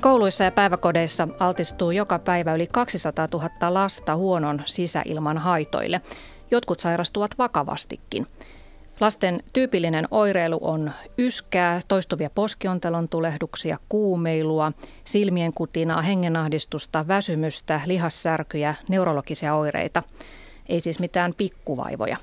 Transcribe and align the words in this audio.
Koulu, 0.00 0.12
kouluissa 0.12 0.44
ja 0.44 0.50
päiväkodeissa 0.50 1.28
altistuu 1.38 1.90
joka 1.90 2.18
päivä 2.18 2.54
yli 2.54 2.66
200 2.66 3.28
000 3.32 3.74
lasta 3.74 4.16
huonon 4.16 4.62
sisäilman 4.64 5.38
haitoille. 5.38 6.00
Jotkut 6.50 6.80
sairastuvat 6.80 7.30
vakavastikin. 7.38 8.26
Lasten 9.00 9.40
tyypillinen 9.52 10.08
oireilu 10.10 10.58
on 10.62 10.92
yskää, 11.18 11.80
toistuvia 11.88 12.30
poskiontelon 12.30 13.08
tulehduksia, 13.08 13.78
kuumeilua, 13.88 14.72
silmien 15.04 15.52
kutinaa, 15.54 16.02
hengenahdistusta, 16.02 17.08
väsymystä, 17.08 17.80
lihassärkyjä, 17.86 18.74
neurologisia 18.88 19.54
oireita. 19.54 20.02
Ei 20.68 20.80
siis 20.80 21.00
mitään 21.00 21.32
pikkuvaivoja. 21.38 22.16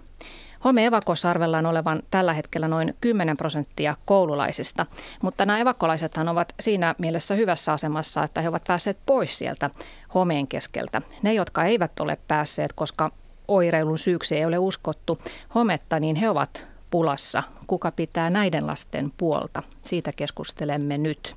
Home 0.65 0.85
evakossa 0.85 1.29
arvellaan 1.29 1.65
olevan 1.65 2.03
tällä 2.11 2.33
hetkellä 2.33 2.67
noin 2.67 2.95
10 3.01 3.37
prosenttia 3.37 3.95
koululaisista, 4.05 4.85
mutta 5.21 5.45
nämä 5.45 5.59
evakkolaisethan 5.59 6.29
ovat 6.29 6.53
siinä 6.59 6.95
mielessä 6.97 7.35
hyvässä 7.35 7.73
asemassa, 7.73 8.23
että 8.23 8.41
he 8.41 8.49
ovat 8.49 8.63
päässeet 8.67 8.97
pois 9.05 9.37
sieltä 9.37 9.69
homeen 10.13 10.47
keskeltä. 10.47 11.01
Ne, 11.21 11.33
jotka 11.33 11.63
eivät 11.63 11.99
ole 11.99 12.17
päässeet, 12.27 12.73
koska 12.73 13.11
oireilun 13.47 13.97
syyksi 13.97 14.35
ei 14.35 14.45
ole 14.45 14.57
uskottu 14.57 15.17
hometta, 15.55 15.99
niin 15.99 16.15
he 16.15 16.29
ovat 16.29 16.67
pulassa. 16.91 17.43
Kuka 17.67 17.91
pitää 17.91 18.29
näiden 18.29 18.67
lasten 18.67 19.11
puolta? 19.17 19.61
Siitä 19.83 20.11
keskustelemme 20.15 20.97
nyt. 20.97 21.35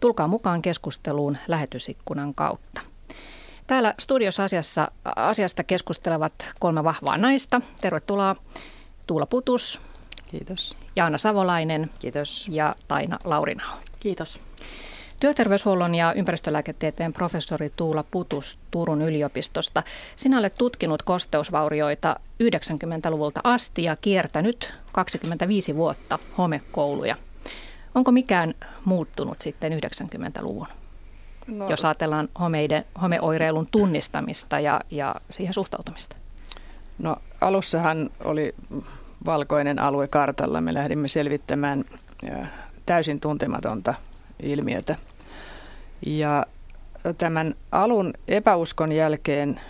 Tulkaa 0.00 0.28
mukaan 0.28 0.62
keskusteluun 0.62 1.36
lähetysikkunan 1.48 2.34
kautta. 2.34 2.91
Täällä 3.66 3.94
studiossa 3.98 4.44
asiassa, 4.44 4.90
asiasta 5.16 5.64
keskustelevat 5.64 6.32
kolme 6.58 6.84
vahvaa 6.84 7.18
naista. 7.18 7.60
Tervetuloa 7.80 8.36
Tuula 9.06 9.26
Putus. 9.26 9.80
Kiitos. 10.30 10.76
Jaana 10.96 11.18
Savolainen. 11.18 11.90
Kiitos. 11.98 12.48
Ja 12.50 12.76
Taina 12.88 13.18
Laurinao. 13.24 13.76
Kiitos. 14.00 14.40
Työterveyshuollon 15.20 15.94
ja 15.94 16.12
ympäristölääketieteen 16.12 17.12
professori 17.12 17.72
Tuula 17.76 18.04
Putus 18.10 18.58
Turun 18.70 19.02
yliopistosta. 19.02 19.82
Sinä 20.16 20.38
olet 20.38 20.54
tutkinut 20.54 21.02
kosteusvaurioita 21.02 22.16
90-luvulta 22.42 23.40
asti 23.44 23.84
ja 23.84 23.96
kiertänyt 23.96 24.74
25 24.92 25.76
vuotta 25.76 26.18
homekouluja. 26.38 27.16
Onko 27.94 28.12
mikään 28.12 28.54
muuttunut 28.84 29.40
sitten 29.40 29.72
90-luvun? 29.72 30.66
No, 31.46 31.68
jos 31.68 31.84
ajatellaan 31.84 32.28
homeiden, 32.40 32.84
homeoireilun 33.02 33.66
tunnistamista 33.70 34.60
ja, 34.60 34.80
ja 34.90 35.14
siihen 35.30 35.54
suhtautumista? 35.54 36.16
No 36.98 37.16
alussahan 37.40 38.10
oli 38.24 38.54
valkoinen 39.24 39.78
alue 39.78 40.08
kartalla. 40.08 40.60
Me 40.60 40.74
lähdimme 40.74 41.08
selvittämään 41.08 41.84
täysin 42.86 43.20
tuntematonta 43.20 43.94
ilmiötä. 44.42 44.96
Ja 46.06 46.46
tämän 47.18 47.54
alun 47.72 48.14
epäuskon 48.28 48.92
jälkeen 48.92 49.60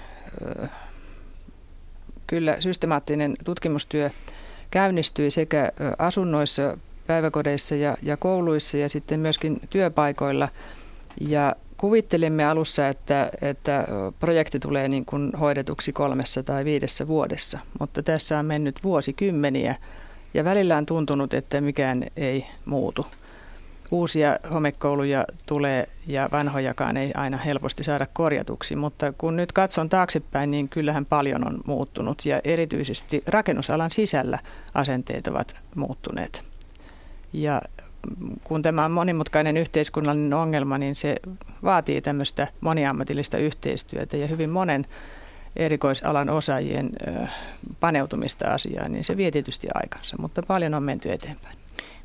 kyllä 2.26 2.56
systemaattinen 2.60 3.34
tutkimustyö 3.44 4.10
käynnistyi 4.70 5.30
sekä 5.30 5.72
asunnoissa, 5.98 6.78
päiväkodeissa 7.06 7.74
ja, 7.74 7.96
ja 8.02 8.16
kouluissa 8.16 8.76
ja 8.76 8.88
sitten 8.88 9.20
myöskin 9.20 9.60
työpaikoilla– 9.70 10.48
ja 11.20 11.56
kuvittelimme 11.76 12.44
alussa, 12.44 12.88
että, 12.88 13.30
että 13.40 13.86
projekti 14.20 14.58
tulee 14.58 14.88
niin 14.88 15.04
kuin 15.04 15.32
hoidetuksi 15.40 15.92
kolmessa 15.92 16.42
tai 16.42 16.64
viidessä 16.64 17.06
vuodessa, 17.06 17.58
mutta 17.80 18.02
tässä 18.02 18.38
on 18.38 18.46
mennyt 18.46 18.84
vuosikymmeniä 18.84 19.74
ja 20.34 20.44
välillä 20.44 20.76
on 20.76 20.86
tuntunut, 20.86 21.34
että 21.34 21.60
mikään 21.60 22.06
ei 22.16 22.46
muutu. 22.64 23.06
Uusia 23.90 24.38
homekouluja 24.54 25.24
tulee 25.46 25.86
ja 26.06 26.28
vanhojakaan 26.32 26.96
ei 26.96 27.10
aina 27.14 27.36
helposti 27.36 27.84
saada 27.84 28.06
korjatuksi, 28.12 28.76
mutta 28.76 29.12
kun 29.18 29.36
nyt 29.36 29.52
katson 29.52 29.88
taaksepäin, 29.88 30.50
niin 30.50 30.68
kyllähän 30.68 31.06
paljon 31.06 31.46
on 31.48 31.60
muuttunut 31.66 32.26
ja 32.26 32.40
erityisesti 32.44 33.22
rakennusalan 33.26 33.90
sisällä 33.90 34.38
asenteet 34.74 35.26
ovat 35.26 35.56
muuttuneet. 35.74 36.42
Ja 37.32 37.62
kun 38.44 38.62
tämä 38.62 38.84
on 38.84 38.90
monimutkainen 38.90 39.56
yhteiskunnallinen 39.56 40.34
ongelma, 40.34 40.78
niin 40.78 40.94
se 40.94 41.16
vaatii 41.62 42.00
tämmöistä 42.00 42.48
moniammatillista 42.60 43.38
yhteistyötä 43.38 44.16
ja 44.16 44.26
hyvin 44.26 44.50
monen 44.50 44.86
erikoisalan 45.56 46.30
osaajien 46.30 46.90
paneutumista 47.80 48.48
asiaan, 48.48 48.92
niin 48.92 49.04
se 49.04 49.16
vie 49.16 49.30
tietysti 49.30 49.68
aikansa, 49.74 50.16
mutta 50.20 50.42
paljon 50.42 50.74
on 50.74 50.82
menty 50.82 51.12
eteenpäin. 51.12 51.56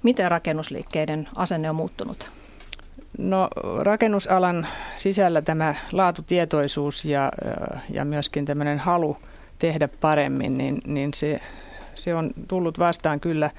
Miten 0.03 0.31
rakennusliikkeiden 0.31 1.29
asenne 1.35 1.69
on 1.69 1.75
muuttunut? 1.75 2.31
No 3.17 3.47
rakennusalan 3.79 4.67
sisällä 4.95 5.41
tämä 5.41 5.75
laatutietoisuus 5.91 7.05
ja, 7.05 7.31
ja 7.89 8.05
myöskin 8.05 8.45
tämmöinen 8.45 8.79
halu 8.79 9.17
tehdä 9.59 9.89
paremmin, 10.01 10.57
niin, 10.57 10.81
niin 10.85 11.13
se, 11.13 11.39
se 11.95 12.15
on 12.15 12.31
tullut 12.47 12.79
vastaan 12.79 13.19
kyllä 13.19 13.49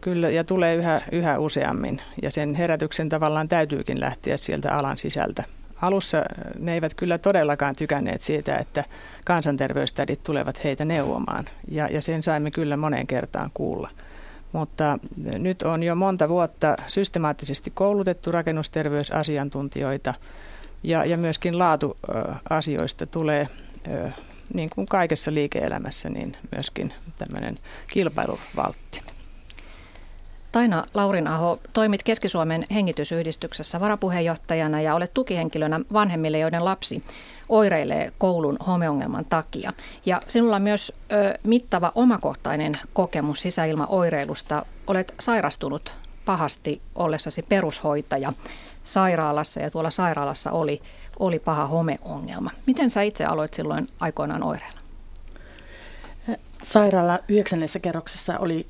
Kyllä, 0.00 0.30
ja 0.30 0.44
tulee 0.44 0.74
yhä, 0.74 1.00
yhä 1.12 1.38
useammin. 1.38 2.00
Ja 2.22 2.30
sen 2.30 2.54
herätyksen 2.54 3.08
tavallaan 3.08 3.48
täytyykin 3.48 4.00
lähteä 4.00 4.36
sieltä 4.36 4.74
alan 4.74 4.96
sisältä. 4.96 5.44
Alussa 5.82 6.24
ne 6.58 6.74
eivät 6.74 6.94
kyllä 6.94 7.18
todellakaan 7.18 7.76
tykänneet 7.76 8.22
siitä, 8.22 8.56
että 8.56 8.84
kansanterveystädit 9.24 10.22
tulevat 10.22 10.64
heitä 10.64 10.84
neuvomaan. 10.84 11.44
Ja, 11.70 11.86
ja 11.86 12.02
sen 12.02 12.22
saimme 12.22 12.50
kyllä 12.50 12.76
moneen 12.76 13.06
kertaan 13.06 13.50
kuulla. 13.54 13.90
Mutta 14.52 14.98
nyt 15.38 15.62
on 15.62 15.82
jo 15.82 15.94
monta 15.94 16.28
vuotta 16.28 16.76
systemaattisesti 16.86 17.70
koulutettu 17.74 18.32
rakennusterveysasiantuntijoita 18.32 20.14
ja, 20.82 21.04
ja 21.04 21.16
myöskin 21.16 21.58
laatuasioista 21.58 23.06
tulee 23.06 23.48
niin 24.54 24.70
kuin 24.70 24.86
kaikessa 24.86 25.34
liike-elämässä, 25.34 26.08
niin 26.08 26.36
myöskin 26.52 26.94
tämmöinen 27.18 27.58
kilpailuvaltti. 27.86 29.02
Taina 30.52 30.84
Laurinaho, 30.94 31.60
toimit 31.72 32.02
Keski-Suomen 32.02 32.64
hengitysyhdistyksessä 32.74 33.80
varapuheenjohtajana 33.80 34.80
ja 34.80 34.94
olet 34.94 35.14
tukihenkilönä 35.14 35.80
vanhemmille, 35.92 36.38
joiden 36.38 36.64
lapsi 36.64 37.04
oireilee 37.48 38.12
koulun 38.18 38.56
homeongelman 38.66 39.24
takia. 39.28 39.72
Ja 40.06 40.20
sinulla 40.28 40.56
on 40.56 40.62
myös 40.62 40.92
ö, 41.12 41.38
mittava 41.42 41.92
omakohtainen 41.94 42.78
kokemus 42.92 43.40
sisäilmaoireilusta. 43.40 44.66
Olet 44.86 45.14
sairastunut 45.20 45.92
pahasti 46.24 46.82
ollessasi 46.94 47.42
perushoitaja 47.42 48.32
sairaalassa 48.82 49.60
ja 49.60 49.70
tuolla 49.70 49.90
sairaalassa 49.90 50.50
oli, 50.50 50.82
oli 51.18 51.38
paha 51.38 51.66
homeongelma. 51.66 52.50
Miten 52.66 52.90
sä 52.90 53.02
itse 53.02 53.24
aloit 53.24 53.54
silloin 53.54 53.88
aikoinaan 54.00 54.42
oireilla? 54.42 54.80
Sairaala 56.62 57.18
yhdeksännessä 57.28 57.78
kerroksessa 57.78 58.38
oli 58.38 58.66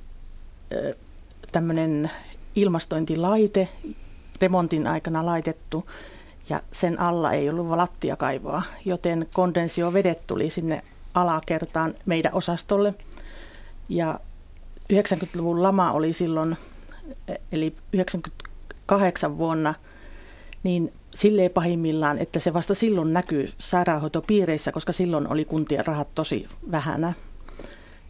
tämmöinen 1.53 2.11
ilmastointilaite 2.57 3.69
remontin 4.41 4.87
aikana 4.87 5.27
laitettu 5.27 5.87
ja 6.49 6.63
sen 6.73 7.01
alla 7.01 7.33
ei 7.33 7.51
ollut 7.51 7.67
lattiakaivoa, 7.67 8.63
joten 8.85 9.29
kondensiovedet 9.33 10.27
tuli 10.27 10.51
sinne 10.51 10.83
alakertaan 11.15 11.95
meidän 12.07 12.35
osastolle. 12.35 12.95
Ja 13.89 14.21
90-luvun 14.93 15.63
lama 15.63 15.93
oli 15.93 16.13
silloin, 16.13 16.57
eli 17.53 17.75
98 17.93 19.39
vuonna, 19.39 19.75
niin 20.63 20.93
silleen 21.15 21.51
pahimmillaan, 21.51 22.19
että 22.19 22.39
se 22.41 22.55
vasta 22.55 22.75
silloin 22.75 23.13
näkyy 23.13 23.53
sairaanhoitopiireissä, 23.59 24.73
koska 24.73 24.93
silloin 24.93 25.33
oli 25.33 25.45
kuntien 25.45 25.87
rahat 25.87 26.09
tosi 26.15 26.49
vähänä. 26.71 27.13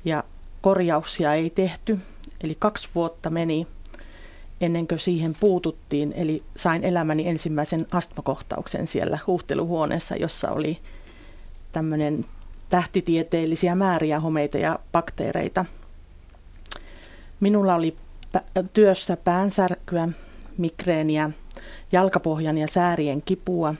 Ja 0.05 0.25
korjauksia 0.61 1.35
ei 1.35 1.51
tehty. 1.51 1.99
Eli 2.45 2.57
kaksi 2.59 2.89
vuotta 2.95 3.31
meni 3.31 3.67
ennen 4.61 4.89
kuin 4.89 4.99
siihen 4.99 5.37
puututtiin. 5.41 6.13
Eli 6.17 6.43
sain 6.57 6.85
elämäni 6.85 7.29
ensimmäisen 7.29 7.87
astmakohtauksen 7.93 8.87
siellä 8.87 9.19
huuhteluhuoneessa, 9.27 10.17
jossa 10.17 10.51
oli 10.51 10.79
tämmöinen 11.73 12.25
tähtitieteellisiä 12.69 13.75
määriä 13.75 14.21
homeita 14.21 14.59
ja 14.59 14.79
bakteereita. 14.93 15.65
Minulla 17.41 17.75
oli 17.75 17.97
työssä 18.73 19.17
päänsärkyä, 19.17 20.09
migreeniä, 20.59 21.31
jalkapohjan 21.93 22.59
ja 22.59 22.67
säärien 22.69 23.23
kipua, 23.23 23.75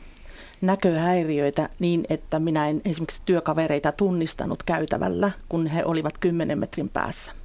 näköhäiriöitä 0.61 1.69
niin, 1.79 2.05
että 2.09 2.39
minä 2.39 2.69
en 2.69 2.83
esimerkiksi 2.85 3.23
työkavereita 3.25 3.93
tunnistanut 3.93 4.63
käytävällä, 4.63 5.31
kun 5.49 5.67
he 5.67 5.85
olivat 5.85 6.19
10 6.19 6.59
metrin 6.59 6.89
päässä 6.89 7.40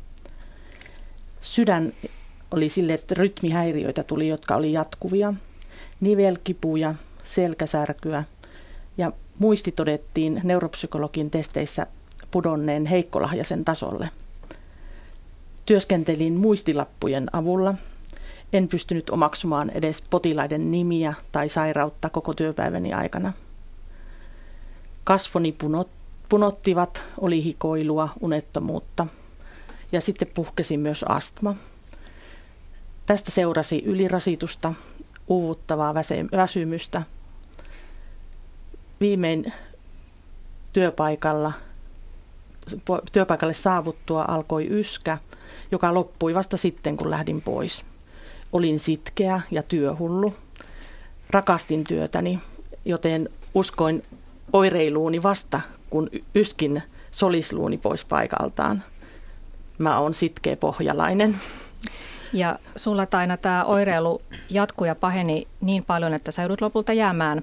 sydän 1.46 1.94
oli 2.52 2.70
sille, 2.70 2.94
että 2.94 3.16
rytmihäiriöitä 3.18 4.04
tuli, 4.04 4.28
jotka 4.28 4.56
oli 4.56 4.74
jatkuvia, 4.74 5.34
nivelkipuja, 6.00 6.96
selkäsärkyä 7.24 8.24
ja 8.98 9.12
muisti 9.40 9.72
todettiin 9.72 10.42
neuropsykologin 10.44 11.32
testeissä 11.32 11.88
pudonneen 12.32 12.86
heikkolahjaisen 12.86 13.66
tasolle. 13.66 14.10
Työskentelin 15.66 16.34
muistilappujen 16.34 17.28
avulla, 17.34 17.74
En 18.54 18.68
pystynyt 18.68 19.10
omaksumaan 19.10 19.70
edes 19.70 20.04
potilaiden 20.10 20.72
nimiä 20.72 21.14
tai 21.32 21.50
sairautta 21.50 22.10
koko 22.10 22.34
työpäiväni 22.34 22.94
aikana. 22.94 23.34
Kasvoni 25.04 25.56
punottivat, 26.30 27.04
oli 27.22 27.44
hikoilua, 27.44 28.10
unettomuutta 28.22 29.08
ja 29.96 30.02
sitten 30.02 30.28
puhkesi 30.34 30.78
myös 30.78 31.06
astma. 31.10 31.56
Tästä 33.06 33.32
seurasi 33.32 33.84
ylirasitusta, 33.86 34.74
uuvuttavaa 35.28 35.94
väsymystä. 36.32 37.02
Viimein 39.00 39.54
työpaikalla, 40.74 41.54
työpaikalle 43.12 43.54
saavuttua 43.54 44.26
alkoi 44.28 44.68
yskä, 44.70 45.18
joka 45.72 45.94
loppui 45.94 46.36
vasta 46.36 46.58
sitten, 46.58 46.98
kun 46.98 47.10
lähdin 47.10 47.42
pois. 47.42 47.86
Olin 48.54 48.80
sitkeä 48.80 49.42
ja 49.52 49.64
työhullu. 49.64 50.34
Rakastin 51.30 51.84
työtäni, 51.84 52.40
joten 52.86 53.30
uskoin 53.54 54.04
oireiluuni 54.54 55.24
vasta, 55.24 55.62
kun 55.90 56.10
yskin 56.36 56.84
solisluuni 57.12 57.78
pois 57.78 58.06
paikaltaan. 58.06 58.84
Mä 59.78 60.00
oon 60.00 60.14
sitkeä 60.14 60.56
pohjalainen. 60.56 61.36
Ja 62.34 62.60
sulla 62.76 63.06
Taina 63.06 63.38
tämä 63.38 63.64
oireilu 63.64 64.22
jatkui 64.50 64.88
ja 64.88 64.96
paheni 64.96 65.48
niin 65.62 65.84
paljon, 65.84 66.14
että 66.14 66.32
sä 66.32 66.42
joudut 66.42 66.62
lopulta 66.62 66.94
jäämään 66.94 67.42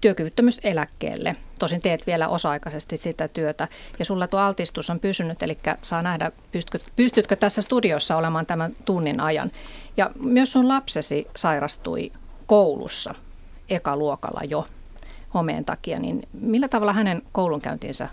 työkyvyttömyyseläkkeelle. 0.00 1.36
Tosin 1.58 1.80
teet 1.80 2.06
vielä 2.06 2.28
osa-aikaisesti 2.28 2.96
sitä 2.96 3.28
työtä. 3.28 3.68
Ja 3.98 4.04
sulla 4.04 4.26
tuo 4.26 4.40
altistus 4.40 4.90
on 4.90 5.00
pysynyt, 5.00 5.42
eli 5.42 5.58
saa 5.82 6.02
nähdä, 6.02 6.32
pystytkö, 6.52 6.90
pystytkö 6.96 7.36
tässä 7.36 7.62
studiossa 7.62 8.16
olemaan 8.16 8.46
tämän 8.46 8.72
tunnin 8.84 9.20
ajan. 9.20 9.50
Ja 9.96 10.10
myös 10.22 10.52
sun 10.52 10.68
lapsesi 10.68 11.26
sairastui 11.36 12.12
koulussa 12.46 13.14
ekaluokalla 13.68 14.40
jo 14.48 14.66
homeen 15.34 15.64
takia, 15.64 15.98
niin 15.98 16.22
millä 16.32 16.68
tavalla 16.68 16.92
hänen 16.92 17.22
koulunkäyntinsä 17.32 18.08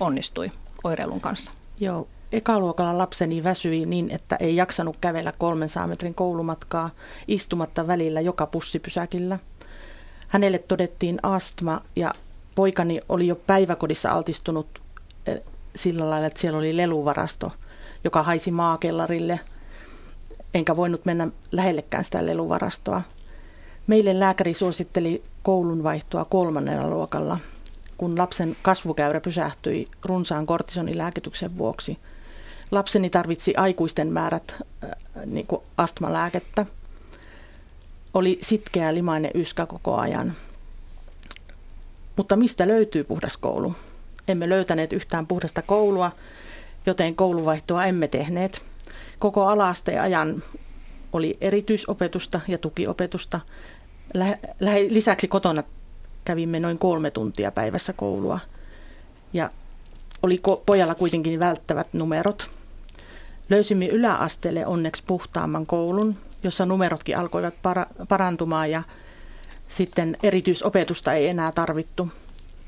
onnistui 0.00 0.48
oireilun 0.84 1.20
kanssa? 1.20 1.52
Joo, 1.80 2.08
ekaluokalla 2.32 2.98
lapseni 2.98 3.44
väsyi 3.44 3.86
niin, 3.86 4.10
että 4.10 4.36
ei 4.36 4.56
jaksanut 4.56 4.96
kävellä 5.00 5.32
300 5.38 5.86
metrin 5.86 6.14
koulumatkaa 6.14 6.90
istumatta 7.28 7.86
välillä 7.86 8.20
joka 8.20 8.46
pussipysäkillä. 8.46 9.38
Hänelle 10.28 10.58
todettiin 10.58 11.18
astma 11.22 11.80
ja 11.96 12.12
poikani 12.54 13.00
oli 13.08 13.26
jo 13.26 13.36
päiväkodissa 13.36 14.10
altistunut 14.10 14.80
eh, 15.26 15.40
sillä 15.76 16.10
lailla, 16.10 16.26
että 16.26 16.40
siellä 16.40 16.58
oli 16.58 16.76
leluvarasto, 16.76 17.52
joka 18.04 18.22
haisi 18.22 18.50
maakellarille, 18.50 19.40
enkä 20.54 20.76
voinut 20.76 21.04
mennä 21.04 21.28
lähellekään 21.52 22.04
sitä 22.04 22.26
leluvarastoa. 22.26 23.02
Meille 23.86 24.20
lääkäri 24.20 24.54
suositteli 24.54 25.22
koulunvaihtoa 25.42 26.24
kolmannella 26.24 26.90
luokalla, 26.90 27.38
kun 27.96 28.18
lapsen 28.18 28.56
kasvukäyrä 28.62 29.20
pysähtyi 29.20 29.88
runsaan 30.04 30.46
kortisonilääkityksen 30.46 31.58
vuoksi. 31.58 31.98
Lapseni 32.70 33.10
tarvitsi 33.10 33.54
aikuisten 33.56 34.12
määrät 34.12 34.54
äh, 34.84 34.90
niin 35.26 35.46
kuin 35.46 35.62
astmalääkettä. 35.76 36.66
Oli 38.14 38.38
sitkeä 38.42 38.94
limainen 38.94 39.30
yskä 39.34 39.66
koko 39.66 39.96
ajan. 39.96 40.32
Mutta 42.16 42.36
mistä 42.36 42.68
löytyy 42.68 43.04
puhdas 43.04 43.36
koulu? 43.36 43.74
Emme 44.28 44.48
löytäneet 44.48 44.92
yhtään 44.92 45.26
puhdasta 45.26 45.62
koulua, 45.62 46.12
joten 46.86 47.16
kouluvaihtoa 47.16 47.84
emme 47.84 48.08
tehneet. 48.08 48.62
Koko 49.18 49.46
alaasteen 49.46 50.00
ajan 50.02 50.42
oli 51.12 51.38
erityisopetusta 51.40 52.40
ja 52.48 52.58
tukiopetusta. 52.58 53.40
Lisäksi 54.88 55.28
kotona 55.28 55.62
kävimme 56.24 56.60
noin 56.60 56.78
kolme 56.78 57.10
tuntia 57.10 57.52
päivässä 57.52 57.92
koulua. 57.92 58.38
Ja 59.32 59.50
oli 60.22 60.40
pojalla 60.66 60.94
kuitenkin 60.94 61.40
välttävät 61.40 61.88
numerot. 61.92 62.50
Löysimme 63.50 63.86
yläasteelle 63.86 64.66
onneksi 64.66 65.02
puhtaamman 65.06 65.66
koulun, 65.66 66.16
jossa 66.44 66.66
numerotkin 66.66 67.18
alkoivat 67.18 67.54
para- 67.62 68.06
parantumaan 68.08 68.70
ja 68.70 68.82
sitten 69.68 70.16
erityisopetusta 70.22 71.12
ei 71.12 71.28
enää 71.28 71.52
tarvittu. 71.52 72.08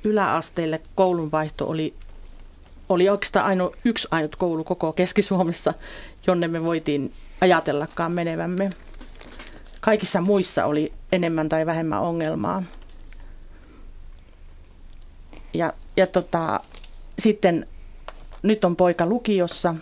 Yläasteelle 0.04 0.80
koulunvaihto 0.94 1.68
oli, 1.68 1.94
oli 2.88 3.08
oikeastaan 3.08 3.46
aino, 3.46 3.72
yksi 3.84 4.08
ainut 4.10 4.36
koulu 4.36 4.64
koko 4.64 4.92
Keski-Suomessa, 4.92 5.74
jonne 6.26 6.48
me 6.48 6.64
voitiin 6.64 7.12
ajatellakaan 7.40 8.12
menevämme. 8.12 8.70
Kaikissa 9.80 10.20
muissa 10.20 10.64
oli 10.64 10.92
enemmän 11.12 11.48
tai 11.48 11.66
vähemmän 11.66 12.00
ongelmaa. 12.00 12.62
Ja, 15.54 15.72
ja 15.96 16.06
tota, 16.06 16.60
sitten 17.18 17.66
nyt 18.42 18.64
on 18.64 18.76
poika 18.76 19.06
lukiossa 19.06 19.74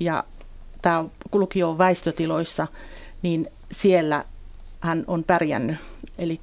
ja 0.00 0.24
tämä 0.82 1.04
lukio 1.32 1.70
on 1.70 1.78
väistötiloissa, 1.78 2.66
niin 3.22 3.48
siellä 3.72 4.24
hän 4.80 5.04
on 5.06 5.24
pärjännyt. 5.24 5.76
Eli 6.18 6.40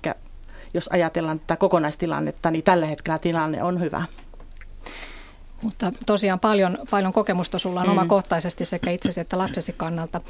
jos 0.73 0.87
ajatellaan 0.87 1.39
tätä 1.39 1.55
kokonaistilannetta, 1.55 2.51
niin 2.51 2.63
tällä 2.63 2.85
hetkellä 2.85 3.19
tilanne 3.19 3.63
on 3.63 3.79
hyvä. 3.79 4.03
Mutta 5.61 5.91
tosiaan 6.05 6.39
paljon, 6.39 6.77
paljon 6.89 7.13
kokemusta 7.13 7.59
sulla 7.59 7.81
on 7.81 7.85
mm. 7.87 7.91
omakohtaisesti 7.91 8.65
sekä 8.65 8.91
itsesi 8.91 9.21
että 9.21 9.37
lapsesi 9.37 9.73
kannalta. 9.73 10.21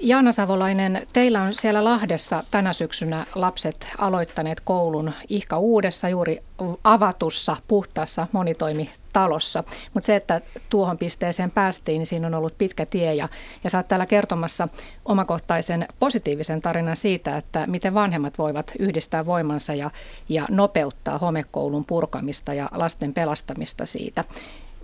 Jaana 0.00 0.32
Savolainen, 0.32 1.06
teillä 1.12 1.42
on 1.42 1.52
siellä 1.52 1.84
Lahdessa 1.84 2.44
tänä 2.50 2.72
syksynä 2.72 3.26
lapset 3.34 3.86
aloittaneet 3.98 4.60
koulun 4.60 5.12
ihka 5.28 5.58
uudessa, 5.58 6.08
juuri 6.08 6.42
avatussa, 6.84 7.56
puhtaassa 7.68 8.26
monitoimitalossa. 8.32 9.64
Mutta 9.94 10.06
se, 10.06 10.16
että 10.16 10.40
tuohon 10.70 10.98
pisteeseen 10.98 11.50
päästiin, 11.50 11.98
niin 11.98 12.06
siinä 12.06 12.26
on 12.26 12.34
ollut 12.34 12.58
pitkä 12.58 12.86
tie. 12.86 13.14
Ja, 13.14 13.28
ja 13.64 13.70
sä 13.70 13.78
oot 13.78 13.88
täällä 13.88 14.06
kertomassa 14.06 14.68
omakohtaisen 15.04 15.88
positiivisen 15.98 16.62
tarinan 16.62 16.96
siitä, 16.96 17.36
että 17.36 17.66
miten 17.66 17.94
vanhemmat 17.94 18.38
voivat 18.38 18.72
yhdistää 18.78 19.26
voimansa 19.26 19.74
ja, 19.74 19.90
ja 20.28 20.46
nopeuttaa 20.50 21.18
homekoulun 21.18 21.84
purkamista 21.86 22.54
ja 22.54 22.68
lasten 22.72 23.14
pelastamista 23.14 23.86
siitä. 23.86 24.24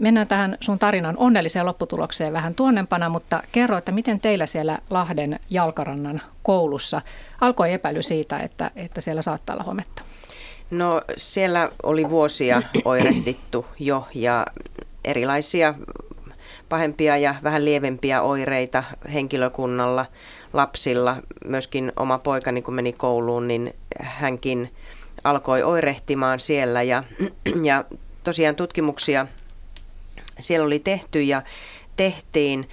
Mennään 0.02 0.28
tähän 0.28 0.56
sun 0.60 0.78
tarinan 0.78 1.16
onnelliseen 1.18 1.66
lopputulokseen 1.66 2.32
vähän 2.32 2.54
tuonnempana, 2.54 3.08
mutta 3.08 3.42
kerro, 3.52 3.76
että 3.76 3.92
miten 3.92 4.20
teillä 4.20 4.46
siellä 4.46 4.78
Lahden 4.90 5.40
Jalkarannan 5.50 6.20
koulussa 6.42 7.02
alkoi 7.40 7.72
epäily 7.72 8.02
siitä, 8.02 8.38
että, 8.38 8.70
että 8.76 9.00
siellä 9.00 9.22
saattaa 9.22 9.54
olla 9.54 9.64
hometta? 9.64 10.02
No 10.70 11.02
siellä 11.16 11.70
oli 11.82 12.08
vuosia 12.08 12.62
oirehdittu 12.84 13.66
jo 13.78 14.06
ja 14.14 14.46
erilaisia 15.04 15.74
pahempia 16.68 17.16
ja 17.16 17.34
vähän 17.42 17.64
lievempiä 17.64 18.22
oireita 18.22 18.84
henkilökunnalla, 19.12 20.06
lapsilla. 20.52 21.16
Myöskin 21.44 21.92
oma 21.96 22.18
poikani, 22.18 22.62
kun 22.62 22.74
meni 22.74 22.92
kouluun, 22.92 23.48
niin 23.48 23.74
hänkin 24.00 24.70
alkoi 25.24 25.62
oirehtimaan 25.62 26.40
siellä 26.40 26.82
ja, 26.82 27.04
ja 27.70 27.84
tosiaan 28.24 28.56
tutkimuksia– 28.56 29.26
siellä 30.42 30.66
oli 30.66 30.78
tehty 30.78 31.22
ja 31.22 31.42
tehtiin. 31.96 32.68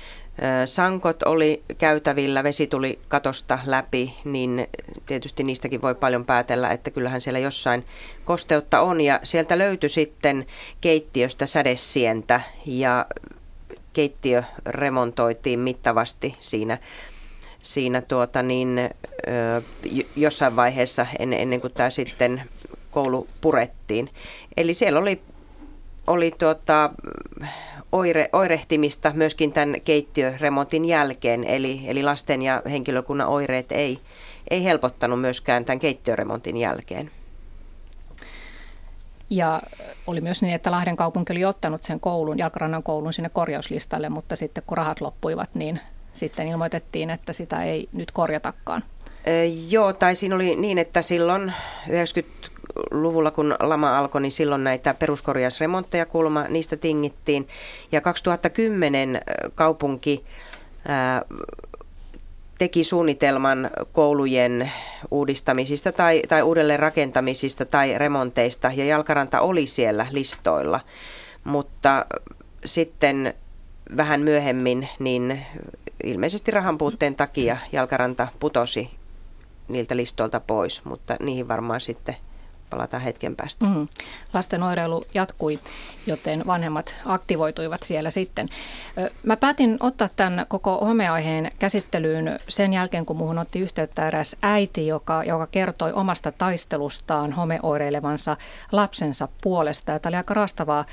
Sankot 0.66 1.24
oli 1.24 1.64
käytävillä, 1.78 2.44
vesi 2.44 2.68
tuli 2.68 3.00
katosta 3.08 3.60
läpi, 3.66 4.16
niin 4.26 4.68
tietysti 5.06 5.44
niistäkin 5.44 5.82
voi 5.82 5.96
paljon 5.96 6.26
päätellä, 6.26 6.70
että 6.70 6.92
kyllähän 6.92 7.22
siellä 7.22 7.40
jossain 7.40 7.86
kosteutta 8.26 8.82
on. 8.82 9.02
Ja 9.02 9.20
sieltä 9.24 9.58
löytyi 9.58 9.90
sitten 9.90 10.46
keittiöstä 10.82 11.46
sädesientä 11.46 12.42
ja 12.66 13.06
keittiö 13.94 14.44
remontoitiin 14.66 15.60
mittavasti 15.60 16.36
siinä, 16.40 16.78
siinä 17.60 18.02
tuota 18.02 18.44
niin, 18.44 18.90
jossain 20.16 20.56
vaiheessa 20.56 21.06
ennen, 21.20 21.40
ennen 21.40 21.62
kuin 21.62 21.74
tämä 21.74 21.90
sitten 21.90 22.42
koulu 22.92 23.28
purettiin. 23.42 24.10
Eli 24.58 24.74
siellä 24.74 25.00
oli 25.00 25.22
oli 26.08 26.32
tuota, 26.40 26.90
oire, 27.92 28.30
oirehtimista 28.34 29.12
myöskin 29.16 29.52
tämän 29.52 29.82
keittiöremontin 29.82 30.86
jälkeen, 30.86 31.44
eli, 31.44 31.82
eli 31.88 32.04
lasten 32.04 32.42
ja 32.42 32.62
henkilökunnan 32.72 33.28
oireet 33.28 33.72
ei, 33.72 34.00
ei 34.50 34.64
helpottanut 34.64 35.22
myöskään 35.22 35.66
tämän 35.66 35.80
keittiöremontin 35.80 36.58
jälkeen. 36.58 37.12
Ja 39.30 39.62
oli 40.08 40.22
myös 40.22 40.42
niin, 40.42 40.54
että 40.54 40.72
Lahden 40.72 40.96
kaupunki 40.96 41.34
oli 41.34 41.46
ottanut 41.46 41.84
sen 41.84 42.00
koulun, 42.00 42.38
Jalkarannan 42.38 42.84
koulun 42.84 43.14
sinne 43.14 43.30
korjauslistalle, 43.30 44.10
mutta 44.10 44.36
sitten 44.36 44.64
kun 44.68 44.78
rahat 44.78 45.02
loppuivat, 45.02 45.56
niin 45.56 45.80
sitten 46.14 46.48
ilmoitettiin, 46.48 47.10
että 47.10 47.34
sitä 47.34 47.64
ei 47.64 47.90
nyt 47.94 48.12
korjatakaan. 48.12 48.84
Joo, 49.70 49.94
tai 49.94 50.16
siinä 50.16 50.36
oli 50.36 50.56
niin, 50.56 50.78
että 50.78 51.02
silloin 51.02 51.54
90 51.90 52.50
luvulla, 52.92 53.32
kun 53.32 53.56
lama 53.60 53.98
alkoi, 53.98 54.22
niin 54.22 54.32
silloin 54.32 54.64
näitä 54.64 54.94
peruskorjausremontteja 54.94 56.06
kulma, 56.06 56.44
niistä 56.44 56.78
tingittiin. 56.78 57.48
Ja 57.92 58.02
2010 58.02 59.22
kaupunki 59.56 60.26
ää, 60.88 61.22
teki 62.60 62.84
suunnitelman 62.84 63.70
koulujen 63.92 64.72
uudistamisista 65.12 65.92
tai, 65.92 66.22
tai 66.28 66.42
uudelleen 66.42 66.80
rakentamisista 66.80 67.66
tai 67.66 67.98
remonteista 67.98 68.72
ja 68.76 68.86
Jalkaranta 68.86 69.42
oli 69.42 69.66
siellä 69.66 70.08
listoilla. 70.12 70.80
Mutta 71.44 72.06
sitten 72.66 73.34
vähän 73.98 74.22
myöhemmin, 74.22 74.90
niin 75.00 75.46
ilmeisesti 76.04 76.52
rahan 76.52 76.78
puutteen 76.78 77.16
takia 77.16 77.58
Jalkaranta 77.72 78.28
putosi 78.40 78.90
niiltä 79.68 79.98
listoilta 79.98 80.40
pois, 80.40 80.86
mutta 80.86 81.18
niihin 81.20 81.48
varmaan 81.48 81.82
sitten 81.82 82.16
palataan 82.70 83.04
hetken 83.04 83.36
päästä. 83.36 83.66
Mm. 83.66 83.88
Lasten 84.34 84.64
oireilu 84.64 85.06
jatkui, 85.14 85.60
joten 86.08 86.44
vanhemmat 86.48 86.96
aktivoituivat 87.06 87.84
siellä 87.84 88.12
sitten. 88.12 88.48
Mä 89.24 89.38
päätin 89.38 89.78
ottaa 89.80 90.10
tämän 90.16 90.46
koko 90.48 90.78
homeaiheen 90.78 91.52
käsittelyyn 91.60 92.40
sen 92.48 92.74
jälkeen, 92.74 93.06
kun 93.06 93.18
muuhun 93.18 93.40
otti 93.40 93.60
yhteyttä 93.60 94.08
eräs 94.08 94.36
äiti, 94.42 94.88
joka, 94.88 95.24
joka 95.24 95.48
kertoi 95.48 95.94
omasta 95.94 96.32
taistelustaan 96.32 97.32
homeoireilevansa 97.32 98.38
lapsensa 98.72 99.28
puolesta. 99.42 100.00
tämä 100.00 100.10
oli 100.10 100.18
aika 100.18 100.34
raastavaa 100.34 100.86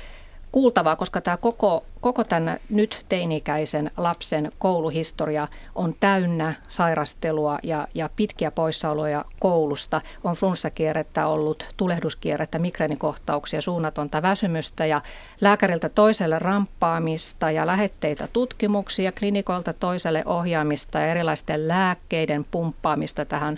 kuultavaa, 0.51 0.95
koska 0.95 1.21
tämä 1.21 1.37
koko, 1.37 1.83
koko 2.01 2.23
tämän 2.23 2.59
nyt 2.69 3.05
teinikäisen 3.09 3.91
lapsen 3.97 4.51
kouluhistoria 4.59 5.47
on 5.75 5.93
täynnä 5.99 6.53
sairastelua 6.67 7.59
ja, 7.63 7.87
ja 7.93 8.09
pitkiä 8.15 8.51
poissaoloja 8.51 9.25
koulusta. 9.39 10.01
On 10.23 10.35
flunssakierrettä 10.35 11.27
ollut, 11.27 11.67
tulehduskierrettä, 11.77 12.59
migreenikohtauksia, 12.59 13.61
suunnatonta 13.61 14.21
väsymystä 14.21 14.85
ja 14.85 15.01
lääkäriltä 15.41 15.89
toiselle 15.89 16.39
ramppaamista 16.39 17.51
ja 17.51 17.67
lähetteitä 17.67 18.27
tutkimuksia, 18.33 19.11
klinikoilta 19.11 19.73
toiselle 19.73 20.23
ohjaamista 20.25 20.99
ja 20.99 21.07
erilaisten 21.07 21.67
lääkkeiden 21.67 22.45
pumppaamista 22.51 23.25
tähän 23.25 23.57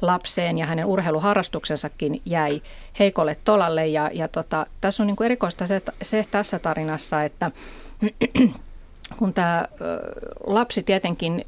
lapseen 0.00 0.58
ja 0.58 0.66
hänen 0.66 0.86
urheiluharrastuksensakin 0.86 2.22
jäi 2.24 2.62
heikolle 2.98 3.36
tolalle. 3.44 3.86
Ja, 3.86 4.10
ja 4.14 4.28
tota, 4.28 4.66
tässä 4.80 5.02
on 5.02 5.06
niin 5.06 5.16
kuin 5.16 5.24
erikoista 5.24 5.66
se, 5.66 5.82
se 6.02 6.26
tässä 6.30 6.58
tarinassa, 6.58 7.22
että 7.22 7.50
kun 9.18 9.34
tämä 9.34 9.66
lapsi 10.46 10.82
tietenkin 10.82 11.44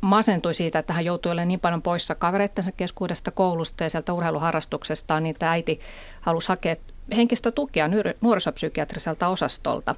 masentui 0.00 0.54
siitä, 0.54 0.78
että 0.78 0.92
hän 0.92 1.04
joutui 1.04 1.32
olemaan 1.32 1.48
niin 1.48 1.60
paljon 1.60 1.82
poissa 1.82 2.14
kavereittensa 2.14 2.72
keskuudesta 2.72 3.30
koulusta 3.30 3.84
ja 3.84 3.90
sieltä 3.90 4.12
urheiluharrastuksestaan, 4.12 5.22
niin 5.22 5.36
tämä 5.38 5.52
äiti 5.52 5.80
halusi 6.20 6.48
hakea 6.48 6.76
henkistä 7.16 7.50
tukea 7.50 7.88
nuorisopsykiatriselta 8.20 9.28
osastolta. 9.28 9.94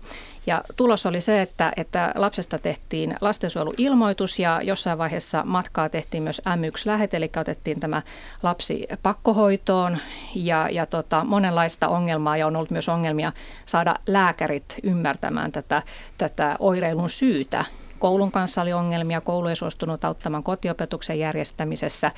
Ja 0.47 0.63
tulos 0.77 1.07
oli 1.07 1.21
se, 1.21 1.43
että, 1.43 1.73
että 1.77 2.13
lapsesta 2.15 2.59
tehtiin 2.59 3.17
lastensuojeluilmoitus 3.21 4.39
ja 4.39 4.61
jossain 4.63 4.99
vaiheessa 4.99 5.43
matkaa 5.45 5.89
tehtiin 5.89 6.23
myös 6.23 6.43
M1-lähete, 6.45 7.17
eli 7.17 7.31
otettiin 7.37 7.81
tämä 7.81 8.03
lapsi 8.43 8.87
pakkohoitoon 9.03 9.99
ja, 10.35 10.69
ja 10.71 10.87
tota, 10.87 11.25
monenlaista 11.25 11.89
ongelmaa 11.89 12.37
ja 12.37 12.47
on 12.47 12.57
ollut 12.57 12.71
myös 12.71 12.89
ongelmia 12.89 13.33
saada 13.65 13.97
lääkärit 14.07 14.77
ymmärtämään 14.83 15.53
tätä, 15.53 15.83
tätä 16.19 16.57
oireilun 16.59 17.11
syytä. 17.11 17.65
Koulun 17.99 18.33
kanssa 18.33 18.63
oli 18.63 18.73
ongelmia, 18.73 19.21
koulu 19.21 19.49
ei 19.49 19.57
suostunut 19.57 20.05
auttamaan 20.05 20.43
kotiopetuksen 20.43 21.19
järjestämisessä. 21.19 22.13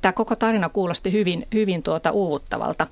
Tämä 0.00 0.12
koko 0.12 0.36
tarina 0.36 0.68
kuulosti 0.68 1.12
hyvin, 1.12 1.46
hyvin 1.54 1.82
tuota 1.82 2.10
uuvuttavalta. 2.10 2.86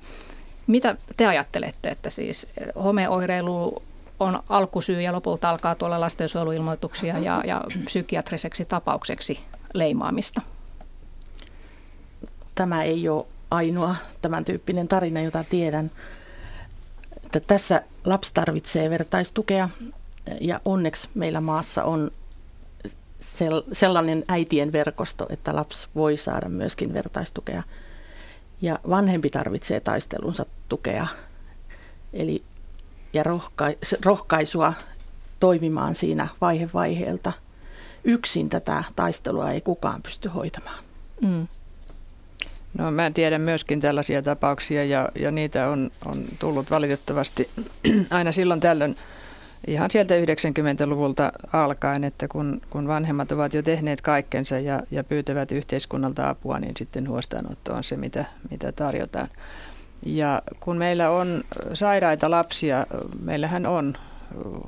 Mitä 0.71 0.95
te 1.17 1.27
ajattelette, 1.27 1.89
että 1.89 2.09
siis 2.09 2.47
homeoireilu 2.83 3.83
on 4.19 4.43
alkusyy 4.49 5.01
ja 5.01 5.11
lopulta 5.11 5.49
alkaa 5.49 5.75
tuolla 5.75 5.99
lastensuojeluilmoituksia 5.99 7.19
ja, 7.19 7.43
ja 7.45 7.63
psykiatriseksi 7.85 8.65
tapaukseksi 8.65 9.39
leimaamista? 9.73 10.41
Tämä 12.55 12.83
ei 12.83 13.09
ole 13.09 13.25
ainoa 13.51 13.95
tämän 14.21 14.45
tyyppinen 14.45 14.87
tarina, 14.87 15.21
jota 15.21 15.43
tiedän. 15.49 15.91
Että 17.25 17.39
tässä 17.39 17.83
lapsi 18.05 18.33
tarvitsee 18.33 18.89
vertaistukea 18.89 19.69
ja 20.41 20.61
onneksi 20.65 21.09
meillä 21.13 21.41
maassa 21.41 21.83
on 21.83 22.11
sellainen 23.73 24.25
äitien 24.27 24.71
verkosto, 24.71 25.25
että 25.29 25.55
lapsi 25.55 25.87
voi 25.95 26.17
saada 26.17 26.49
myöskin 26.49 26.93
vertaistukea 26.93 27.63
ja 28.61 28.79
vanhempi 28.89 29.29
tarvitsee 29.29 29.79
taistelunsa 29.79 30.45
tukea 30.69 31.07
eli, 32.13 32.43
ja 33.13 33.23
rohka- 33.23 33.97
rohkaisua 34.05 34.73
toimimaan 35.39 35.95
siinä 35.95 36.27
vaihe 36.41 36.69
vaiheelta. 36.73 37.33
Yksin 38.03 38.49
tätä 38.49 38.83
taistelua 38.95 39.51
ei 39.51 39.61
kukaan 39.61 40.01
pysty 40.01 40.29
hoitamaan. 40.29 40.83
Mm. 41.21 41.47
No 42.77 42.91
mä 42.91 43.11
tiedän 43.11 43.41
myöskin 43.41 43.79
tällaisia 43.79 44.21
tapauksia 44.21 44.83
ja, 44.83 45.09
ja 45.15 45.31
niitä 45.31 45.69
on, 45.69 45.91
on 46.05 46.23
tullut 46.39 46.71
valitettavasti 46.71 47.49
aina 48.09 48.31
silloin 48.31 48.59
tällöin 48.59 48.97
ihan 49.67 49.91
sieltä 49.91 50.13
90-luvulta 50.15 51.31
alkaen, 51.53 52.03
että 52.03 52.27
kun, 52.27 52.61
kun 52.69 52.87
vanhemmat 52.87 53.31
ovat 53.31 53.53
jo 53.53 53.61
tehneet 53.61 54.01
kaikkensa 54.01 54.59
ja, 54.59 54.79
ja 54.91 55.03
pyytävät 55.03 55.51
yhteiskunnalta 55.51 56.29
apua, 56.29 56.59
niin 56.59 56.73
sitten 56.77 57.09
huostaanotto 57.09 57.73
on 57.73 57.83
se, 57.83 57.97
mitä, 57.97 58.25
mitä 58.51 58.71
tarjotaan. 58.71 59.27
Ja 60.05 60.41
kun 60.59 60.77
meillä 60.77 61.09
on 61.09 61.41
sairaita 61.73 62.31
lapsia, 62.31 62.85
meillähän 63.23 63.65
on 63.65 63.93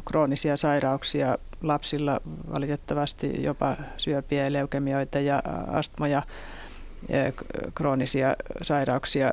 kroonisia 0.05 0.57
sairauksia 0.57 1.38
lapsilla, 1.62 2.21
valitettavasti 2.55 3.43
jopa 3.43 3.75
syöpiä 3.97 4.43
ja 4.43 4.53
leukemioita 4.53 5.19
ja 5.19 5.43
astmoja, 5.67 6.21
kroonisia 7.75 8.35
sairauksia, 8.62 9.31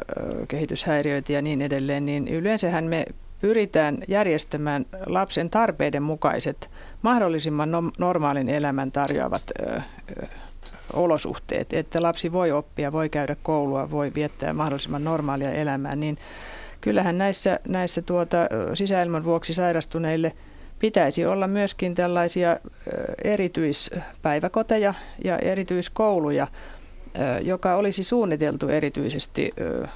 kehityshäiriöitä 0.48 1.32
ja 1.32 1.42
niin 1.42 1.62
edelleen, 1.62 2.06
niin 2.06 2.28
yleensähän 2.28 2.84
me 2.84 3.06
pyritään 3.40 3.98
järjestämään 4.08 4.86
lapsen 5.06 5.50
tarpeiden 5.50 6.02
mukaiset, 6.02 6.70
mahdollisimman 7.02 7.70
normaalin 7.98 8.48
elämän 8.48 8.92
tarjoavat 8.92 9.42
ö, 9.60 9.80
ö, 10.22 10.26
olosuhteet, 10.92 11.72
että 11.72 12.02
lapsi 12.02 12.32
voi 12.32 12.52
oppia, 12.52 12.92
voi 12.92 13.08
käydä 13.08 13.36
koulua, 13.42 13.90
voi 13.90 14.14
viettää 14.14 14.52
mahdollisimman 14.52 15.04
normaalia 15.04 15.52
elämää, 15.52 15.96
niin 15.96 16.18
kyllähän 16.80 17.18
näissä, 17.18 17.60
näissä 17.68 18.02
tuota, 18.02 18.36
sisäilman 18.74 19.24
vuoksi 19.24 19.54
sairastuneille 19.54 20.32
pitäisi 20.78 21.26
olla 21.26 21.46
myöskin 21.46 21.94
tällaisia 21.94 22.56
erityispäiväkoteja 23.24 24.94
ja 25.24 25.38
erityiskouluja, 25.38 26.46
joka 27.42 27.74
olisi 27.74 28.02
suunniteltu 28.02 28.68
erityisesti 28.68 29.52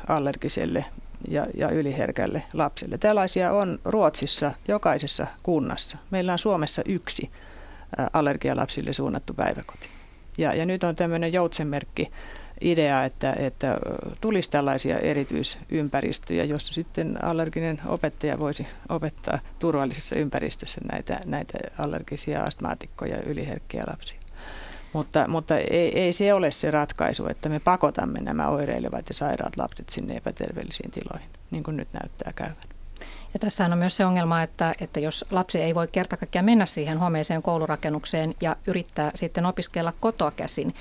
allergiselle 0.08 0.84
ja, 1.28 1.46
ja 1.56 1.70
yliherkälle 1.70 2.42
lapselle. 2.52 2.98
Tällaisia 2.98 3.52
on 3.52 3.78
Ruotsissa 3.84 4.52
jokaisessa 4.68 5.26
kunnassa. 5.42 5.98
Meillä 6.10 6.32
on 6.32 6.38
Suomessa 6.38 6.82
yksi 6.86 7.30
allergialapsille 8.12 8.92
suunnattu 8.92 9.34
päiväkoti. 9.34 9.88
Ja, 10.38 10.54
ja 10.54 10.66
nyt 10.66 10.84
on 10.84 10.96
tämmöinen 10.96 11.32
joutsenmerkki 11.32 12.10
idea, 12.60 13.04
että, 13.04 13.36
että 13.38 13.78
tulisi 14.20 14.50
tällaisia 14.50 14.98
erityisympäristöjä, 14.98 16.44
jossa 16.44 16.74
sitten 16.74 17.24
allerginen 17.24 17.80
opettaja 17.86 18.38
voisi 18.38 18.66
opettaa 18.88 19.38
turvallisessa 19.58 20.18
ympäristössä 20.18 20.80
näitä, 20.92 21.20
näitä 21.26 21.58
allergisia 21.78 22.42
astmaatikkoja 22.42 23.16
ja 23.16 23.22
yliherkkiä 23.22 23.82
lapsia. 23.86 24.23
Mutta, 24.94 25.28
mutta 25.28 25.58
ei, 25.58 26.00
ei 26.00 26.12
se 26.12 26.34
ole 26.34 26.50
se 26.50 26.70
ratkaisu, 26.70 27.26
että 27.26 27.48
me 27.48 27.60
pakotamme 27.60 28.20
nämä 28.20 28.48
oireilevat 28.48 29.08
ja 29.08 29.14
sairaat 29.14 29.56
lapset 29.58 29.88
sinne 29.88 30.16
epäterveellisiin 30.16 30.90
tiloihin, 30.90 31.30
niin 31.50 31.62
kuin 31.62 31.76
nyt 31.76 31.88
näyttää 31.92 32.32
käyvän. 32.36 32.74
Ja 33.34 33.40
tässä 33.40 33.64
on 33.64 33.78
myös 33.78 33.96
se 33.96 34.04
ongelma, 34.04 34.42
että, 34.42 34.74
että 34.80 35.00
jos 35.00 35.24
lapsi 35.30 35.60
ei 35.60 35.74
voi 35.74 35.88
kertakaikkiaan 35.88 36.44
mennä 36.44 36.66
siihen 36.66 36.98
homeeseen 36.98 37.42
koulurakennukseen 37.42 38.32
ja 38.40 38.56
yrittää 38.66 39.10
sitten 39.14 39.46
opiskella 39.46 39.92
kotoa 40.00 40.30
käsin, 40.30 40.74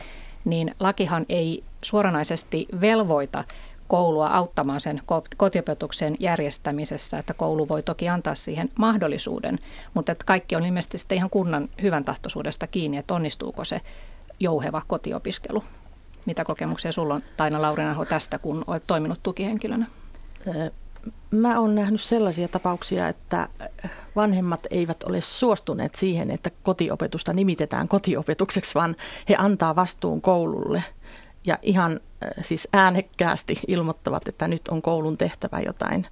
niin 0.46 0.76
lakihan 0.80 1.26
ei 1.30 1.64
suoranaisesti 1.82 2.68
velvoita 2.82 3.44
koulua 3.94 4.28
auttamaan 4.28 4.82
sen 4.82 5.02
kotiopetuksen 5.38 6.16
järjestämisessä, 6.20 7.20
että 7.20 7.34
koulu 7.34 7.70
voi 7.70 7.84
toki 7.84 8.10
antaa 8.10 8.36
siihen 8.36 8.70
mahdollisuuden, 8.80 9.60
mutta 9.94 10.12
että 10.12 10.26
kaikki 10.26 10.56
on 10.56 10.66
ilmeisesti 10.66 10.98
sitten 10.98 11.16
ihan 11.16 11.30
kunnan 11.30 11.70
hyvän 11.82 12.04
tahtoisuudesta 12.04 12.68
kiinni, 12.68 12.98
että 12.98 13.14
onnistuuko 13.14 13.66
se 13.66 13.82
jouheva 14.40 14.82
kotiopiskelu. 14.88 15.64
Mitä 16.26 16.46
kokemuksia 16.46 16.92
sulla 16.92 17.14
on, 17.14 17.24
Taina 17.38 17.62
Laurinaho, 17.62 18.06
tästä, 18.06 18.40
kun 18.40 18.64
olet 18.68 18.84
toiminut 18.88 19.20
tukihenkilönä? 19.24 19.86
Mä 21.32 21.60
oon 21.60 21.76
nähnyt 21.76 22.02
sellaisia 22.02 22.48
tapauksia, 22.48 23.08
että 23.08 23.48
vanhemmat 24.16 24.68
eivät 24.70 25.04
ole 25.04 25.22
suostuneet 25.22 25.96
siihen, 25.96 26.32
että 26.32 26.52
kotiopetusta 26.64 27.34
nimitetään 27.34 27.88
kotiopetukseksi, 27.88 28.76
vaan 28.76 28.96
he 29.30 29.36
antaa 29.38 29.76
vastuun 29.76 30.22
koululle– 30.22 30.84
ja 31.46 31.58
ihan 31.62 32.00
siis 32.42 32.68
äänekkäästi 32.74 33.60
ilmoittavat, 33.68 34.28
että 34.28 34.48
nyt 34.48 34.68
on 34.68 34.82
koulun 34.82 35.18
tehtävä 35.18 35.60
jotain. 35.60 36.08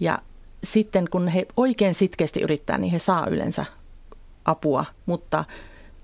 Ja 0.00 0.18
sitten 0.64 1.10
kun 1.10 1.28
he 1.28 1.46
oikein 1.56 1.94
sitkeästi 1.94 2.40
yrittää, 2.40 2.78
niin 2.78 2.92
he 2.92 2.98
saa 2.98 3.26
yleensä 3.26 3.64
apua, 4.44 4.84
mutta 5.06 5.44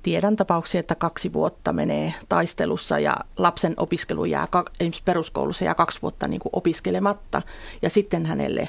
tiedän 0.03 0.37
tapauksia, 0.37 0.81
että 0.81 0.95
kaksi 0.95 1.33
vuotta 1.33 1.73
menee 1.73 2.15
taistelussa 2.29 2.99
ja 2.99 3.17
lapsen 3.37 3.75
opiskelu 3.77 4.25
jää, 4.25 4.49
esimerkiksi 4.81 5.03
peruskoulussa 5.05 5.65
jää 5.65 5.75
kaksi 5.75 6.03
vuotta 6.03 6.29
niin 6.29 6.41
kuin 6.41 6.51
opiskelematta 6.53 7.43
ja 7.83 7.91
sitten 7.91 8.27
hänelle 8.27 8.69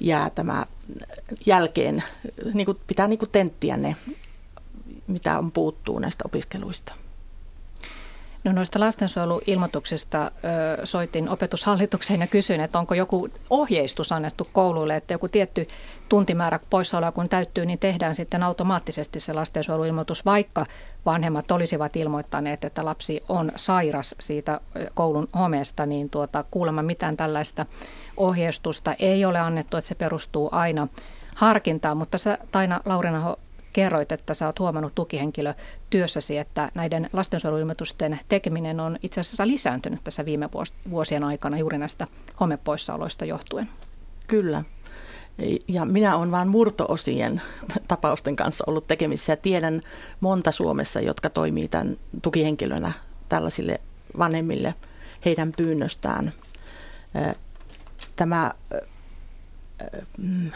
jää 0.00 0.30
tämä 0.30 0.66
jälkeen, 1.46 2.02
niin 2.54 2.64
kuin 2.64 2.78
pitää 2.86 3.08
niin 3.08 3.18
kuin 3.18 3.30
tenttiä 3.30 3.76
ne, 3.76 3.96
mitä 5.06 5.38
on 5.38 5.52
puuttuu 5.52 5.98
näistä 5.98 6.24
opiskeluista. 6.26 6.94
No 8.44 8.52
noista 8.52 8.80
lastensuojeluilmoituksista 8.80 10.24
ö, 10.24 10.86
soitin 10.86 11.28
opetushallitukseen 11.28 12.20
ja 12.20 12.26
kysyin, 12.26 12.60
että 12.60 12.78
onko 12.78 12.94
joku 12.94 13.28
ohjeistus 13.50 14.12
annettu 14.12 14.48
kouluille, 14.52 14.96
että 14.96 15.14
joku 15.14 15.28
tietty 15.28 15.68
tuntimäärä 16.08 16.60
poissaoloa 16.70 17.12
kun 17.12 17.28
täyttyy, 17.28 17.66
niin 17.66 17.78
tehdään 17.78 18.14
sitten 18.14 18.42
automaattisesti 18.42 19.20
se 19.20 19.32
lastensuojeluilmoitus, 19.32 20.24
vaikka 20.24 20.66
vanhemmat 21.06 21.50
olisivat 21.50 21.96
ilmoittaneet, 21.96 22.64
että 22.64 22.84
lapsi 22.84 23.24
on 23.28 23.52
sairas 23.56 24.14
siitä 24.20 24.60
koulun 24.94 25.28
homeesta, 25.38 25.86
niin 25.86 26.10
tuota, 26.10 26.44
kuulemma 26.50 26.82
mitään 26.82 27.16
tällaista 27.16 27.66
ohjeistusta 28.16 28.94
ei 28.98 29.24
ole 29.24 29.38
annettu, 29.38 29.76
että 29.76 29.88
se 29.88 29.94
perustuu 29.94 30.48
aina 30.52 30.88
harkintaan, 31.34 31.96
mutta 31.96 32.18
sä 32.18 32.38
Taina 32.52 32.80
Laurinaho 32.84 33.38
kerroit, 33.72 34.12
että 34.12 34.34
sä 34.34 34.46
oot 34.46 34.58
huomannut 34.58 34.94
tukihenkilö 34.94 35.54
työssäsi, 35.90 36.38
että 36.38 36.70
näiden 36.74 37.10
lastensuojeluilmoitusten 37.12 38.20
tekeminen 38.28 38.80
on 38.80 38.98
itse 39.02 39.20
asiassa 39.20 39.46
lisääntynyt 39.46 40.00
tässä 40.04 40.24
viime 40.24 40.48
vuosien 40.90 41.24
aikana 41.24 41.58
juuri 41.58 41.78
näistä 41.78 42.06
homepoissaoloista 42.40 43.24
johtuen. 43.24 43.68
Kyllä. 44.26 44.62
Ja 45.68 45.84
minä 45.84 46.16
olen 46.16 46.30
vain 46.30 46.48
murtoosien 46.48 47.42
tapausten 47.88 48.36
kanssa 48.36 48.64
ollut 48.66 48.86
tekemisissä 48.86 49.32
ja 49.32 49.36
tiedän 49.36 49.80
monta 50.20 50.52
Suomessa, 50.52 51.00
jotka 51.00 51.30
toimii 51.30 51.68
tämän 51.68 51.96
tukihenkilönä 52.22 52.92
tällaisille 53.28 53.80
vanhemmille 54.18 54.74
heidän 55.24 55.52
pyynnöstään. 55.56 56.32
Tämä 58.16 58.52
mm, 60.18 60.50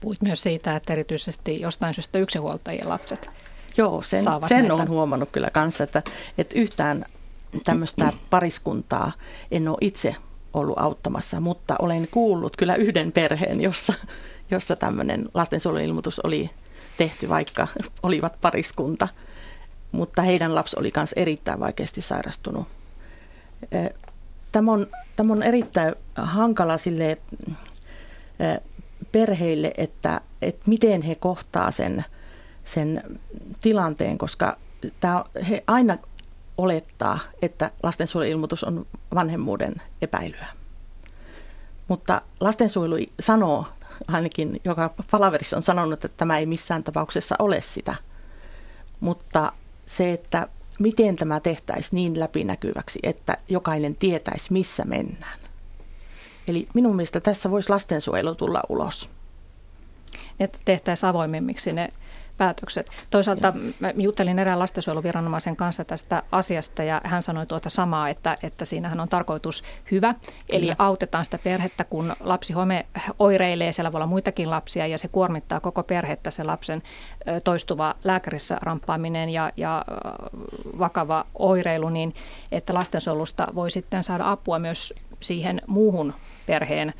Puhuit 0.00 0.22
myös 0.22 0.42
siitä, 0.42 0.76
että 0.76 0.92
erityisesti 0.92 1.60
jostain 1.60 1.94
syystä 1.94 2.18
yksinhuoltajien 2.18 2.88
lapset 2.88 3.30
Joo, 3.76 4.02
sen, 4.02 4.24
sen 4.48 4.72
on 4.72 4.88
huomannut 4.88 5.30
kyllä 5.32 5.50
kanssa, 5.50 5.84
että, 5.84 6.02
että 6.38 6.58
yhtään 6.58 7.04
tämmöistä 7.64 8.12
pariskuntaa 8.30 9.12
en 9.50 9.68
ole 9.68 9.78
itse 9.80 10.16
ollut 10.54 10.78
auttamassa, 10.78 11.40
mutta 11.40 11.76
olen 11.78 12.08
kuullut 12.10 12.56
kyllä 12.56 12.74
yhden 12.74 13.12
perheen, 13.12 13.60
jossa, 13.60 13.94
jossa 14.50 14.76
tämmöinen 14.76 15.28
lastensuojeluilmoitus 15.34 16.20
oli 16.20 16.50
tehty, 16.96 17.28
vaikka 17.28 17.68
olivat 18.02 18.40
pariskunta. 18.40 19.08
Mutta 19.92 20.22
heidän 20.22 20.54
lapsi 20.54 20.76
oli 20.78 20.92
myös 20.96 21.12
erittäin 21.12 21.60
vaikeasti 21.60 22.02
sairastunut. 22.02 22.68
Tämä 24.52 24.72
on, 24.72 24.86
tämä 25.16 25.32
on 25.32 25.42
erittäin 25.42 25.94
hankala 26.14 26.78
sille 26.78 27.18
perheille, 29.14 29.72
että, 29.76 30.20
että 30.42 30.62
miten 30.66 31.02
he 31.02 31.14
kohtaa 31.14 31.70
sen, 31.70 32.04
sen 32.64 33.02
tilanteen, 33.60 34.18
koska 34.18 34.56
tämä, 35.00 35.24
he 35.48 35.64
aina 35.66 35.98
olettaa, 36.58 37.18
että 37.42 37.70
lastensuojeluilmoitus 37.82 38.64
on 38.64 38.86
vanhemmuuden 39.14 39.74
epäilyä. 40.02 40.46
Mutta 41.88 42.22
lastensuojelu 42.40 42.96
sanoo, 43.20 43.66
ainakin 44.08 44.60
joka 44.64 44.94
palaverissa 45.10 45.56
on 45.56 45.62
sanonut, 45.62 46.04
että 46.04 46.16
tämä 46.16 46.38
ei 46.38 46.46
missään 46.46 46.84
tapauksessa 46.84 47.34
ole 47.38 47.60
sitä. 47.60 47.94
Mutta 49.00 49.52
se, 49.86 50.12
että 50.12 50.48
miten 50.78 51.16
tämä 51.16 51.40
tehtäisiin 51.40 51.96
niin 51.96 52.20
läpinäkyväksi, 52.20 52.98
että 53.02 53.36
jokainen 53.48 53.96
tietäisi, 53.96 54.52
missä 54.52 54.84
mennään. 54.84 55.43
Eli 56.48 56.68
minun 56.74 56.96
mielestä 56.96 57.20
tässä 57.20 57.50
voisi 57.50 57.70
lastensuojelu 57.70 58.34
tulla 58.34 58.62
ulos. 58.68 59.10
Että 60.40 60.58
tehtäisiin 60.64 61.10
avoimemmiksi 61.10 61.72
ne 61.72 61.88
päätökset. 62.36 62.90
Toisaalta 63.10 63.52
mä 63.80 63.92
juttelin 63.96 64.38
erään 64.38 64.58
lastensuojeluviranomaisen 64.58 65.56
kanssa 65.56 65.84
tästä 65.84 66.22
asiasta 66.32 66.82
ja 66.82 67.00
hän 67.04 67.22
sanoi 67.22 67.46
tuota 67.46 67.70
samaa, 67.70 68.08
että, 68.08 68.36
että 68.42 68.64
siinähän 68.64 69.00
on 69.00 69.08
tarkoitus 69.08 69.62
hyvä. 69.90 70.14
Eli 70.48 70.60
Kyllä. 70.60 70.76
autetaan 70.78 71.24
sitä 71.24 71.38
perhettä, 71.44 71.84
kun 71.84 72.12
lapsi 72.20 72.52
home 72.52 72.86
oireilee, 73.18 73.72
siellä 73.72 73.92
voi 73.92 73.98
olla 73.98 74.06
muitakin 74.06 74.50
lapsia 74.50 74.86
ja 74.86 74.98
se 74.98 75.08
kuormittaa 75.08 75.60
koko 75.60 75.82
perhettä 75.82 76.30
se 76.30 76.44
lapsen 76.44 76.82
toistuva 77.44 77.94
lääkärissä 78.04 78.58
ramppaaminen 78.62 79.28
ja, 79.28 79.52
ja 79.56 79.84
vakava 80.78 81.26
oireilu, 81.34 81.88
niin 81.88 82.14
että 82.52 82.74
lastensuojelusta 82.74 83.46
voi 83.54 83.70
sitten 83.70 84.04
saada 84.04 84.30
apua 84.30 84.58
myös 84.58 84.94
siihen 85.24 85.62
muuhun 85.66 86.14
perheen 86.46 86.94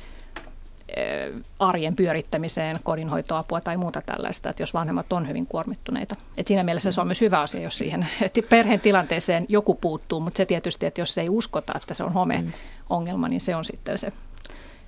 arjen 1.59 1.95
pyörittämiseen, 1.95 2.79
kodinhoitoapua 2.83 3.61
tai 3.61 3.77
muuta 3.77 4.01
tällaista, 4.01 4.49
että 4.49 4.63
jos 4.63 4.73
vanhemmat 4.73 5.13
on 5.13 5.27
hyvin 5.27 5.47
kuormittuneita. 5.47 6.15
Et 6.37 6.47
siinä 6.47 6.63
mielessä 6.63 6.91
se 6.91 7.01
on 7.01 7.07
myös 7.07 7.21
hyvä 7.21 7.39
asia, 7.41 7.61
jos 7.61 7.77
siihen 7.77 8.07
että 8.21 8.41
perheen 8.49 8.79
tilanteeseen 8.79 9.45
joku 9.49 9.75
puuttuu, 9.75 10.19
mutta 10.19 10.37
se 10.37 10.45
tietysti, 10.45 10.85
että 10.85 11.01
jos 11.01 11.17
ei 11.17 11.29
uskota, 11.29 11.73
että 11.75 11.93
se 11.93 12.03
on 12.03 12.13
home-ongelma, 12.13 13.27
niin 13.27 13.41
se 13.41 13.55
on 13.55 13.65
sitten 13.65 13.97
se 13.97 14.11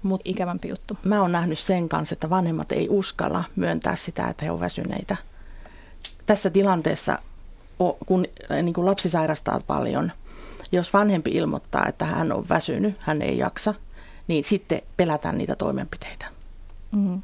Mut 0.04 0.22
ikävämpi 0.26 0.68
juttu. 0.68 0.98
Mä 1.04 1.22
oon 1.22 1.32
nähnyt 1.32 1.60
sen 1.60 1.90
kanssa, 1.90 2.14
että 2.14 2.30
vanhemmat 2.30 2.72
ei 2.72 2.88
uskalla 2.90 3.44
myöntää 3.56 3.96
sitä, 3.96 4.28
että 4.28 4.46
he 4.46 4.52
ovat 4.52 4.62
väsyneitä. 4.62 5.18
Tässä 6.26 6.50
tilanteessa, 6.50 7.20
kun 8.06 8.26
niin 8.64 8.74
kuin 8.74 8.86
lapsi 8.86 9.10
sairastaa 9.10 9.62
paljon, 9.68 10.12
jos 10.72 10.94
vanhempi 10.94 11.32
ilmoittaa, 11.32 11.88
että 11.88 12.06
hän 12.06 12.32
on 12.32 12.50
väsynyt, 12.50 12.96
hän 13.00 13.22
ei 13.22 13.38
jaksa– 13.38 13.74
niin 14.28 14.44
sitten 14.44 14.82
pelätään 14.98 15.38
niitä 15.38 15.56
toimenpiteitä. 15.56 16.26
Mm. 16.92 17.22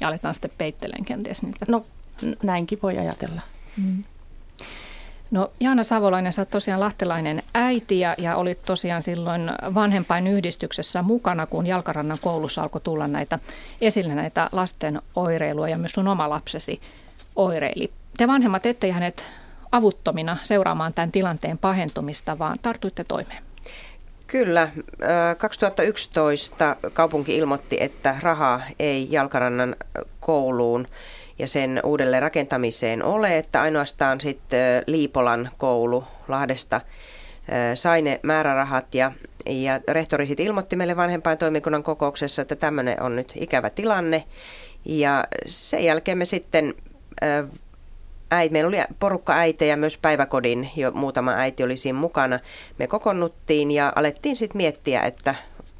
Ja 0.00 0.08
aletaan 0.08 0.34
sitten 0.34 0.50
peitteleen 0.58 1.04
kenties 1.04 1.42
niitä. 1.42 1.66
No 1.68 1.84
näinkin 2.42 2.78
voi 2.82 2.98
ajatella. 2.98 3.40
Mm. 3.76 4.04
No 5.30 5.50
Jaana 5.60 5.84
Savolainen, 5.84 6.32
sä 6.32 6.42
oot 6.42 6.50
tosiaan 6.50 6.80
lahtelainen 6.80 7.42
äiti 7.54 8.00
ja, 8.00 8.14
ja 8.18 8.36
olit 8.36 8.62
tosiaan 8.62 9.02
silloin 9.02 9.42
vanhempain 9.74 10.26
yhdistyksessä 10.26 11.02
mukana, 11.02 11.46
kun 11.46 11.66
Jalkarannan 11.66 12.18
koulussa 12.20 12.62
alkoi 12.62 12.80
tulla 12.80 13.08
näitä 13.08 13.38
esille 13.80 14.14
näitä 14.14 14.48
lasten 14.52 15.02
oireilua 15.16 15.68
ja 15.68 15.78
myös 15.78 15.92
sun 15.92 16.08
oma 16.08 16.30
lapsesi 16.30 16.80
oireili. 17.36 17.92
Te 18.16 18.28
vanhemmat 18.28 18.66
ette 18.66 18.86
jääneet 18.86 19.24
avuttomina 19.72 20.36
seuraamaan 20.42 20.94
tämän 20.94 21.12
tilanteen 21.12 21.58
pahentumista, 21.58 22.38
vaan 22.38 22.58
tartuitte 22.62 23.04
toimeen. 23.04 23.42
Kyllä. 24.26 24.68
2011 25.38 26.76
kaupunki 26.92 27.36
ilmoitti, 27.36 27.76
että 27.80 28.16
rahaa 28.22 28.60
ei 28.78 29.08
Jalkarannan 29.10 29.76
kouluun 30.20 30.86
ja 31.38 31.48
sen 31.48 31.80
uudelleen 31.84 32.22
rakentamiseen 32.22 33.04
ole, 33.04 33.38
että 33.38 33.60
ainoastaan 33.60 34.20
sitten 34.20 34.82
Liipolan 34.86 35.50
koulu 35.58 36.04
Lahdesta 36.28 36.80
sai 37.74 38.02
ne 38.02 38.20
määrärahat 38.22 38.94
ja, 38.94 39.12
ja 39.46 39.80
rehtori 39.88 40.26
sitten 40.26 40.46
ilmoitti 40.46 40.76
meille 40.76 40.96
vanhempain 40.96 41.38
toimikunnan 41.38 41.82
kokouksessa, 41.82 42.42
että 42.42 42.56
tämmöinen 42.56 43.02
on 43.02 43.16
nyt 43.16 43.32
ikävä 43.34 43.70
tilanne. 43.70 44.24
Ja 44.84 45.24
sen 45.46 45.84
jälkeen 45.84 46.18
me 46.18 46.24
sitten 46.24 46.74
äiti, 48.30 48.52
meillä 48.52 48.68
oli 48.68 48.76
porukka 48.98 49.32
äitejä, 49.32 49.76
myös 49.76 49.98
päiväkodin, 49.98 50.70
jo 50.76 50.90
muutama 50.90 51.32
äiti 51.32 51.62
oli 51.62 51.76
siinä 51.76 51.98
mukana. 51.98 52.40
Me 52.78 52.86
kokonnuttiin 52.86 53.70
ja 53.70 53.92
alettiin 53.96 54.36
sitten 54.36 54.56
miettiä, 54.56 55.02
että 55.02 55.34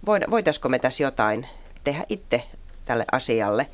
voitaisiko 0.06 0.68
me 0.68 0.78
tässä 0.78 1.02
jotain 1.02 1.46
tehdä 1.84 2.04
itse 2.08 2.42
tälle 2.84 3.04
asialle. 3.12 3.66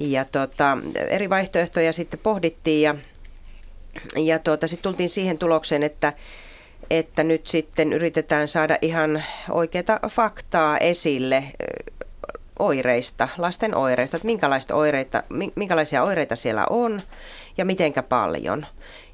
Ja 0.00 0.24
tota, 0.24 0.78
eri 1.08 1.30
vaihtoehtoja 1.30 1.92
sitten 1.92 2.20
pohdittiin 2.22 2.82
ja, 2.82 2.94
ja 4.16 4.38
tota, 4.38 4.68
sitten 4.68 4.82
tultiin 4.82 5.08
siihen 5.08 5.38
tulokseen, 5.38 5.82
että, 5.82 6.12
että 6.90 7.24
nyt 7.24 7.46
sitten 7.46 7.92
yritetään 7.92 8.48
saada 8.48 8.78
ihan 8.82 9.24
oikeita 9.50 10.00
faktaa 10.08 10.78
esille 10.78 11.44
oireista, 12.58 13.28
lasten 13.38 13.74
oireista, 13.74 14.16
että 14.16 14.26
minkälaista 14.26 14.74
oireita, 14.74 15.22
minkälaisia 15.54 16.02
oireita 16.02 16.36
siellä 16.36 16.66
on 16.70 17.02
ja 17.56 17.64
mitenkä 17.64 18.02
paljon. 18.02 18.66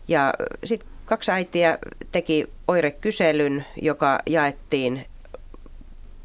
Ja 0.08 0.34
sitten 0.64 0.88
kaksi 1.04 1.30
äitiä 1.30 1.78
teki 2.12 2.46
oirekyselyn, 2.68 3.64
joka 3.82 4.18
jaettiin 4.26 5.06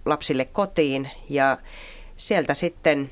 lapsille 0.06 0.46
kotiin 0.46 1.12
ja 1.30 1.58
sieltä 2.18 2.54
sitten, 2.54 3.12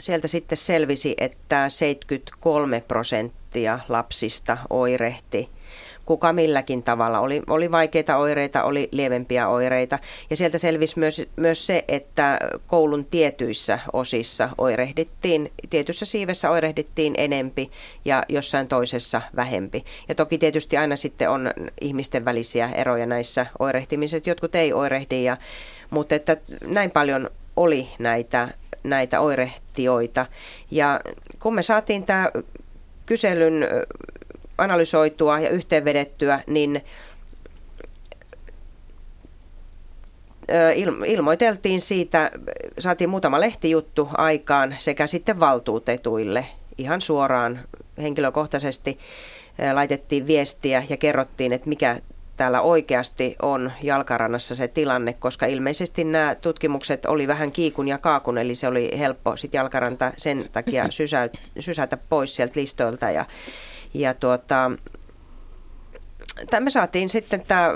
sieltä 0.00 0.28
sitten 0.28 0.58
selvisi, 0.58 1.14
että 1.18 1.68
73 1.68 2.80
prosenttia 2.80 3.78
lapsista 3.88 4.58
oirehti 4.70 5.50
kuka 6.06 6.32
milläkin 6.32 6.82
tavalla. 6.82 7.20
Oli, 7.20 7.42
oli 7.46 7.70
vaikeita 7.70 8.16
oireita, 8.16 8.62
oli 8.62 8.88
lievempiä 8.92 9.48
oireita 9.48 9.98
ja 10.30 10.36
sieltä 10.36 10.58
selvisi 10.58 10.98
myös, 10.98 11.22
myös 11.36 11.66
se, 11.66 11.84
että 11.88 12.38
koulun 12.66 13.04
tietyissä 13.04 13.78
osissa 13.92 14.48
oirehdittiin, 14.58 15.52
tietyssä 15.70 16.04
siivessä 16.04 16.50
oirehdittiin 16.50 17.14
enempi 17.18 17.70
ja 18.04 18.22
jossain 18.28 18.68
toisessa 18.68 19.22
vähempi. 19.36 19.84
Ja 20.08 20.14
toki 20.14 20.38
tietysti 20.38 20.76
aina 20.76 20.96
sitten 20.96 21.30
on 21.30 21.50
ihmisten 21.80 22.24
välisiä 22.24 22.70
eroja 22.74 23.06
näissä 23.06 23.46
oirehtimiset, 23.58 24.26
jotkut 24.26 24.54
ei 24.54 24.72
oirehdi, 24.72 25.24
ja, 25.24 25.36
mutta 25.90 26.14
että 26.14 26.36
näin 26.66 26.90
paljon 26.90 27.30
oli 27.56 27.88
näitä, 27.98 28.48
näitä 28.84 29.20
oirehtioita. 29.20 30.26
Ja 30.70 31.00
kun 31.38 31.54
me 31.54 31.62
saatiin 31.62 32.04
tämä 32.04 32.30
kyselyn 33.06 33.68
analysoitua 34.62 35.40
ja 35.40 35.50
yhteenvedettyä, 35.50 36.40
niin 36.46 36.82
ilmoiteltiin 41.06 41.80
siitä, 41.80 42.30
saatiin 42.78 43.10
muutama 43.10 43.40
lehtijuttu 43.40 44.08
aikaan 44.18 44.74
sekä 44.78 45.06
sitten 45.06 45.40
valtuutetuille 45.40 46.46
ihan 46.78 47.00
suoraan 47.00 47.60
henkilökohtaisesti 47.98 48.98
laitettiin 49.72 50.26
viestiä 50.26 50.84
ja 50.88 50.96
kerrottiin, 50.96 51.52
että 51.52 51.68
mikä 51.68 52.00
täällä 52.36 52.60
oikeasti 52.60 53.36
on 53.42 53.72
jalkarannassa 53.82 54.54
se 54.54 54.68
tilanne, 54.68 55.12
koska 55.12 55.46
ilmeisesti 55.46 56.04
nämä 56.04 56.34
tutkimukset 56.34 57.04
oli 57.04 57.26
vähän 57.28 57.52
kiikun 57.52 57.88
ja 57.88 57.98
kaakun, 57.98 58.38
eli 58.38 58.54
se 58.54 58.68
oli 58.68 58.90
helppo 58.98 59.36
sitten 59.36 59.58
jalkaranta 59.58 60.12
sen 60.16 60.44
takia 60.52 60.90
sysä, 61.00 61.28
sysätä 61.58 61.98
pois 62.08 62.36
sieltä 62.36 62.60
listoilta. 62.60 63.10
Ja, 63.10 63.24
ja 63.94 64.14
tuota, 64.14 64.70
me 66.60 66.70
saatiin 66.70 67.08
sitten 67.08 67.40
tämä 67.40 67.70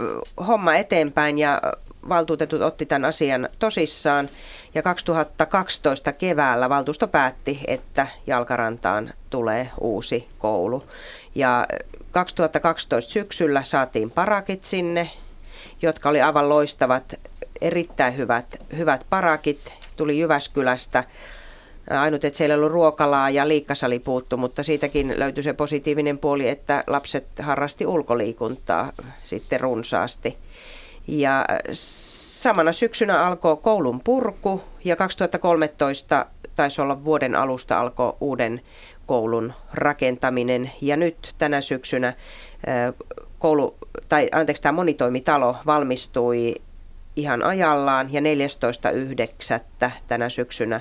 homma 0.46 0.74
eteenpäin 0.74 1.38
ja 1.38 1.60
valtuutetut 2.08 2.62
otti 2.62 2.86
tämän 2.86 3.08
asian 3.08 3.48
tosissaan 3.58 4.28
ja 4.74 4.82
2012 4.82 6.12
keväällä 6.12 6.68
valtuusto 6.68 7.08
päätti, 7.08 7.60
että 7.66 8.06
Jalkarantaan 8.26 9.12
tulee 9.30 9.70
uusi 9.80 10.28
koulu. 10.38 10.84
Ja 11.34 11.66
2012 12.10 13.12
syksyllä 13.12 13.64
saatiin 13.64 14.10
parakit 14.10 14.64
sinne, 14.64 15.10
jotka 15.82 16.08
oli 16.08 16.20
aivan 16.20 16.48
loistavat, 16.48 17.14
erittäin 17.60 18.16
hyvät, 18.16 18.46
hyvät 18.76 19.06
parakit. 19.10 19.72
Tuli 19.96 20.18
Jyväskylästä. 20.18 21.04
Ainut, 21.90 22.24
että 22.24 22.36
siellä 22.36 22.54
ei 22.54 22.58
ollut 22.58 22.72
ruokalaa 22.72 23.30
ja 23.30 23.48
liikkasali 23.48 23.98
puuttu, 23.98 24.36
mutta 24.36 24.62
siitäkin 24.62 25.14
löytyi 25.16 25.42
se 25.42 25.52
positiivinen 25.52 26.18
puoli, 26.18 26.48
että 26.48 26.84
lapset 26.86 27.26
harrasti 27.38 27.86
ulkoliikuntaa 27.86 28.92
sitten 29.22 29.60
runsaasti. 29.60 30.36
Ja 31.08 31.46
samana 31.72 32.72
syksynä 32.72 33.26
alkoi 33.26 33.56
koulun 33.56 34.00
purku 34.00 34.62
ja 34.84 34.96
2013 34.96 36.26
taisi 36.56 36.80
olla 36.80 37.04
vuoden 37.04 37.34
alusta 37.34 37.80
alkoi 37.80 38.12
uuden 38.20 38.60
koulun 39.06 39.52
rakentaminen 39.72 40.70
ja 40.80 40.96
nyt 40.96 41.34
tänä 41.38 41.60
syksynä 41.60 42.14
koulu, 43.38 43.76
tai 44.08 44.28
anteeksi, 44.32 44.62
tämä 44.62 44.72
monitoimitalo 44.72 45.56
valmistui 45.66 46.54
ihan 47.16 47.44
ajallaan 47.44 48.12
ja 48.12 48.20
14.9. 48.20 49.90
tänä 50.06 50.28
syksynä 50.28 50.80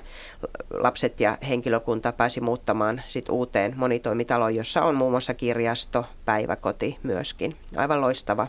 lapset 0.72 1.20
ja 1.20 1.38
henkilökunta 1.50 2.12
pääsi 2.12 2.42
muuttamaan 2.42 3.02
sit 3.08 3.30
uuteen 3.30 3.74
monitoimitaloon, 3.76 4.56
jossa 4.56 4.82
on 4.82 4.96
muun 4.96 5.12
muassa 5.12 5.34
kirjasto, 5.34 6.06
päiväkoti 6.26 6.98
myöskin. 7.04 7.56
Aivan 7.78 8.02
loistava 8.02 8.48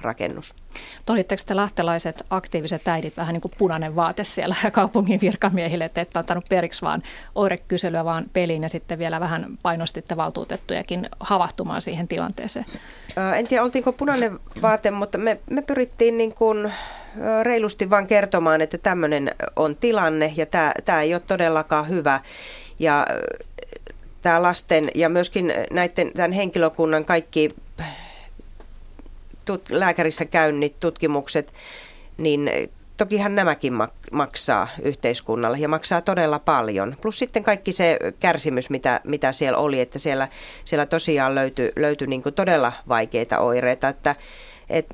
rakennus. 0.00 0.54
Olitteko 1.08 1.42
te 1.46 1.54
lahtelaiset 1.54 2.26
aktiiviset 2.30 2.88
äidit 2.88 3.16
vähän 3.16 3.32
niin 3.32 3.40
kuin 3.40 3.52
punainen 3.58 3.96
vaate 3.96 4.24
siellä 4.24 4.56
kaupungin 4.72 5.20
virkamiehille, 5.20 5.84
että 5.84 6.00
ette 6.00 6.18
ottanut 6.18 6.44
periksi 6.48 6.82
vaan 6.82 7.02
oirekyselyä 7.34 8.04
vaan 8.04 8.24
peliin 8.32 8.62
ja 8.62 8.68
sitten 8.68 8.98
vielä 8.98 9.20
vähän 9.20 9.58
painostitte 9.62 10.16
valtuutettujakin 10.16 11.08
havahtumaan 11.20 11.82
siihen 11.82 12.08
tilanteeseen? 12.08 12.64
En 13.36 13.48
tiedä, 13.48 13.62
oltiinko 13.62 13.92
punainen 13.92 14.38
vaate, 14.62 14.90
mutta 14.90 15.18
me, 15.18 15.40
me 15.50 15.62
pyrittiin 15.62 16.18
niin 16.18 16.34
kuin 16.34 16.72
reilusti 17.42 17.90
vaan 17.90 18.06
kertomaan, 18.06 18.60
että 18.60 18.78
tämmöinen 18.78 19.30
on 19.56 19.76
tilanne 19.76 20.32
ja 20.36 20.46
tämä, 20.46 20.72
tämä 20.84 21.02
ei 21.02 21.14
ole 21.14 21.22
todellakaan 21.26 21.88
hyvä. 21.88 22.20
Ja 22.78 23.06
tämä 24.22 24.42
lasten 24.42 24.90
ja 24.94 25.08
myöskin 25.08 25.54
näiden, 25.70 26.12
tämän 26.12 26.32
henkilökunnan 26.32 27.04
kaikki 27.04 27.50
tut, 29.44 29.70
lääkärissä 29.70 30.24
käynnit, 30.24 30.80
tutkimukset, 30.80 31.52
niin 32.18 32.50
tokihan 32.96 33.34
nämäkin 33.34 33.72
maksaa 34.12 34.68
yhteiskunnalle 34.82 35.58
ja 35.58 35.68
maksaa 35.68 36.00
todella 36.00 36.38
paljon. 36.38 36.96
Plus 37.00 37.18
sitten 37.18 37.44
kaikki 37.44 37.72
se 37.72 37.98
kärsimys, 38.20 38.70
mitä, 38.70 39.00
mitä 39.04 39.32
siellä 39.32 39.58
oli, 39.58 39.80
että 39.80 39.98
siellä, 39.98 40.28
siellä 40.64 40.86
tosiaan 40.86 41.34
löytyi, 41.34 41.72
löytyi 41.76 42.06
niin 42.06 42.22
todella 42.34 42.72
vaikeita 42.88 43.38
oireita. 43.38 43.88
Että, 43.88 44.16
et, 44.70 44.86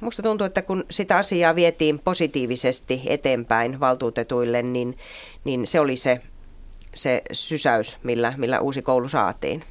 musta 0.00 0.22
tuntuu, 0.22 0.44
että 0.44 0.62
kun 0.62 0.84
sitä 0.90 1.16
asiaa 1.16 1.54
vietiin 1.54 1.98
positiivisesti 1.98 3.02
eteenpäin 3.06 3.80
valtuutetuille, 3.80 4.62
niin, 4.62 4.98
niin 5.44 5.66
se 5.66 5.80
oli 5.80 5.96
se, 5.96 6.20
se 6.94 7.22
sysäys, 7.32 7.96
millä, 8.02 8.34
millä 8.36 8.60
uusi 8.60 8.82
koulu 8.82 9.08
saatiin. 9.08 9.64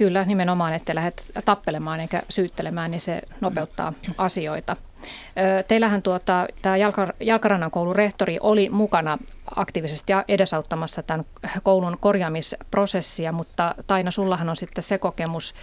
Kyllä, 0.00 0.24
nimenomaan, 0.24 0.72
että 0.72 0.94
lähdet 0.94 1.24
tappelemaan 1.44 2.00
eikä 2.00 2.22
syyttelemään, 2.28 2.90
niin 2.90 3.00
se 3.00 3.22
nopeuttaa 3.40 3.92
asioita. 4.18 4.76
Teillähän 5.68 6.02
tuota, 6.02 6.46
tämä 6.62 6.76
Jalkar- 6.76 7.14
Jalkarannan 7.20 7.70
koulun 7.70 7.96
rehtori 7.96 8.38
oli 8.40 8.70
mukana 8.70 9.18
aktiivisesti 9.56 10.12
edesauttamassa 10.28 11.02
tämän 11.02 11.24
koulun 11.62 11.96
korjaamisprosessia, 12.00 13.32
mutta 13.32 13.74
Taina, 13.86 14.10
sullahan 14.10 14.48
on 14.48 14.56
sitten 14.56 14.84
se 14.84 14.98
kokemus 14.98 15.54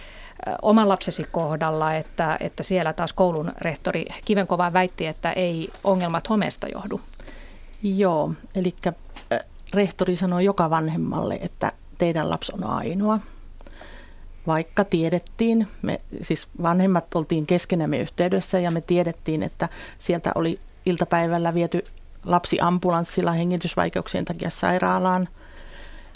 oman 0.62 0.88
lapsesi 0.88 1.24
kohdalla, 1.32 1.94
että, 1.94 2.36
että 2.40 2.62
siellä 2.62 2.92
taas 2.92 3.12
koulun 3.12 3.52
rehtori 3.60 4.06
Kivenkova 4.24 4.72
väitti, 4.72 5.06
että 5.06 5.32
ei 5.32 5.70
ongelmat 5.84 6.28
homeesta 6.30 6.68
johdu. 6.68 7.00
Joo, 7.82 8.32
eli 8.54 8.74
rehtori 9.74 10.16
sanoi 10.16 10.44
joka 10.44 10.70
vanhemmalle, 10.70 11.38
että 11.42 11.72
teidän 11.98 12.30
lapsi 12.30 12.52
on 12.54 12.64
ainoa 12.64 13.18
vaikka 14.48 14.84
tiedettiin, 14.84 15.68
me 15.82 16.00
siis 16.22 16.48
vanhemmat 16.62 17.14
oltiin 17.14 17.46
keskenämme 17.46 17.98
yhteydessä 17.98 18.58
ja 18.58 18.70
me 18.70 18.80
tiedettiin, 18.80 19.42
että 19.42 19.68
sieltä 19.98 20.32
oli 20.34 20.60
iltapäivällä 20.86 21.54
viety 21.54 21.84
lapsi 22.24 22.58
ambulanssilla 22.60 23.32
hengitysvaikeuksien 23.32 24.24
takia 24.24 24.50
sairaalaan. 24.50 25.28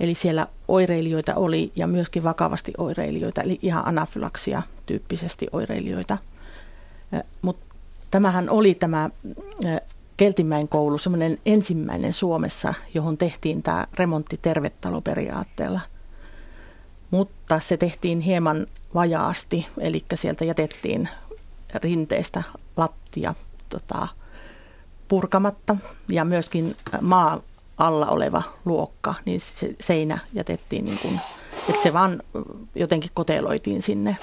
Eli 0.01 0.15
siellä 0.15 0.47
oireilijoita 0.69 1.35
oli 1.35 1.73
ja 1.77 1.87
myöskin 1.87 2.25
vakavasti 2.25 2.73
oireilijoita, 2.79 3.43
eli 3.43 3.59
ihan 3.63 3.89
anafylaksia 3.89 4.63
tyyppisesti 4.87 5.47
oireilijoita. 5.53 6.19
Mutta 7.43 7.75
tämähän 8.11 8.51
oli 8.51 8.75
tämä 8.75 9.11
Keltimäen 10.17 10.69
koulu, 10.69 10.99
semmoinen 10.99 11.39
ensimmäinen 11.47 12.13
Suomessa, 12.13 12.75
johon 12.95 13.19
tehtiin 13.19 13.63
tämä 13.63 13.87
remontti 13.99 14.39
tervetaloperiaatteella– 14.43 15.81
mutta 17.13 17.61
se 17.61 17.77
tehtiin 17.77 18.21
hieman 18.21 18.67
vajaasti, 18.95 19.67
eli 19.79 20.05
sieltä 20.15 20.45
jätettiin 20.45 21.09
rinteestä 21.75 22.43
lattia 22.77 23.35
tota, 23.69 24.09
purkamatta 25.09 25.77
ja 26.09 26.25
myöskin 26.25 26.77
maa 27.01 27.41
alla 27.79 28.07
oleva 28.07 28.43
luokka, 28.65 29.15
niin 29.25 29.41
se 29.41 29.75
seinä 29.81 30.19
jätettiin 30.33 30.85
niin 30.85 30.99
kuin, 31.03 31.21
että 31.69 31.83
se 31.83 31.93
vaan 31.93 32.23
jotenkin 32.75 33.11
koteloitiin 33.15 33.83
sinne. 33.83 34.17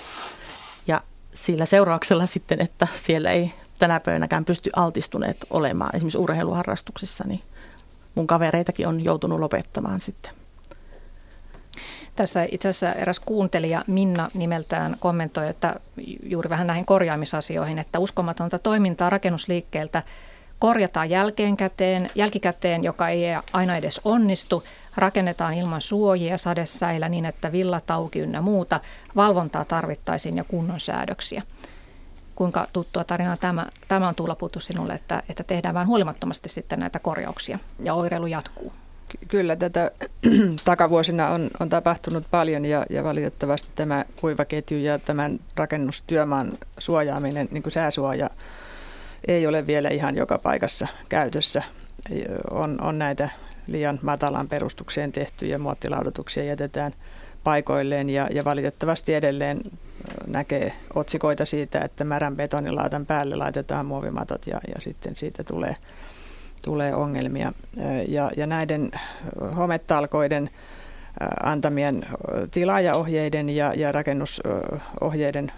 Ja 0.88 1.02
sillä 1.34 1.66
seurauksella 1.66 2.26
sitten, 2.26 2.62
että 2.62 2.88
siellä 2.96 3.32
ei 3.32 3.54
tänä 3.80 4.00
päivänäkään 4.00 4.46
pysty 4.46 4.70
altistuneet 4.76 5.38
olemaan 5.50 5.96
esimerkiksi 5.96 6.18
urheiluharrastuksissa, 6.18 7.24
niin 7.28 7.42
mun 8.16 8.28
kavereitakin 8.28 8.88
on 8.88 9.04
joutunut 9.04 9.40
lopettamaan 9.40 10.02
sitten. 10.02 10.32
Tässä 12.20 12.46
itse 12.52 12.70
asiassa 12.70 13.00
eräs 13.00 13.20
kuuntelija 13.20 13.84
Minna 13.88 14.30
nimeltään 14.34 14.96
kommentoi, 15.00 15.50
että 15.50 15.76
juuri 16.24 16.50
vähän 16.50 16.68
näihin 16.68 16.86
korjaamisasioihin, 16.86 17.80
että 17.80 18.00
uskomatonta 18.00 18.60
toimintaa 18.60 19.10
rakennusliikkeeltä 19.10 20.04
korjataan 20.60 21.10
jälkeenkäteen, 21.10 22.10
jälkikäteen, 22.16 22.84
joka 22.84 23.10
ei 23.10 23.24
aina 23.54 23.76
edes 23.76 24.02
onnistu, 24.04 24.64
rakennetaan 24.96 25.54
ilman 25.54 25.82
suojia 25.82 26.38
sadesäillä 26.38 27.10
niin, 27.10 27.26
että 27.26 27.52
villat 27.52 27.92
auki 27.92 28.20
ynnä 28.20 28.42
muuta, 28.42 28.80
valvontaa 29.16 29.66
tarvittaisiin 29.66 30.38
ja 30.38 30.44
kunnon 30.44 30.80
säädöksiä. 30.80 31.42
Kuinka 32.36 32.68
tuttua 32.74 33.04
tarinaa 33.04 33.38
tämä, 33.38 33.66
tämä 33.88 34.08
on 34.08 34.16
Tuula 34.16 34.36
Putu 34.36 34.60
sinulle, 34.60 34.94
että, 34.94 35.24
että 35.30 35.44
tehdään 35.44 35.74
vähän 35.74 35.88
huolimattomasti 35.88 36.50
sitten 36.50 36.80
näitä 36.80 37.00
korjauksia 37.00 37.60
ja 37.80 37.94
oireilu 37.94 38.28
jatkuu? 38.28 38.74
Kyllä 39.28 39.56
tätä 39.56 39.92
takavuosina 40.66 41.30
on, 41.30 41.50
on 41.60 41.70
tapahtunut 41.70 42.24
paljon 42.32 42.66
ja, 42.66 42.86
ja 42.90 43.04
valitettavasti 43.04 43.70
tämä 43.76 44.06
kuivaketju 44.16 44.78
ja 44.78 45.00
tämän 45.00 45.40
rakennustyömaan 45.56 46.52
suojaaminen, 46.80 47.48
niin 47.52 47.64
kuin 47.64 47.74
sääsuoja, 47.74 48.30
ei 49.28 49.48
ole 49.48 49.68
vielä 49.68 49.90
ihan 49.90 50.16
joka 50.16 50.38
paikassa 50.38 50.88
käytössä. 51.10 51.64
On, 52.52 52.82
on 52.82 53.00
näitä 53.00 53.30
liian 53.68 54.00
matalaan 54.02 54.48
perustukseen 54.48 55.12
tehtyjä 55.12 55.58
muottilaudotuksia 55.58 56.44
jätetään 56.44 56.94
paikoilleen 57.44 58.10
ja, 58.10 58.28
ja 58.32 58.46
valitettavasti 58.46 59.14
edelleen 59.14 59.62
näkee 60.28 60.74
otsikoita 60.96 61.46
siitä, 61.46 61.80
että 61.80 62.04
märän 62.04 62.36
betonilaatan 62.36 63.06
päälle 63.06 63.36
laitetaan 63.36 63.86
muovimatot 63.86 64.48
ja, 64.48 64.62
ja 64.68 64.76
sitten 64.80 65.16
siitä 65.16 65.44
tulee– 65.44 65.76
tulee 66.70 66.96
ongelmia. 66.96 67.54
Ja, 68.08 68.32
ja 68.38 68.48
näiden 68.48 68.92
hometalkoiden 69.58 70.50
antamien 71.44 72.06
tilaajaohjeiden 72.52 73.50
ja, 73.50 73.74
ja 73.76 73.92
rakennusohjeiden 73.92 75.52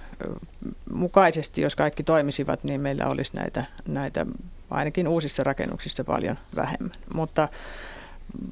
mukaisesti, 0.93 1.61
jos 1.61 1.75
kaikki 1.75 2.03
toimisivat, 2.03 2.63
niin 2.63 2.81
meillä 2.81 3.07
olisi 3.07 3.31
näitä, 3.35 3.65
näitä 3.87 4.25
ainakin 4.69 5.07
uusissa 5.07 5.43
rakennuksissa 5.43 6.03
paljon 6.03 6.37
vähemmän. 6.55 6.91
Mutta 7.13 7.47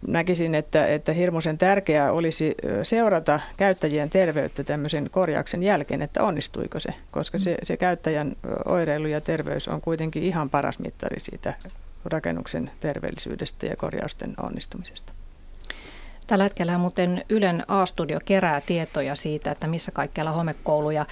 näkisin, 0.07 0.55
että, 0.55 0.87
että 0.87 1.13
hirmuisen 1.13 1.57
tärkeää 1.57 2.11
olisi 2.11 2.55
seurata 2.83 3.39
käyttäjien 3.57 4.09
terveyttä 4.09 4.63
tämmöisen 4.63 5.09
korjauksen 5.11 5.63
jälkeen, 5.63 6.01
että 6.01 6.23
onnistuiko 6.23 6.79
se, 6.79 6.89
koska 7.11 7.39
se, 7.39 7.57
se 7.63 7.77
käyttäjän 7.77 8.35
oireilu 8.65 9.07
ja 9.07 9.21
terveys 9.21 9.67
on 9.67 9.81
kuitenkin 9.81 10.23
ihan 10.23 10.49
paras 10.49 10.79
mittari 10.79 11.19
siitä 11.19 11.53
rakennuksen 12.05 12.71
terveellisyydestä 12.79 13.65
ja 13.65 13.75
korjausten 13.75 14.33
onnistumisesta. 14.43 15.13
Tällä 16.27 16.43
hetkellä 16.43 16.77
muuten 16.77 17.23
Ylen 17.29 17.63
A-studio 17.67 18.19
kerää 18.25 18.61
tietoja 18.61 19.15
siitä, 19.15 19.51
että 19.51 19.67
missä 19.67 19.91
kaikkialla 19.91 20.31
homekouluja 20.31 21.05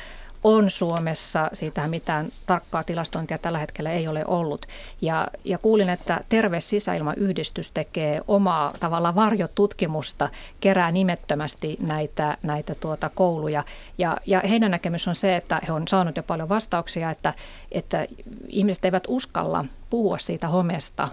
on 0.43 0.69
Suomessa. 0.69 1.49
Siitähän 1.53 1.89
mitään 1.89 2.27
tarkkaa 2.45 2.83
tilastointia 2.83 3.37
tällä 3.37 3.59
hetkellä 3.59 3.91
ei 3.91 4.07
ole 4.07 4.23
ollut. 4.27 4.65
Ja, 5.01 5.27
ja 5.43 5.57
kuulin, 5.57 5.89
että 5.89 6.19
Terve 6.29 6.61
sisäilmayhdistys 6.61 7.71
tekee 7.71 8.21
omaa 8.27 8.73
tavalla 8.79 9.15
varjotutkimusta, 9.15 10.29
kerää 10.59 10.91
nimettömästi 10.91 11.77
näitä, 11.81 12.37
näitä 12.43 12.75
tuota 12.75 13.09
kouluja. 13.09 13.63
Ja, 13.97 14.17
ja 14.25 14.41
heidän 14.49 14.71
näkemys 14.71 15.07
on 15.07 15.15
se, 15.15 15.35
että 15.35 15.61
he 15.67 15.71
on 15.73 15.87
saanut 15.87 16.17
jo 16.17 16.23
paljon 16.23 16.49
vastauksia, 16.49 17.11
että, 17.11 17.33
että 17.71 18.07
ihmiset 18.47 18.85
eivät 18.85 19.03
uskalla 19.07 19.65
puhua 19.89 20.17
siitä 20.17 20.47
homeesta 20.47 21.07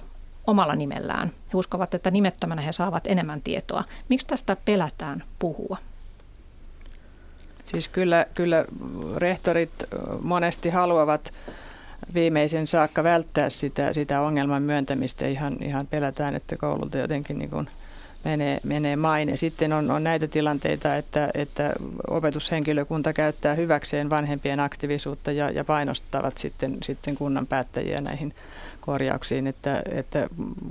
omalla 0.47 0.75
nimellään. 0.75 1.29
He 1.29 1.59
uskovat, 1.59 1.95
että 1.95 2.11
nimettömänä 2.11 2.63
he 2.63 2.73
saavat 2.73 3.07
enemmän 3.07 3.43
tietoa. 3.43 3.85
Miksi 4.09 4.27
tästä 4.27 4.57
pelätään 4.65 5.25
puhua? 5.39 5.77
Siis 7.65 7.89
kyllä, 7.89 8.27
kyllä 8.35 8.65
rehtorit 9.17 9.71
monesti 10.23 10.71
haluavat 10.71 11.33
viimeisen 12.15 12.67
saakka 12.67 13.05
välttää 13.05 13.51
sitä, 13.51 13.93
sitä 13.93 14.21
ongelman 14.21 14.63
myöntämistä. 14.63 15.27
Ihan, 15.27 15.57
ihan 15.63 15.87
pelätään, 15.87 16.35
että 16.35 16.57
koululta 16.57 16.99
jotenkin 16.99 17.39
niin 17.39 17.51
kuin 17.51 17.69
menee, 18.25 18.59
menee 18.65 18.97
maine. 18.97 19.37
Sitten 19.37 19.73
on, 19.73 19.91
on 19.91 20.05
näitä 20.05 20.29
tilanteita, 20.29 20.97
että, 20.97 21.31
että 21.35 21.73
opetushenkilökunta 22.11 23.13
käyttää 23.13 23.55
hyväkseen 23.55 24.11
vanhempien 24.11 24.61
aktiivisuutta 24.61 25.33
ja, 25.33 25.51
ja 25.51 25.65
painostavat 25.65 26.39
sitten, 26.39 26.79
sitten 26.83 27.15
kunnan 27.15 27.47
päättäjiä 27.47 28.01
näihin 28.01 28.35
korjauksiin, 28.81 29.47
että, 29.47 29.83
että 29.91 30.29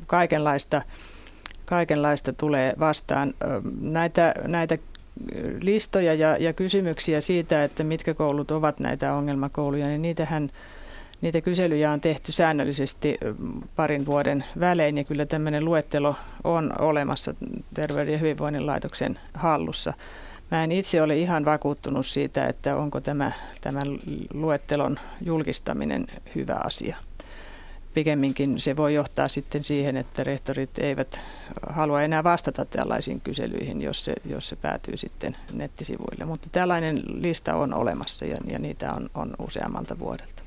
kaikenlaista, 0.07 0.81
kaikenlaista 1.65 2.33
tulee 2.33 2.73
vastaan. 2.79 3.33
Näitä, 3.81 4.33
näitä 4.47 4.77
listoja 5.61 6.13
ja, 6.13 6.37
ja 6.37 6.53
kysymyksiä 6.53 7.21
siitä, 7.21 7.63
että 7.63 7.83
mitkä 7.83 8.13
koulut 8.13 8.51
ovat 8.51 8.79
näitä 8.79 9.13
ongelmakouluja, 9.13 9.87
niin 9.87 10.01
niitähän 10.01 10.49
Niitä 11.23 11.41
kyselyjä 11.41 11.91
on 11.91 12.01
tehty 12.01 12.31
säännöllisesti 12.31 13.17
parin 13.75 14.05
vuoden 14.05 14.43
välein 14.59 14.97
ja 14.97 15.03
kyllä 15.03 15.25
tämmöinen 15.25 15.65
luettelo 15.65 16.15
on 16.43 16.73
olemassa 16.79 17.35
Terveyden 17.73 18.13
ja 18.13 18.17
hyvinvoinnin 18.17 18.65
laitoksen 18.65 19.19
hallussa. 19.33 19.93
Mä 20.51 20.63
en 20.63 20.71
itse 20.71 21.01
ole 21.01 21.17
ihan 21.17 21.45
vakuuttunut 21.45 22.05
siitä, 22.05 22.47
että 22.47 22.75
onko 22.75 23.01
tämä, 23.01 23.31
tämän 23.61 23.87
luettelon 24.33 24.99
julkistaminen 25.21 26.07
hyvä 26.35 26.59
asia 26.63 26.97
pikemminkin 27.93 28.59
se 28.59 28.77
voi 28.77 28.93
johtaa 28.93 29.27
sitten 29.27 29.63
siihen, 29.63 29.97
että 29.97 30.23
rehtorit 30.23 30.79
eivät 30.79 31.19
halua 31.69 32.01
enää 32.01 32.23
vastata 32.23 32.65
tällaisiin 32.65 33.21
kyselyihin, 33.21 33.81
jos 33.81 34.05
se, 34.05 34.13
jos 34.25 34.49
se 34.49 34.55
päätyy 34.55 34.97
sitten 34.97 35.37
nettisivuille. 35.51 36.25
Mutta 36.25 36.47
tällainen 36.51 37.03
lista 37.05 37.55
on 37.55 37.73
olemassa 37.73 38.25
ja, 38.25 38.37
ja 38.47 38.59
niitä 38.59 38.91
on, 38.97 39.09
on 39.15 39.33
useammalta 39.39 39.99
vuodelta. 39.99 40.43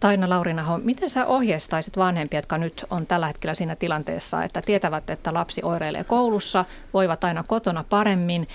Taina 0.00 0.28
Laurinaho, 0.28 0.78
miten 0.78 1.10
sä 1.10 1.26
ohjeistaisit 1.26 1.96
vanhempia, 1.96 2.38
jotka 2.38 2.58
nyt 2.58 2.84
on 2.90 3.06
tällä 3.06 3.26
hetkellä 3.26 3.54
siinä 3.54 3.76
tilanteessa, 3.76 4.44
että 4.44 4.62
tietävät, 4.62 5.10
että 5.10 5.34
lapsi 5.34 5.60
oireilee 5.64 6.04
koulussa, 6.04 6.64
voivat 6.94 7.24
aina 7.24 7.44
kotona 7.46 7.84
paremmin 7.90 8.48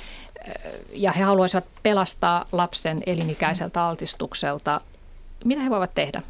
ja 0.94 1.12
he 1.12 1.24
haluaisivat 1.24 1.70
pelastaa 1.84 2.46
lapsen 2.52 3.04
elinikäiseltä 3.06 3.84
altistukselta. 3.84 4.82
Mitä 5.46 5.62
he 5.62 5.70
voivat 5.70 5.96
tehdä? 5.96 6.24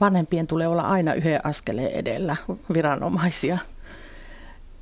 Vanhempien 0.00 0.46
tulee 0.46 0.68
olla 0.68 0.82
aina 0.82 1.14
yhden 1.14 1.46
askeleen 1.46 1.92
edellä 1.92 2.36
viranomaisia 2.74 3.58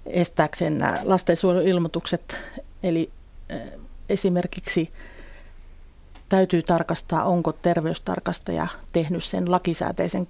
estääkseen 0.06 0.78
nämä 0.78 0.98
lastensuojeluilmoitukset. 1.04 2.36
Eli 2.82 3.10
esimerkiksi 4.08 4.92
täytyy 6.28 6.62
tarkastaa, 6.62 7.24
onko 7.24 7.52
terveystarkastaja 7.52 8.66
tehnyt 8.92 9.24
sen 9.24 9.50
lakisääteisen 9.50 10.28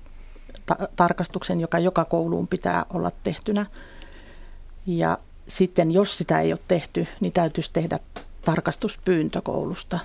ta- 0.67 0.89
tarkastuksen, 0.97 1.61
joka 1.61 1.79
joka 1.79 2.05
kouluun 2.05 2.49
pitää 2.49 2.87
olla 2.95 3.13
tehtynä. 3.23 3.67
Ja 4.87 5.19
sitten 5.49 5.91
jos 5.91 6.19
sitä 6.19 6.41
ei 6.41 6.53
ole 6.53 6.61
tehty, 6.69 7.07
niin 7.21 7.33
täytyisi 7.33 7.73
tehdä 7.73 7.99
tarkastuspyyntö 8.45 9.43
koulusta 9.43 9.99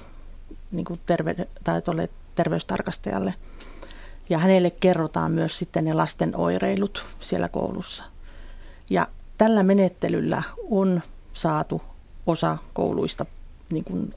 niin 0.71 0.85
kuin 0.85 0.99
terve- 1.05 1.47
tai 1.63 1.81
terveystarkastajalle– 2.35 3.33
ja 4.29 4.37
hänelle 4.37 4.69
kerrotaan 4.69 5.31
myös 5.31 5.57
sitten 5.57 5.85
ne 5.85 5.93
lasten 5.93 6.35
oireilut 6.35 7.05
siellä 7.19 7.49
koulussa. 7.49 8.03
Ja 8.89 9.07
tällä 9.37 9.63
menettelyllä 9.63 10.43
on 10.69 11.01
saatu 11.33 11.81
osa 12.27 12.57
kouluista 12.73 13.25
niin 13.69 13.83
kuin 13.83 14.13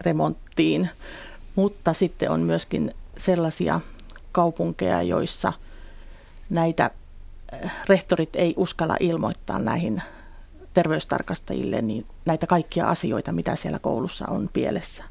remonttiin, 0.00 0.90
mutta 1.54 1.92
sitten 1.92 2.30
on 2.30 2.40
myöskin 2.40 2.94
sellaisia 3.16 3.80
kaupunkeja, 4.32 5.02
joissa 5.02 5.52
näitä 6.50 6.90
eh, 7.52 7.70
rehtorit 7.88 8.36
ei 8.36 8.54
uskalla 8.56 8.96
ilmoittaa 9.00 9.58
näihin 9.58 10.02
terveystarkastajille 10.74 11.82
niin 11.82 12.06
näitä 12.24 12.46
kaikkia 12.46 12.88
asioita, 12.88 13.32
mitä 13.32 13.56
siellä 13.56 13.78
koulussa 13.78 14.26
on 14.28 14.50
pielessä. 14.52 15.04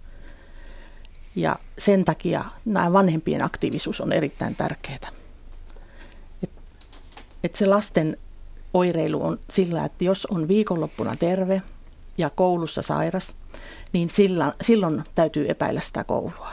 Ja 1.37 1.59
sen 1.77 2.05
takia 2.05 2.45
nämä 2.65 2.93
vanhempien 2.93 3.43
aktiivisuus 3.43 4.01
on 4.01 4.13
erittäin 4.13 4.55
tärkeää. 4.55 5.09
Et, 6.43 6.49
et 7.43 7.55
se 7.55 7.65
lasten 7.65 8.17
oireilu 8.73 9.25
on 9.25 9.39
sillä, 9.49 9.85
että 9.85 10.03
jos 10.03 10.25
on 10.25 10.47
viikonloppuna 10.47 11.15
terve 11.15 11.61
ja 12.17 12.29
koulussa 12.29 12.81
sairas, 12.81 13.35
niin 13.93 14.09
sillä, 14.09 14.53
silloin 14.61 15.03
täytyy 15.15 15.45
epäillä 15.47 15.81
sitä 15.81 16.03
koulua. 16.03 16.51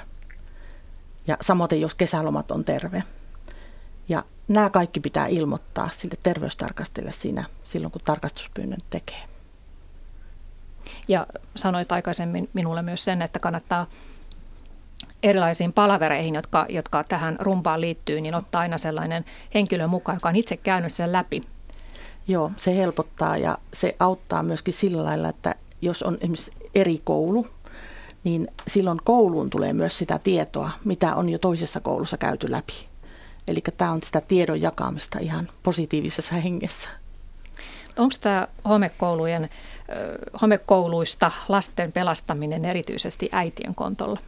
Ja 1.27 1.37
samoin 1.41 1.81
jos 1.81 1.95
kesälomat 1.95 2.51
on 2.51 2.65
terve. 2.65 3.03
Ja 4.09 4.25
nämä 4.49 4.71
kaikki 4.71 5.01
pitää 5.01 5.27
ilmoittaa 5.27 5.91
sille 5.93 6.15
terveystarkastajalle 6.23 7.13
siinä 7.13 7.45
silloin, 7.65 7.93
kun 7.93 8.01
tarkastuspyynnön 8.05 8.81
tekee. 8.91 9.23
Ja 11.09 11.27
sanoit 11.57 11.93
aikaisemmin 11.93 12.51
minulle 12.53 12.83
myös 12.83 13.05
sen, 13.05 13.23
että 13.23 13.39
kannattaa 13.39 13.87
erilaisiin 15.25 15.73
palavereihin, 15.73 16.35
jotka, 16.35 16.67
jotka 16.69 17.05
tähän 17.05 17.37
rumpaan 17.41 17.81
liittyy, 17.81 18.21
niin 18.21 18.35
ottaa 18.35 18.61
aina 18.61 18.79
sellainen 18.79 19.25
henkilö 19.55 19.87
mukaan, 19.87 20.17
joka 20.17 20.29
on 20.29 20.37
itse 20.37 20.57
käynyt 20.57 20.93
sen 20.93 21.13
läpi. 21.13 21.43
Joo, 22.29 22.51
se 22.57 22.77
helpottaa 22.77 23.37
ja 23.37 23.59
se 23.73 23.97
auttaa 23.99 24.43
myöskin 24.43 24.75
sillä 24.75 25.05
lailla, 25.05 25.29
että 25.29 25.55
jos 25.83 26.03
on 26.03 26.15
esimerkiksi 26.15 26.53
eri 26.75 27.01
koulu, 27.05 27.47
niin 28.25 28.49
silloin 28.69 28.99
kouluun 29.05 29.51
tulee 29.51 29.73
myös 29.73 29.99
sitä 29.99 30.19
tietoa, 30.19 30.71
mitä 30.85 31.15
on 31.15 31.29
jo 31.29 31.39
toisessa 31.39 31.81
koulussa 31.81 32.17
käyty 32.17 32.51
läpi. 32.51 32.87
Eli 33.49 33.63
tämä 33.77 33.91
on 33.91 34.03
sitä 34.03 34.21
tiedon 34.21 34.61
jakamista 34.61 35.19
ihan 35.19 35.49
positiivisessa 35.63 36.35
hengessä. 36.35 36.89
Onko 37.99 38.15
tämä 38.21 38.49
homekoulujen, 38.69 39.51
homekouluista 40.43 41.31
lasten 41.49 41.93
pelastaminen 41.93 42.65
erityisesti 42.65 43.29
äitien 43.33 43.75
kontolla? 43.75 44.21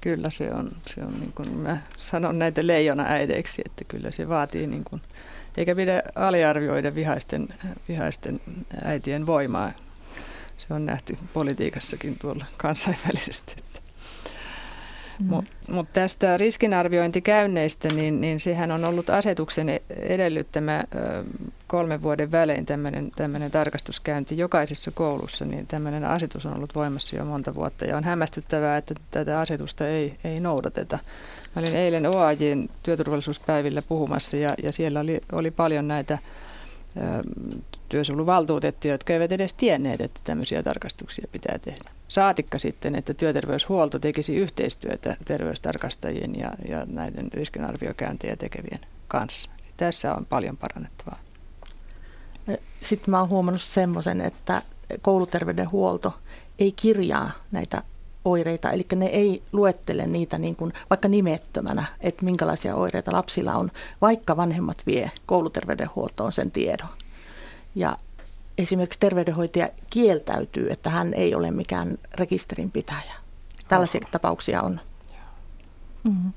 Kyllä 0.00 0.30
se 0.30 0.50
on, 0.52 0.70
se 0.94 1.00
on 1.00 1.12
niin 1.20 1.32
kuin 1.34 1.56
mä 1.56 1.78
sanon 1.98 2.38
näitä 2.38 2.66
leijona 2.66 3.04
äideiksi, 3.06 3.62
että 3.66 3.84
kyllä 3.84 4.10
se 4.10 4.28
vaatii 4.28 4.66
niin 4.66 4.84
kuin 4.84 5.02
eikä 5.56 5.74
pidä 5.74 6.02
aliarvioida 6.14 6.94
vihaisten, 6.94 7.48
vihaisten 7.88 8.40
äitien 8.84 9.26
voimaa. 9.26 9.72
Se 10.56 10.74
on 10.74 10.86
nähty 10.86 11.18
politiikassakin 11.34 12.16
tuolla 12.18 12.44
kansainvälisesti. 12.56 13.56
Mm. 15.20 15.26
Mutta 15.26 15.52
mut 15.72 15.92
tästä 15.92 16.36
riskinarviointikäynneistä, 16.36 17.88
niin, 17.88 18.20
niin 18.20 18.40
sehän 18.40 18.70
on 18.70 18.84
ollut 18.84 19.10
asetuksen 19.10 19.68
e-, 19.68 19.82
edellyttämä 19.90 20.84
ö, 20.94 21.24
kolmen 21.70 22.02
vuoden 22.02 22.32
välein 22.32 22.66
tämmöinen 23.16 23.50
tarkastuskäynti 23.52 24.38
jokaisessa 24.38 24.90
koulussa, 24.90 25.44
niin 25.44 25.66
tämmöinen 25.66 26.04
asetus 26.04 26.46
on 26.46 26.54
ollut 26.54 26.74
voimassa 26.74 27.16
jo 27.16 27.24
monta 27.24 27.54
vuotta 27.54 27.84
ja 27.84 27.96
on 27.96 28.04
hämmästyttävää, 28.04 28.76
että 28.76 28.94
tätä 29.10 29.40
asetusta 29.40 29.88
ei, 29.88 30.16
ei 30.24 30.40
noudateta. 30.40 30.98
Mä 31.56 31.62
olin 31.62 31.76
eilen 31.76 32.16
OAJin 32.16 32.70
työturvallisuuspäivillä 32.82 33.82
puhumassa 33.82 34.36
ja, 34.36 34.50
ja 34.62 34.72
siellä 34.72 35.00
oli, 35.00 35.20
oli 35.32 35.50
paljon 35.50 35.88
näitä 35.88 36.18
työsuojeluvaltuutettuja, 37.88 38.94
jotka 38.94 39.12
eivät 39.12 39.32
edes 39.32 39.52
tienneet, 39.52 40.00
että 40.00 40.20
tämmöisiä 40.24 40.62
tarkastuksia 40.62 41.28
pitää 41.32 41.58
tehdä. 41.58 41.90
Saatikka 42.08 42.58
sitten, 42.58 42.94
että 42.94 43.14
työterveyshuolto 43.14 43.98
tekisi 43.98 44.36
yhteistyötä 44.36 45.16
terveystarkastajien 45.24 46.34
ja, 46.38 46.50
ja 46.68 46.86
näiden 46.86 47.32
riskinarviokäyntejä 47.32 48.36
tekevien 48.36 48.80
kanssa. 49.08 49.50
Tässä 49.76 50.14
on 50.14 50.26
paljon 50.26 50.56
parannettavaa. 50.56 51.29
Sitten 52.82 53.10
mä 53.10 53.20
oon 53.20 53.28
huomannut 53.28 53.62
semmoisen, 53.62 54.20
että 54.20 54.62
kouluterveydenhuolto 55.02 56.14
ei 56.58 56.72
kirjaa 56.72 57.30
näitä 57.52 57.82
oireita, 58.24 58.70
eli 58.70 58.86
ne 58.94 59.06
ei 59.06 59.42
luettele 59.52 60.06
niitä 60.06 60.38
niin 60.38 60.56
kuin 60.56 60.72
vaikka 60.90 61.08
nimettömänä, 61.08 61.84
että 62.00 62.24
minkälaisia 62.24 62.74
oireita 62.74 63.12
lapsilla 63.12 63.54
on, 63.54 63.70
vaikka 64.00 64.36
vanhemmat 64.36 64.82
vie 64.86 65.10
kouluterveydenhuoltoon 65.26 66.32
sen 66.32 66.50
tiedon. 66.50 66.88
Ja 67.74 67.96
esimerkiksi 68.58 68.98
terveydenhoitaja 68.98 69.68
kieltäytyy, 69.90 70.70
että 70.70 70.90
hän 70.90 71.14
ei 71.14 71.34
ole 71.34 71.50
mikään 71.50 71.98
rekisterinpitäjä. 72.14 73.14
Tällaisia 73.68 74.00
Oho. 74.04 74.10
tapauksia 74.10 74.62
on. 74.62 74.80
Mm-hmm. 76.04 76.32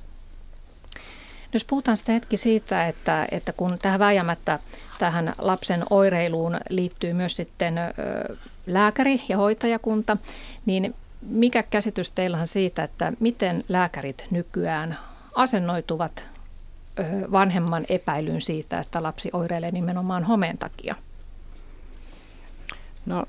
Jos 1.54 1.66
puhutaan 1.66 1.98
sitä 1.98 2.12
hetki 2.12 2.38
siitä, 2.38 2.88
että, 2.88 3.28
että 3.32 3.54
kun 3.54 3.80
tähän 3.82 4.00
väijämättä 4.00 4.60
tähän 5.00 5.34
lapsen 5.38 5.84
oireiluun 5.89 6.58
liittyy 6.70 7.13
myös 7.13 7.36
sitten 7.36 7.76
lääkäri 8.68 9.22
ja 9.30 9.38
hoitajakunta, 9.38 10.18
niin 10.66 10.96
mikä 11.22 11.63
käsitys 11.63 12.12
teillä 12.12 12.38
on 12.38 12.48
siitä, 12.48 12.84
että 12.84 13.13
miten 13.20 13.63
lääkärit 13.70 14.28
nykyään 14.32 14.98
asennoituvat 15.36 16.24
vanhemman 17.32 17.86
epäilyyn 17.89 18.42
siitä, 18.42 18.80
että 18.80 19.04
lapsi 19.04 19.30
oireilee 19.34 19.72
nimenomaan 19.72 20.24
homeen 20.24 20.58
takia? 20.58 20.96
No 23.06 23.26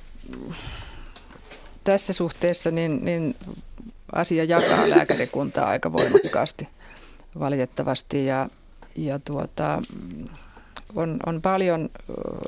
tässä 1.85 2.13
suhteessa 2.13 2.71
niin, 2.71 3.05
niin 3.05 3.37
asia 4.13 4.45
jakaa 4.45 4.91
lääkärikuntaa 4.91 5.69
aika 5.69 5.93
voimakkaasti 5.93 6.69
valitettavasti 7.38 8.27
ja, 8.27 8.49
ja 8.97 9.18
tuota, 9.18 9.83
on, 10.97 11.18
on 11.27 11.42
paljon 11.42 11.90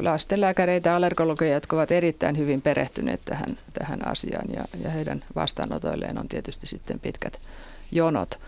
lastenlääkäreitä, 0.01 0.97
allergologeja, 0.97 1.55
jotka 1.55 1.77
ovat 1.77 1.91
erittäin 1.91 2.39
hyvin 2.39 2.63
perehtyneet 2.63 3.21
tähän, 3.25 3.59
tähän 3.79 4.09
asiaan 4.09 4.47
ja, 4.53 4.65
ja 4.85 4.91
heidän 4.91 5.25
vastaanotoilleen 5.35 6.19
on 6.19 6.29
tietysti 6.29 6.67
sitten 6.67 7.01
pitkät 7.01 7.41
jonot. 7.93 8.39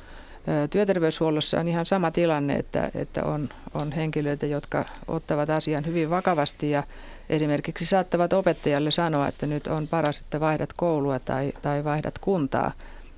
Työterveyshuollossa 0.70 1.60
on 1.60 1.68
ihan 1.68 1.86
sama 1.86 2.10
tilanne, 2.10 2.56
että, 2.56 2.90
että 2.94 3.24
on, 3.24 3.48
on 3.74 3.92
henkilöitä, 3.92 4.46
jotka 4.46 4.84
ottavat 5.08 5.50
asian 5.50 5.86
hyvin 5.86 6.10
vakavasti 6.10 6.70
ja 6.70 6.82
esimerkiksi 7.28 7.86
saattavat 7.86 8.32
opettajalle 8.32 8.90
sanoa, 8.90 9.28
että 9.28 9.46
nyt 9.46 9.66
on 9.66 9.88
paras, 9.88 10.18
että 10.18 10.40
vaihdat 10.40 10.72
koulua 10.72 11.18
tai, 11.18 11.52
tai 11.62 11.84
vaihdat 11.84 12.18
kuntaa, 12.18 12.72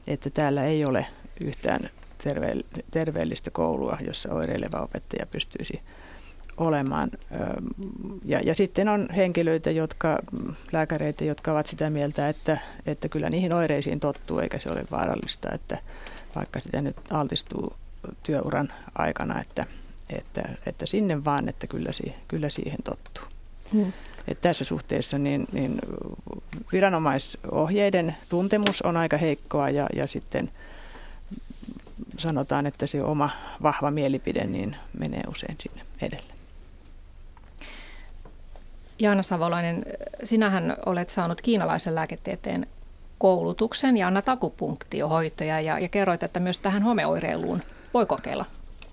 että 0.07 0.31
täällä 0.31 0.65
ei 0.65 0.85
ole 0.85 1.07
yhtään 1.41 1.91
terve, 2.23 2.57
terveellistä 2.91 3.51
koulua, 3.51 3.99
jossa 4.01 4.35
oireileva 4.35 4.81
opettaja 4.81 5.27
pystyisi 5.27 5.81
olemaan. 6.57 7.11
Ja, 8.25 8.41
ja 8.41 8.55
sitten 8.55 8.89
on 8.89 9.09
henkilöitä, 9.17 9.71
jotka, 9.71 10.19
lääkäreitä, 10.73 11.25
jotka 11.25 11.53
ovat 11.53 11.67
sitä 11.67 11.91
mieltä, 11.91 12.29
että, 12.29 12.59
että 12.87 13.09
kyllä 13.09 13.31
niihin 13.31 13.53
oireisiin 13.53 14.01
tottuu, 14.01 14.39
eikä 14.39 14.59
se 14.59 14.71
ole 14.73 14.85
vaarallista, 14.91 15.49
että 15.53 15.79
vaikka 16.37 16.61
sitä 16.61 16.83
nyt 16.83 16.97
altistuu 17.11 17.73
työuran 18.23 18.73
aikana, 18.95 19.41
että, 19.41 19.65
että, 20.17 20.43
että 20.67 20.87
sinne 20.87 21.25
vaan, 21.25 21.49
että 21.49 21.67
kyllä, 21.67 21.93
siihen, 21.93 22.19
kyllä 22.29 22.49
siihen 22.49 22.79
tottuu. 22.85 23.25
Hmm. 23.73 23.93
Et 24.29 24.41
tässä 24.41 24.65
suhteessa 24.65 25.19
niin, 25.19 25.47
niin 25.53 25.79
viranomaisohjeiden 26.73 28.17
tuntemus 28.29 28.83
on 28.83 28.97
aika 28.97 29.17
heikkoa 29.17 29.71
ja, 29.71 29.87
ja 29.97 30.07
sitten 30.07 30.51
sanotaan, 32.21 32.67
että 32.67 32.87
se 32.87 33.03
oma 33.03 33.31
vahva 33.63 33.91
mielipide 33.91 34.45
niin 34.45 34.77
menee 34.99 35.23
usein 35.29 35.57
sinne 35.61 35.83
edelle. 36.03 36.33
Jaana 38.99 39.23
Savolainen, 39.23 39.85
sinähän 40.25 40.77
olet 40.87 41.11
saanut 41.11 41.41
kiinalaisen 41.41 41.95
lääketieteen 41.95 42.67
koulutuksen 43.19 43.97
ja 43.97 44.07
annat 44.07 44.29
akupunktiohoitoja 44.29 45.61
ja, 45.61 45.79
ja 45.79 45.89
kerroit, 45.89 46.23
että 46.23 46.41
myös 46.41 46.59
tähän 46.59 46.83
homeoireiluun 46.83 47.63
voi 47.95 48.07
kokeilla 48.07 48.45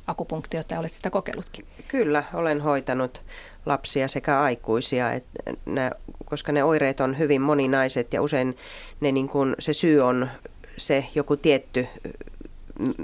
akupunktiota 0.07 0.73
ja 0.73 0.79
olet 0.79 0.93
sitä 0.93 1.09
kokeillutkin. 1.09 1.65
Kyllä, 1.87 2.23
olen 2.33 2.61
hoitanut 2.61 3.21
lapsia 3.65 4.07
sekä 4.07 4.41
aikuisia, 4.41 5.11
että 5.11 5.29
ne, 5.65 5.91
koska 6.25 6.51
ne 6.51 6.63
oireet 6.63 6.99
on 6.99 7.17
hyvin 7.17 7.41
moninaiset 7.41 8.13
ja 8.13 8.21
usein 8.21 8.57
ne, 9.01 9.11
niin 9.11 9.27
kuin, 9.27 9.55
se 9.59 9.73
syy 9.73 10.01
on 10.01 10.29
se 10.77 11.05
joku 11.15 11.37
tietty, 11.37 11.87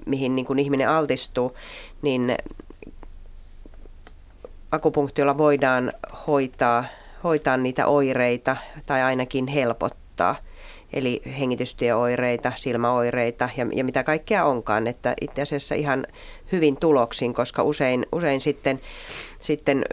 mihin 0.05 0.35
niin 0.35 0.45
kuin 0.45 0.59
ihminen 0.59 0.89
altistuu, 0.89 1.57
niin 2.01 2.35
akupunktiolla 4.71 5.37
voidaan 5.37 5.93
hoitaa, 6.27 6.85
hoitaa 7.23 7.57
niitä 7.57 7.87
oireita 7.87 8.57
tai 8.85 9.01
ainakin 9.01 9.47
helpottaa. 9.47 10.35
Eli 10.93 11.21
hengitystieoireita, 11.39 12.51
silmäoireita 12.55 13.49
ja, 13.57 13.65
ja 13.73 13.83
mitä 13.83 14.03
kaikkea 14.03 14.45
onkaan. 14.45 14.87
Että 14.87 15.13
itse 15.21 15.41
asiassa 15.41 15.75
ihan 15.75 16.07
hyvin 16.51 16.77
tuloksin, 16.77 17.33
koska 17.33 17.63
usein, 17.63 18.05
usein 18.11 18.41
sitten, 18.41 18.81
sitten 19.41 19.85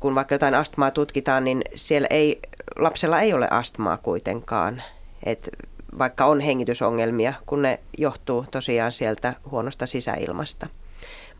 kun 0.00 0.14
vaikka 0.14 0.34
jotain 0.34 0.54
astmaa 0.54 0.90
tutkitaan, 0.90 1.44
niin 1.44 1.62
siellä 1.74 2.06
ei, 2.10 2.40
lapsella 2.78 3.20
ei 3.20 3.32
ole 3.32 3.48
astmaa 3.50 3.96
kuitenkaan. 3.96 4.82
Et 5.22 5.50
vaikka 5.98 6.26
on 6.26 6.40
hengitysongelmia, 6.40 7.34
kun 7.46 7.62
ne 7.62 7.80
johtuu 7.98 8.46
tosiaan 8.50 8.92
sieltä 8.92 9.34
huonosta 9.50 9.86
sisäilmasta. 9.86 10.66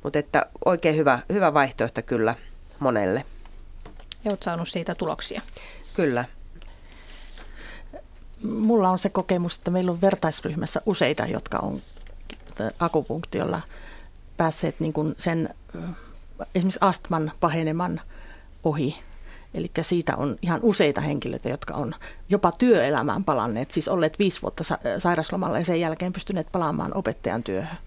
Mutta 0.02 0.18
että 0.18 0.46
oikein 0.64 0.96
hyvä, 0.96 1.18
hyvä 1.32 1.54
vaihtoehto 1.54 2.02
kyllä 2.02 2.34
monelle. 2.78 3.24
Ja 4.24 4.30
olet 4.30 4.42
saanut 4.42 4.68
siitä 4.68 4.94
tuloksia. 4.94 5.42
Kyllä. 5.94 6.24
Mulla 8.44 8.90
on 8.90 8.98
se 8.98 9.08
kokemus, 9.08 9.56
että 9.56 9.70
meillä 9.70 9.90
on 9.90 10.00
vertaisryhmässä 10.00 10.80
useita, 10.86 11.26
jotka 11.26 11.58
on 11.58 11.80
akupunktiolla 12.78 13.60
päässeet 14.36 14.80
niin 14.80 14.92
kuin 14.92 15.14
sen 15.18 15.54
esimerkiksi 16.54 16.78
astman 16.80 17.32
paheneman 17.40 18.00
ohi. 18.64 18.96
Eli 19.54 19.70
siitä 19.80 20.16
on 20.16 20.36
ihan 20.42 20.60
useita 20.62 21.00
henkilöitä, 21.00 21.48
jotka 21.48 21.74
on 21.74 21.94
jopa 22.28 22.52
työelämään 22.52 23.24
palanneet, 23.24 23.70
siis 23.70 23.88
olleet 23.88 24.18
viisi 24.18 24.42
vuotta 24.42 24.64
sairaslomalla 24.98 25.58
ja 25.58 25.64
sen 25.64 25.80
jälkeen 25.80 26.12
pystyneet 26.12 26.46
palaamaan 26.52 26.96
opettajan 26.96 27.42
työhön. 27.42 27.78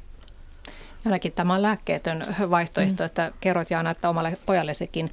Ainakin 1.06 1.32
tämä 1.32 1.54
on 1.54 1.62
lääkkeetön 1.62 2.36
vaihtoehto, 2.52 3.04
mm. 3.04 3.06
että 3.06 3.32
kerrot 3.42 3.72
Jaana, 3.72 3.92
että 3.92 4.10
omalle 4.10 4.38
pojallesikin 4.46 5.12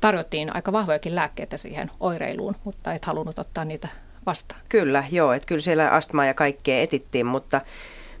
tarjottiin 0.00 0.56
aika 0.56 0.72
vahvojakin 0.72 1.14
lääkkeitä 1.14 1.56
siihen 1.56 1.90
oireiluun, 2.00 2.56
mutta 2.64 2.92
et 2.92 3.04
halunnut 3.04 3.38
ottaa 3.38 3.64
niitä 3.64 3.88
vastaan. 4.26 4.60
Kyllä, 4.68 5.04
joo, 5.10 5.32
että 5.32 5.46
kyllä 5.46 5.60
siellä 5.60 5.88
astmaa 5.88 6.26
ja 6.26 6.34
kaikkea 6.34 6.82
etittiin, 6.82 7.26
mutta, 7.26 7.60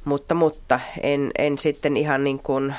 mutta, 0.04 0.34
mutta 0.34 0.80
en, 1.02 1.30
en 1.38 1.58
sitten 1.58 1.96
ihan 1.96 2.24
niin 2.24 2.38
kuin 2.38 2.74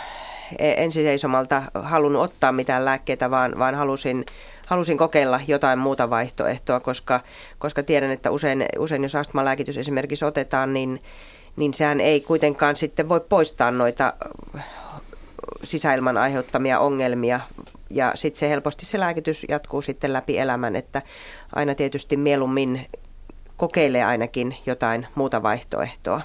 e, 0.59 0.71
ensiseisomalta 0.71 1.63
halunnut 1.73 2.21
ottaa 2.21 2.51
mitään 2.51 2.85
lääkkeitä, 2.85 3.31
vaan, 3.31 3.53
vaan 3.59 3.75
halusin, 3.75 4.25
halusin 4.67 4.97
kokeilla 4.97 5.41
jotain 5.47 5.79
muuta 5.79 6.09
vaihtoehtoa, 6.09 6.79
koska, 6.79 7.19
koska 7.57 7.83
tiedän, 7.83 8.11
että 8.11 8.31
usein, 8.31 8.65
usein 8.79 9.03
jos 9.03 9.15
astmalääkitys 9.15 9.77
esimerkiksi 9.77 10.25
otetaan, 10.25 10.73
niin 10.73 11.01
niin 11.55 11.73
sehän 11.73 12.01
ei 12.01 12.21
kuitenkaan 12.21 12.75
sitten 12.75 13.09
voi 13.09 13.21
poistaa 13.29 13.71
noita 13.71 14.13
sisäilman 15.63 16.17
aiheuttamia 16.17 16.79
ongelmia. 16.79 17.39
Ja 17.89 18.11
sitten 18.15 18.39
se 18.39 18.49
helposti 18.49 18.85
se 18.85 18.99
lääkitys 18.99 19.45
jatkuu 19.49 19.81
sitten 19.81 20.13
läpi 20.13 20.37
elämän, 20.37 20.75
että 20.75 21.01
aina 21.55 21.75
tietysti 21.75 22.17
mieluummin 22.17 22.85
kokeilee 23.57 24.03
ainakin 24.03 24.57
jotain 24.65 25.07
muuta 25.15 25.43
vaihtoehtoa. 25.43 26.21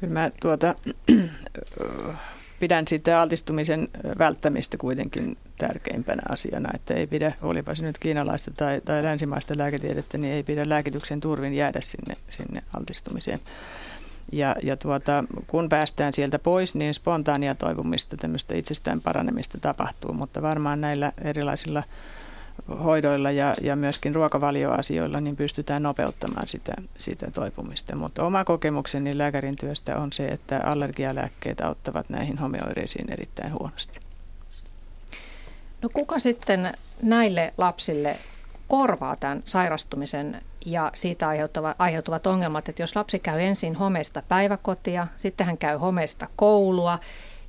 Kyllä 0.00 0.12
mä 0.12 0.30
tuota, 0.40 0.74
pidän 2.60 2.88
sitä 2.88 3.20
altistumisen 3.20 3.88
välttämistä 4.18 4.76
kuitenkin 4.76 5.36
tärkeimpänä 5.58 6.22
asiana, 6.28 6.70
että 6.74 6.94
ei 6.94 7.06
pidä, 7.06 7.32
olipa 7.42 7.74
se 7.74 7.82
nyt 7.82 7.98
kiinalaista 7.98 8.50
tai, 8.56 8.80
tai 8.84 9.02
länsimaista 9.02 9.54
lääketiedettä, 9.58 10.18
niin 10.18 10.32
ei 10.32 10.42
pidä 10.42 10.68
lääkityksen 10.68 11.20
turvin 11.20 11.54
jäädä 11.54 11.80
sinne, 11.80 12.16
sinne 12.30 12.62
altistumiseen. 12.72 13.40
Ja, 14.32 14.56
ja 14.62 14.76
tuota, 14.76 15.24
kun 15.46 15.68
päästään 15.68 16.14
sieltä 16.14 16.38
pois, 16.38 16.74
niin 16.74 16.94
spontaania 16.94 17.54
toipumista, 17.54 18.16
tämmöistä 18.16 18.54
itsestään 18.54 19.00
paranemista 19.00 19.58
tapahtuu, 19.60 20.12
mutta 20.12 20.42
varmaan 20.42 20.80
näillä 20.80 21.12
erilaisilla 21.24 21.82
hoidoilla 22.84 23.30
ja, 23.30 23.54
ja 23.62 23.76
myöskin 23.76 24.14
ruokavalioasioilla 24.14 25.20
niin 25.20 25.36
pystytään 25.36 25.82
nopeuttamaan 25.82 26.48
sitä, 26.48 26.72
sitä 26.98 27.30
toipumista. 27.30 27.96
Mutta 27.96 28.24
oma 28.24 28.44
kokemukseni 28.44 29.18
lääkärin 29.18 29.56
työstä 29.56 29.98
on 29.98 30.12
se, 30.12 30.26
että 30.26 30.60
allergialääkkeet 30.64 31.60
auttavat 31.60 32.08
näihin 32.08 32.38
homeoireisiin 32.38 33.12
erittäin 33.12 33.52
huonosti. 33.52 34.00
No 35.82 35.88
kuka 35.92 36.18
sitten 36.18 36.72
näille 37.02 37.54
lapsille 37.58 38.16
korvaa 38.68 39.16
tämän 39.16 39.42
sairastumisen 39.44 40.42
ja 40.66 40.90
siitä 40.94 41.28
aiheutuvat, 41.78 42.26
ongelmat, 42.26 42.68
että 42.68 42.82
jos 42.82 42.96
lapsi 42.96 43.18
käy 43.18 43.40
ensin 43.40 43.74
homeesta 43.74 44.22
päiväkotia, 44.28 45.06
sitten 45.16 45.46
hän 45.46 45.58
käy 45.58 45.76
homeesta 45.76 46.26
koulua 46.36 46.98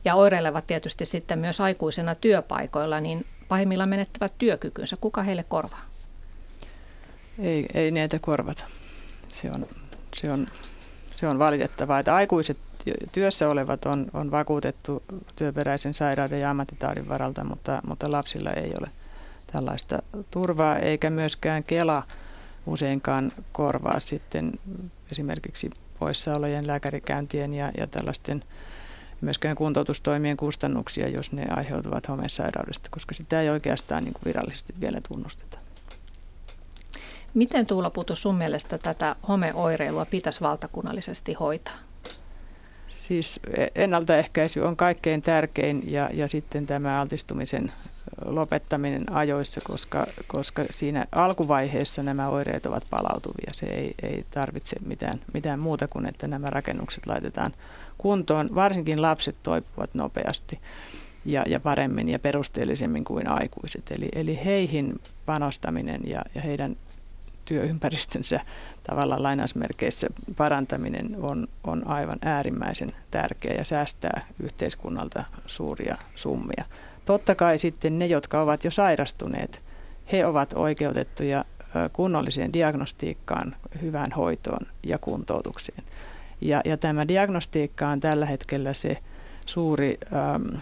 ja 0.05 0.15
oireilevat 0.15 0.67
tietysti 0.67 1.05
sitten 1.05 1.39
myös 1.39 1.61
aikuisena 1.61 2.15
työpaikoilla, 2.15 2.99
niin 2.99 3.25
pahimmillaan 3.47 3.89
menettävät 3.89 4.33
työkykynsä. 4.37 4.97
Kuka 5.01 5.23
heille 5.23 5.43
korvaa? 5.43 5.85
Ei, 7.39 7.65
ei 7.73 7.91
näitä 7.91 8.19
korvata. 8.19 8.63
Se 9.27 9.51
on, 9.51 9.67
se 10.15 10.31
on, 10.31 10.47
se 11.15 11.27
on 11.27 11.39
valitettavaa, 11.39 11.99
että 11.99 12.15
aikuiset 12.15 12.59
työssä 13.11 13.49
olevat 13.49 13.85
on, 13.85 14.07
on 14.13 14.31
vakuutettu 14.31 15.03
työperäisen 15.35 15.93
sairauden 15.93 16.41
ja 16.41 16.49
ammattitaudin 16.49 17.09
varalta, 17.09 17.43
mutta, 17.43 17.81
mutta 17.87 18.11
lapsilla 18.11 18.51
ei 18.51 18.71
ole 18.79 18.89
tällaista 19.51 19.99
turvaa, 20.31 20.75
eikä 20.79 21.09
myöskään 21.09 21.63
Kela 21.63 22.03
useinkaan 22.65 23.31
korvaa 23.51 23.99
sitten 23.99 24.51
esimerkiksi 25.11 25.69
poissaolojen, 25.99 26.67
lääkärikäyntien 26.67 27.53
ja, 27.53 27.71
ja 27.77 27.87
tällaisten 27.87 28.43
myöskään 29.21 29.55
kuntoutustoimien 29.55 30.37
kustannuksia, 30.37 31.07
jos 31.07 31.31
ne 31.31 31.45
aiheutuvat 31.49 32.07
homesairaudesta, 32.07 32.89
koska 32.91 33.13
sitä 33.13 33.41
ei 33.41 33.49
oikeastaan 33.49 34.03
niin 34.03 34.13
kuin 34.13 34.25
virallisesti 34.25 34.73
vielä 34.81 35.01
tunnusteta. 35.07 35.57
Miten 37.33 37.65
Tuula 37.65 37.89
Putu 37.89 38.15
sun 38.15 38.35
mielestä 38.35 38.77
tätä 38.77 39.15
homeoireilua 39.27 40.05
pitäisi 40.05 40.41
valtakunnallisesti 40.41 41.33
hoitaa? 41.33 41.77
Siis 42.87 43.39
ennaltaehkäisy 43.75 44.59
on 44.61 44.75
kaikkein 44.75 45.21
tärkein 45.21 45.91
ja, 45.91 46.09
ja 46.13 46.27
sitten 46.27 46.65
tämä 46.65 47.01
altistumisen 47.01 47.71
lopettaminen 48.25 49.13
ajoissa, 49.13 49.61
koska, 49.63 50.07
koska 50.27 50.65
siinä 50.71 51.05
alkuvaiheessa 51.11 52.03
nämä 52.03 52.29
oireet 52.29 52.65
ovat 52.65 52.83
palautuvia. 52.89 53.51
Se 53.53 53.65
ei, 53.65 53.93
ei 54.01 54.25
tarvitse 54.31 54.75
mitään, 54.85 55.19
mitään 55.33 55.59
muuta 55.59 55.87
kuin, 55.87 56.09
että 56.09 56.27
nämä 56.27 56.49
rakennukset 56.49 57.05
laitetaan 57.05 57.53
kuntoon. 57.97 58.55
Varsinkin 58.55 59.01
lapset 59.01 59.35
toipuvat 59.43 59.93
nopeasti 59.93 60.59
ja, 61.25 61.43
ja 61.47 61.59
paremmin 61.59 62.09
ja 62.09 62.19
perusteellisemmin 62.19 63.03
kuin 63.03 63.29
aikuiset. 63.29 63.91
Eli, 63.91 64.09
eli 64.15 64.39
heihin 64.45 64.93
panostaminen 65.25 66.01
ja, 66.05 66.21
ja 66.35 66.41
heidän 66.41 66.75
työympäristönsä 67.45 68.41
tavallaan 68.83 69.23
lainausmerkeissä 69.23 70.07
parantaminen 70.37 71.15
on, 71.21 71.47
on 71.63 71.87
aivan 71.87 72.19
äärimmäisen 72.21 72.91
tärkeä 73.11 73.53
ja 73.53 73.63
säästää 73.63 74.25
yhteiskunnalta 74.43 75.23
suuria 75.45 75.97
summia. 76.15 76.65
Totta 77.05 77.35
kai 77.35 77.59
sitten 77.59 77.99
ne, 77.99 78.05
jotka 78.05 78.41
ovat 78.41 78.63
jo 78.63 78.71
sairastuneet, 78.71 79.61
he 80.11 80.25
ovat 80.25 80.53
oikeutettuja 80.55 81.45
kunnolliseen 81.93 82.53
diagnostiikkaan, 82.53 83.55
hyvään 83.81 84.11
hoitoon 84.11 84.67
ja 84.83 84.97
kuntoutukseen. 84.97 85.83
Ja, 86.41 86.61
ja 86.65 86.77
tämä 86.77 87.07
diagnostiikka 87.07 87.87
on 87.87 87.99
tällä 87.99 88.25
hetkellä 88.25 88.73
se 88.73 88.97
suuri 89.45 89.97
ähm, 90.13 90.61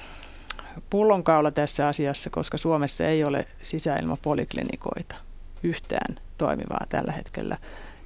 pullonkaula 0.89 1.51
tässä 1.51 1.88
asiassa, 1.88 2.30
koska 2.30 2.57
Suomessa 2.57 3.05
ei 3.05 3.23
ole 3.23 3.47
sisäilmapoliklinikoita 3.61 5.15
yhtään 5.63 6.15
toimivaa 6.38 6.86
tällä 6.89 7.11
hetkellä. 7.11 7.57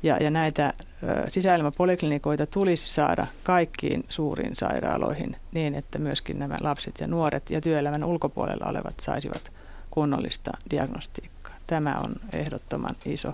Ja, 0.03 0.17
ja 0.17 0.29
näitä 0.29 0.73
sisäilmapoliklinikoita 1.27 2.45
tulisi 2.45 2.93
saada 2.93 3.27
kaikkiin 3.43 4.05
suuriin 4.09 4.55
sairaaloihin 4.55 5.35
niin, 5.51 5.75
että 5.75 5.99
myöskin 5.99 6.39
nämä 6.39 6.57
lapset 6.61 6.95
ja 6.99 7.07
nuoret 7.07 7.49
ja 7.49 7.61
työelämän 7.61 8.03
ulkopuolella 8.03 8.65
olevat 8.65 8.99
saisivat 8.99 9.51
kunnollista 9.91 10.51
diagnostiikkaa. 10.71 11.55
Tämä 11.67 11.99
on 12.05 12.15
ehdottoman 12.33 12.95
iso 13.05 13.29
ö, 13.29 13.33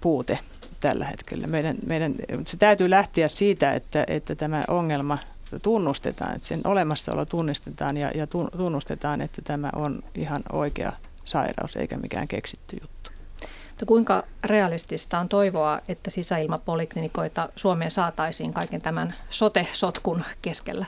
puute 0.00 0.38
tällä 0.80 1.04
hetkellä. 1.04 1.46
Meidän, 1.46 1.76
meidän, 1.86 2.14
se 2.46 2.56
täytyy 2.56 2.90
lähteä 2.90 3.28
siitä, 3.28 3.72
että, 3.72 4.04
että 4.08 4.34
tämä 4.34 4.64
ongelma 4.68 5.18
tunnustetaan, 5.62 6.36
että 6.36 6.48
sen 6.48 6.60
olemassaolo 6.64 7.24
tunnistetaan 7.24 7.96
ja, 7.96 8.10
ja 8.14 8.26
tunnustetaan, 8.56 9.20
että 9.20 9.42
tämä 9.42 9.70
on 9.76 10.02
ihan 10.14 10.42
oikea 10.52 10.92
sairaus 11.24 11.76
eikä 11.76 11.96
mikään 11.96 12.28
keksitty 12.28 12.76
juttu. 12.80 13.10
Mutta 13.68 13.86
kuinka 13.86 14.24
realistista 14.44 15.18
on 15.18 15.28
toivoa, 15.28 15.80
että 15.88 16.10
sisäilmapoliklinikoita 16.10 17.48
Suomeen 17.56 17.90
saataisiin 17.90 18.52
kaiken 18.52 18.82
tämän 18.82 19.14
sote-sotkun 19.30 20.24
keskellä? 20.42 20.86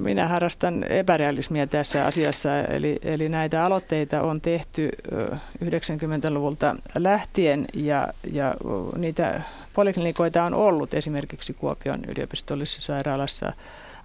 Minä 0.00 0.28
harrastan 0.28 0.84
epärealismia 0.84 1.66
tässä 1.66 2.06
asiassa, 2.06 2.58
eli, 2.58 2.98
eli 3.02 3.28
näitä 3.28 3.64
aloitteita 3.64 4.22
on 4.22 4.40
tehty 4.40 4.88
90-luvulta 5.64 6.76
lähtien 6.94 7.66
ja, 7.74 8.08
ja 8.32 8.54
niitä 8.96 9.42
poliklinikoita 9.74 10.44
on 10.44 10.54
ollut. 10.54 10.94
Esimerkiksi 10.94 11.54
Kuopion 11.54 12.04
yliopistollisessa 12.08 12.82
sairaalassa, 12.82 13.52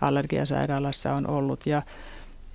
allergiasairaalassa 0.02 1.14
on 1.14 1.30
ollut. 1.30 1.66
Ja 1.66 1.82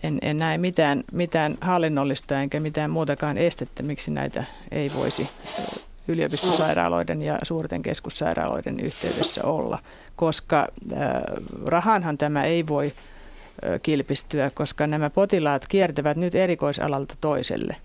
en, 0.03 0.19
en 0.23 0.39
näe 0.39 0.59
mitään, 0.59 1.05
mitään 1.13 1.55
hallinnollista 1.61 2.41
enkä 2.41 2.61
mitään 2.61 2.91
muutakaan 2.91 3.39
estettä, 3.39 3.83
miksi 3.83 4.11
näitä 4.11 4.45
ei 4.71 4.91
voisi 4.95 5.29
yliopistosairaaloiden 6.09 7.23
ja 7.23 7.39
suurten 7.43 7.83
keskussairaaloiden 7.83 8.81
yhteydessä 8.81 9.45
olla, 9.45 9.79
koska 10.17 10.69
äh, 10.93 10.99
rahanhan 11.67 12.19
tämä 12.19 12.45
ei 12.45 12.67
voi 12.67 12.87
äh, 12.87 13.81
kilpistyä, 13.83 14.51
koska 14.55 14.87
nämä 14.87 15.11
potilaat 15.11 15.69
kiertävät 15.69 16.17
nyt 16.17 16.35
erikoisalalta 16.35 17.15
toiselle. 17.21 17.77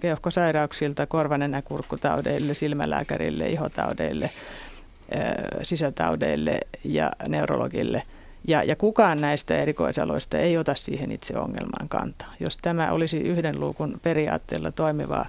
Keuhkosairauksilta, 0.00 1.06
korvanenäkurkkutaudeille, 1.06 2.54
silmälääkärille, 2.54 3.46
ihotaudeille, 3.46 4.24
äh, 4.24 5.34
sisätaudeille 5.62 6.60
ja 6.84 7.12
neurologille– 7.28 8.02
ja, 8.48 8.62
ja 8.64 8.76
kukaan 8.76 9.20
näistä 9.20 9.58
erikoisaloista 9.58 10.38
ei 10.38 10.58
ota 10.58 10.74
siihen 10.74 11.12
itse 11.12 11.38
ongelmaan 11.38 11.88
kantaa. 11.88 12.34
Jos 12.40 12.58
tämä 12.62 12.92
olisi 12.92 13.18
yhden 13.18 13.60
luukun 13.60 14.00
periaatteella 14.02 14.72
toimivaa 14.72 15.26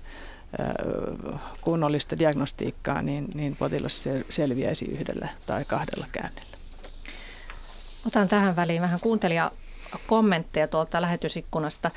kunnollista 1.61 2.19
diagnostiikkaa, 2.19 3.01
niin, 3.01 3.27
niin 3.33 3.55
potilas 3.55 4.03
selviäisi 4.29 4.85
yhdellä 4.85 5.27
tai 5.45 5.65
kahdella 5.65 6.05
käynnillä. 6.11 6.57
Otan 8.07 8.27
tähän 8.27 8.55
väliin 8.55 8.81
vähän 8.81 8.99
kuuntelija 8.99 9.51
kommentteja 10.07 10.67
tuolta 10.67 11.01
lähetysikkunasta 11.01 11.91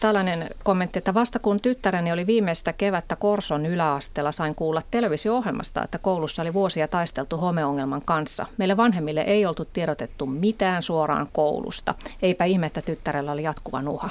tällainen 0.00 0.48
kommentti, 0.64 0.98
että 0.98 1.14
vasta 1.14 1.38
kun 1.38 1.60
tyttäreni 1.60 2.12
oli 2.12 2.26
viimeistä 2.26 2.72
kevättä 2.72 3.16
Korson 3.16 3.66
yläasteella, 3.66 4.32
sain 4.32 4.54
kuulla 4.54 4.82
televisio-ohjelmasta, 4.90 5.84
että 5.84 5.98
koulussa 5.98 6.42
oli 6.42 6.54
vuosia 6.54 6.88
taisteltu 6.88 7.36
homeongelman 7.36 8.02
kanssa. 8.04 8.46
Meille 8.56 8.76
vanhemmille 8.76 9.20
ei 9.20 9.46
oltu 9.46 9.64
tiedotettu 9.64 10.26
mitään 10.26 10.82
suoraan 10.82 11.28
koulusta. 11.32 11.94
Eipä 12.22 12.44
ihme, 12.44 12.66
että 12.66 12.82
tyttärellä 12.82 13.32
oli 13.32 13.42
jatkuva 13.42 13.82
nuha 13.82 14.10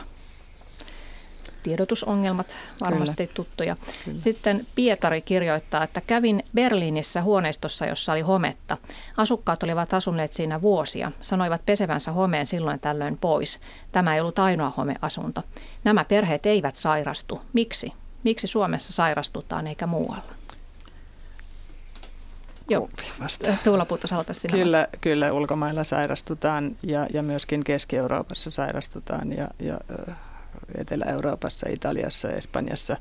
tiedotusongelmat, 1.67 2.47
varmasti 2.81 3.27
Kyllä. 3.27 3.35
tuttuja. 3.35 3.75
Kyllä. 4.05 4.21
Sitten 4.21 4.65
Pietari 4.75 5.21
kirjoittaa, 5.21 5.83
että 5.83 6.01
kävin 6.07 6.43
Berliinissä 6.55 7.21
huoneistossa, 7.21 7.85
jossa 7.85 8.11
oli 8.11 8.21
hometta. 8.21 8.77
Asukkaat 9.17 9.63
olivat 9.63 9.93
asuneet 9.93 10.33
siinä 10.33 10.61
vuosia. 10.61 11.11
Sanoivat 11.21 11.65
pesevänsä 11.65 12.11
homeen 12.11 12.47
silloin 12.47 12.79
tällöin 12.79 13.17
pois. 13.17 13.59
Tämä 13.91 14.15
ei 14.15 14.21
ollut 14.21 14.39
ainoa 14.39 14.73
homeasunto. 14.77 15.43
Nämä 15.83 16.05
perheet 16.05 16.45
eivät 16.45 16.75
sairastu. 16.75 17.41
Miksi? 17.53 17.93
Miksi 18.23 18.47
Suomessa 18.47 18.93
sairastutaan 18.93 19.67
eikä 19.67 19.87
muualla? 19.87 20.33
Joo, 22.69 22.89
Tuula 23.63 23.85
Puuttos, 23.85 24.13
sinä. 24.31 24.51
Kyllä, 24.51 24.87
kyllä, 25.01 25.33
ulkomailla 25.33 25.83
sairastutaan 25.83 26.75
ja, 26.83 27.07
ja 27.13 27.23
myöskin 27.23 27.63
Keski-Euroopassa 27.63 28.51
sairastutaan 28.51 29.33
ja, 29.33 29.47
ja 29.59 29.79
Etelä-Euroopassa, 30.75 31.69
Italiassa, 31.69 32.29
Espanjassa 32.29 32.97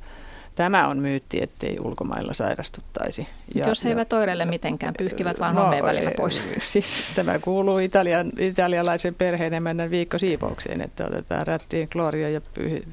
Tämä 0.57 0.89
on 0.89 1.03
myytti, 1.03 1.43
ettei 1.43 1.77
ulkomailla 1.81 2.33
sairastuttaisi. 2.33 3.29
Ja, 3.55 3.69
jos 3.69 3.85
he 3.85 3.89
eivät 3.89 4.13
oireille 4.13 4.45
mitenkään, 4.45 4.95
pyyhkivät 4.99 5.41
vaan 5.41 5.55
no, 5.55 5.71
välillä 5.71 6.11
pois. 6.17 6.43
Siis 6.59 7.11
tämä 7.15 7.39
kuuluu 7.39 7.79
italian, 7.79 8.31
italialaisen 8.39 9.15
perheen 9.15 9.63
mennä 9.63 9.91
viikko 9.91 10.19
siivoukseen, 10.19 10.83
että 10.83 11.07
otetaan 11.07 11.47
rättiin 11.47 11.89
kloria 11.89 12.31
ja 12.31 12.41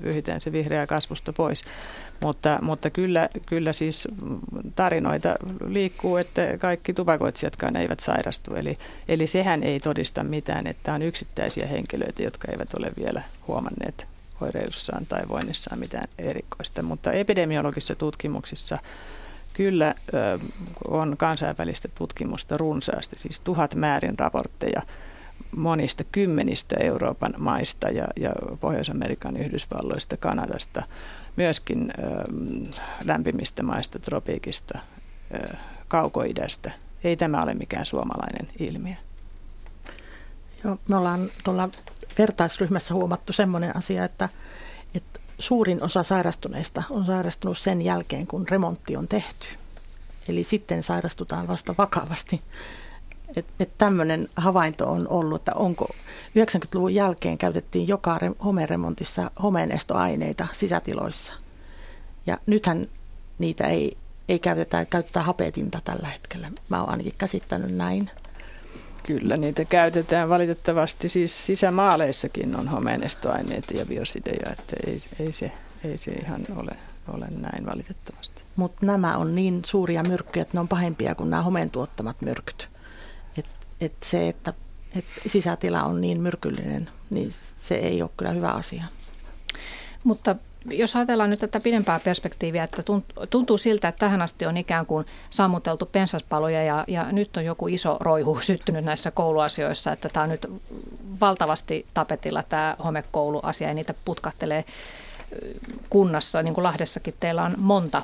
pyyhitään 0.02 0.42
se 0.42 0.52
vihreä 0.52 0.88
kasvusto 0.88 1.34
pois. 1.34 1.64
Mutta, 2.22 2.60
mutta 2.62 2.90
kyllä, 2.90 3.30
kyllä 3.46 3.74
siis 3.74 4.08
tarinoita 4.76 5.36
liikkuu, 5.68 6.18
että 6.18 6.58
kaikki 6.58 6.94
tupakoitsijatkaan 6.94 7.76
eivät 7.76 8.00
sairastu. 8.00 8.56
Eli, 8.56 8.78
eli 9.08 9.28
sehän 9.28 9.64
ei 9.64 9.80
todista 9.80 10.24
mitään, 10.24 10.68
että 10.68 10.94
on 10.94 11.02
yksittäisiä 11.02 11.68
henkilöitä, 11.68 12.24
jotka 12.24 12.52
eivät 12.52 12.74
ole 12.74 12.92
vielä 12.98 13.24
huomanneet 13.48 14.13
oireilussaan 14.42 15.06
tai 15.06 15.22
voinnissaan 15.30 15.80
mitään 15.80 16.08
erikoista. 16.18 16.84
Mutta 16.84 17.12
epidemiologisissa 17.12 17.96
tutkimuksissa 17.96 18.80
kyllä 19.54 19.96
on 20.88 21.18
kansainvälistä 21.18 21.88
tutkimusta 21.96 22.58
runsaasti, 22.58 23.20
siis 23.20 23.40
tuhat 23.40 23.76
määrin 23.76 24.20
raportteja 24.20 24.82
monista 25.56 26.04
kymmenistä 26.12 26.76
Euroopan 26.80 27.34
maista 27.38 27.90
ja, 27.90 28.08
ja 28.20 28.32
Pohjois-Amerikan, 28.60 29.38
Yhdysvalloista, 29.38 30.18
Kanadasta, 30.18 30.84
myöskin 31.36 31.92
ö, 31.92 32.04
lämpimistä 33.04 33.64
maista, 33.64 34.00
tropiikista, 34.00 34.80
ö, 35.34 35.56
kaukoidästä. 35.88 36.72
Ei 37.04 37.16
tämä 37.16 37.42
ole 37.42 37.54
mikään 37.54 37.86
suomalainen 37.86 38.48
ilmiö. 38.60 38.96
Joo, 40.64 40.78
me 40.88 40.98
ollaan 40.98 41.32
tuolla 41.44 41.70
vertaisryhmässä 42.18 42.94
huomattu 42.94 43.34
sellainen 43.34 43.78
asia, 43.78 44.04
että, 44.04 44.30
että 44.96 45.20
suurin 45.40 45.84
osa 45.84 46.04
sairastuneista 46.04 46.84
on 46.90 47.06
sairastunut 47.06 47.58
sen 47.58 47.82
jälkeen, 47.82 48.28
kun 48.28 48.48
remontti 48.48 48.98
on 48.98 49.08
tehty. 49.08 49.48
Eli 50.28 50.44
sitten 50.44 50.84
sairastutaan 50.84 51.48
vasta 51.48 51.76
vakavasti. 51.78 52.42
Että 53.36 53.54
et 53.60 53.78
tämmöinen 53.78 54.30
havainto 54.36 54.92
on 54.92 55.08
ollut, 55.08 55.42
että 55.42 55.52
onko 55.56 55.88
90-luvun 56.40 56.94
jälkeen 56.94 57.38
käytettiin 57.38 57.88
joka 57.88 58.20
homeremontissa 58.44 59.32
homeenestoaineita 59.44 60.48
sisätiloissa. 60.54 61.34
Ja 62.26 62.38
nythän 62.46 62.86
niitä 63.40 63.68
ei, 63.68 63.98
ei 64.30 64.40
käytetä, 64.40 64.86
käytetään 64.86 65.26
hapetinta 65.26 65.82
tällä 65.84 66.08
hetkellä. 66.08 66.52
Mä 66.70 66.80
oon 66.82 66.90
ainakin 66.90 67.14
käsittänyt 67.18 67.76
näin. 67.76 68.12
Kyllä, 69.04 69.38
niitä 69.38 69.66
käytetään 69.66 70.30
valitettavasti. 70.30 71.10
Siis 71.10 71.46
sisämaaleissakin 71.46 72.56
on 72.56 72.68
homeenestoaineita 72.68 73.74
ja 73.74 73.86
biosideja, 73.86 74.52
että 74.52 74.76
ei, 74.88 75.02
ei, 75.20 75.32
se, 75.32 75.52
ei 75.84 75.98
se 75.98 76.12
ihan 76.12 76.46
ole, 76.56 76.72
ole 77.08 77.28
näin 77.36 77.66
valitettavasti. 77.66 78.42
Mutta 78.56 78.86
nämä 78.86 79.18
on 79.18 79.36
niin 79.36 79.62
suuria 79.66 80.04
myrkkyjä, 80.04 80.42
että 80.42 80.58
ne 80.58 80.60
on 80.60 80.68
pahempia 80.68 81.16
kuin 81.16 81.30
nämä 81.30 81.44
homeen 81.44 81.70
tuottamat 81.70 82.22
myrkyt. 82.22 82.70
Et, 83.38 83.46
et 83.82 83.96
se, 84.04 84.30
että 84.30 84.54
et 84.96 85.06
sisätila 85.28 85.84
on 85.84 86.02
niin 86.02 86.22
myrkyllinen, 86.22 86.90
niin 87.10 87.30
se 87.58 87.76
ei 87.76 88.02
ole 88.02 88.10
kyllä 88.18 88.32
hyvä 88.32 88.50
asia. 88.50 88.84
Mutta 90.04 90.36
jos 90.72 90.96
ajatellaan 90.96 91.30
nyt 91.30 91.40
tätä 91.40 91.60
pidempää 91.60 92.00
perspektiiviä, 92.00 92.64
että 92.64 92.84
tuntuu 93.30 93.58
siltä, 93.58 93.88
että 93.88 94.00
tähän 94.00 94.22
asti 94.22 94.46
on 94.46 94.58
ikään 94.58 94.86
kuin 94.86 95.06
sammuteltu 95.30 95.86
pensaspaloja 95.86 96.64
ja, 96.64 96.84
ja 96.88 97.12
nyt 97.12 97.38
on 97.38 97.46
joku 97.46 97.68
iso 97.68 97.98
roihu 98.00 98.40
syttynyt 98.42 98.86
näissä 98.86 99.12
kouluasioissa, 99.12 99.92
että 99.92 100.10
tämä 100.10 100.24
on 100.24 100.30
nyt 100.30 100.48
valtavasti 101.22 101.86
tapetilla 101.94 102.44
tämä 102.44 102.76
homekouluasia 102.84 103.68
ja 103.68 103.74
niitä 103.74 103.94
putkattelee 104.06 104.66
kunnassa, 105.90 106.44
niin 106.44 106.54
kuin 106.54 106.64
Lahdessakin 106.64 107.16
teillä 107.20 107.44
on 107.44 107.54
monta 107.58 108.02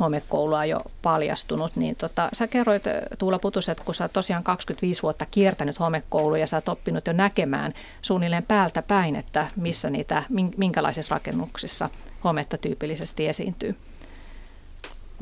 homekoulua 0.00 0.64
jo 0.64 0.80
paljastunut, 1.02 1.76
niin 1.76 1.96
tota, 1.96 2.28
sä 2.32 2.46
kerroit 2.46 2.84
Tuula 3.18 3.38
Putus, 3.38 3.68
että 3.68 3.84
kun 3.84 3.94
sä 3.94 4.08
tosiaan 4.08 4.44
25 4.44 5.02
vuotta 5.02 5.26
kiertänyt 5.30 5.80
homekouluja 5.80 6.40
ja 6.40 6.46
sä 6.46 6.56
oot 6.56 6.68
oppinut 6.68 7.06
jo 7.06 7.12
näkemään 7.12 7.72
suunnilleen 8.02 8.44
päältä 8.44 8.82
päin, 8.82 9.16
että 9.16 9.46
missä 9.56 9.90
niitä, 9.90 10.22
minkälaisissa 10.56 11.14
rakennuksissa 11.14 11.90
hometta 12.24 12.58
tyypillisesti 12.58 13.28
esiintyy. 13.28 13.76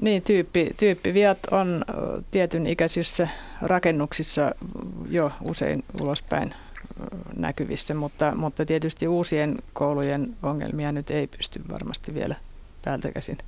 Niin, 0.00 0.22
tyyppi, 0.22 0.70
tyyppiviat 0.76 1.38
on 1.50 1.84
tietyn 2.30 2.66
ikäisissä 2.66 3.28
rakennuksissa 3.62 4.54
jo 5.08 5.32
usein 5.42 5.84
ulospäin 6.00 6.54
näkyvissä, 7.36 7.94
mutta, 7.94 8.32
mutta 8.36 8.66
tietysti 8.66 9.08
uusien 9.08 9.58
koulujen 9.72 10.36
ongelmia 10.42 10.92
nyt 10.92 11.10
ei 11.10 11.26
pysty 11.26 11.60
varmasti 11.72 12.14
vielä 12.14 12.34
päältä 12.84 13.12
käsin 13.12 13.38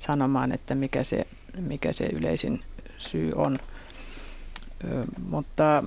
sanomaan, 0.00 0.52
että 0.52 0.74
mikä 0.74 1.04
se, 1.04 1.26
mikä 1.60 1.92
se 1.92 2.04
yleisin 2.04 2.60
syy 2.98 3.32
on. 3.34 3.58
Ö, 4.84 5.04
mutta 5.28 5.82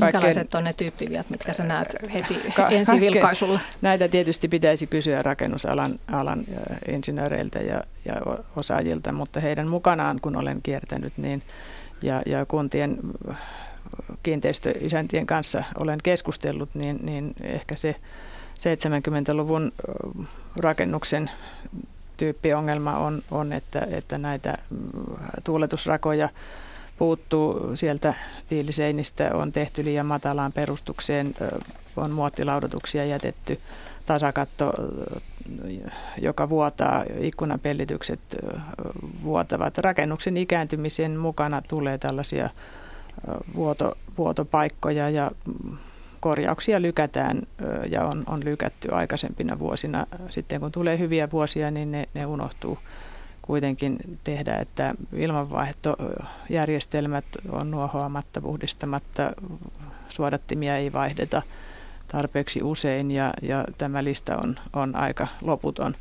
Minkälaiset 0.00 0.54
on 0.54 0.64
ne 0.64 0.72
tyyppiviat, 0.72 1.30
mitkä 1.30 1.52
sä 1.52 1.64
näet 1.64 1.96
heti 2.12 2.40
ka- 2.56 2.68
ensi 2.78 3.00
vilkaisulla? 3.00 3.60
Näitä 3.82 4.08
tietysti 4.08 4.48
pitäisi 4.48 4.86
kysyä 4.86 5.22
rakennusalan 5.22 5.98
alan 6.12 6.44
insinööreiltä 6.88 7.58
ja, 7.58 7.82
ja 8.04 8.14
osaajilta, 8.56 9.12
mutta 9.12 9.40
heidän 9.40 9.68
mukanaan, 9.68 10.20
kun 10.20 10.36
olen 10.36 10.62
kiertänyt, 10.62 11.12
niin, 11.16 11.42
ja, 12.02 12.22
ja 12.26 12.46
kuntien 12.46 12.98
kiinteistöisäntien 14.22 15.26
kanssa 15.26 15.64
olen 15.78 15.98
keskustellut, 16.02 16.74
niin, 16.74 16.98
niin 17.02 17.34
ehkä 17.42 17.76
se 17.76 17.96
70-luvun 18.62 19.72
rakennuksen 20.56 21.30
tyyppiongelma 22.16 22.98
on, 22.98 23.22
on 23.30 23.52
että, 23.52 23.86
että 23.90 24.18
näitä 24.18 24.58
mm, 24.70 24.78
tuuletusrakoja 25.44 26.28
puuttuu 26.98 27.76
sieltä 27.76 28.14
tiiliseinistä, 28.48 29.30
on 29.34 29.52
tehty 29.52 29.84
liian 29.84 30.06
matalaan 30.06 30.52
perustukseen, 30.52 31.34
on 31.96 32.10
muottilaudotuksia 32.10 33.04
jätetty, 33.04 33.58
tasakatto, 34.06 34.72
joka 36.18 36.48
vuotaa, 36.48 37.04
ikkunapellitykset 37.20 38.20
vuotavat. 39.22 39.78
Rakennuksen 39.78 40.36
ikääntymisen 40.36 41.16
mukana 41.16 41.62
tulee 41.68 41.98
tällaisia 41.98 42.50
vuoto, 43.54 43.98
vuotopaikkoja 44.18 45.10
ja 45.10 45.30
mm, 45.46 45.76
korjauksia 46.22 46.82
lykätään 46.82 47.42
ja 47.90 48.04
on, 48.04 48.24
on 48.26 48.40
lykätty 48.44 48.94
aikaisempina 48.94 49.58
vuosina. 49.58 50.06
Sitten 50.30 50.60
kun 50.60 50.72
tulee 50.72 50.98
hyviä 50.98 51.30
vuosia, 51.30 51.70
niin 51.70 51.92
ne, 51.92 52.08
ne 52.14 52.26
unohtuu 52.26 52.78
kuitenkin 53.42 53.98
tehdä, 54.24 54.56
että 54.56 54.94
ilmanvaihtojärjestelmät 55.12 57.24
on 57.48 57.70
nuohoamatta, 57.70 58.40
puhdistamatta, 58.40 59.32
suodattimia 60.08 60.76
ei 60.76 60.92
vaihdeta 60.92 61.42
tarpeeksi 62.08 62.62
usein 62.62 63.10
ja, 63.10 63.34
ja 63.42 63.64
tämä 63.78 64.04
lista 64.04 64.36
on, 64.36 64.56
on 64.72 64.96
aika 64.96 65.28
loputon. 65.42 65.94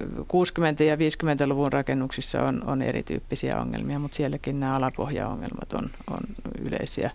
60- 0.00 0.84
ja 0.84 0.96
50-luvun 0.96 1.72
rakennuksissa 1.72 2.42
on, 2.42 2.62
on 2.66 2.82
erityyppisiä 2.82 3.60
ongelmia, 3.60 3.98
mutta 3.98 4.16
sielläkin 4.16 4.60
nämä 4.60 4.76
alapohjaongelmat 4.76 5.72
on, 5.72 5.90
on 6.10 6.20
yleisiä 6.58 7.10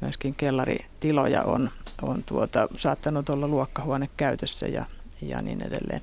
myöskin 0.00 0.34
kellaritiloja 0.34 1.42
on, 1.42 1.70
on 2.02 2.22
tuota, 2.26 2.68
saattanut 2.78 3.28
olla 3.28 3.48
luokkahuone 3.48 4.08
käytössä 4.16 4.66
ja, 4.66 4.84
ja 5.22 5.38
niin 5.42 5.62
edelleen. 5.62 6.02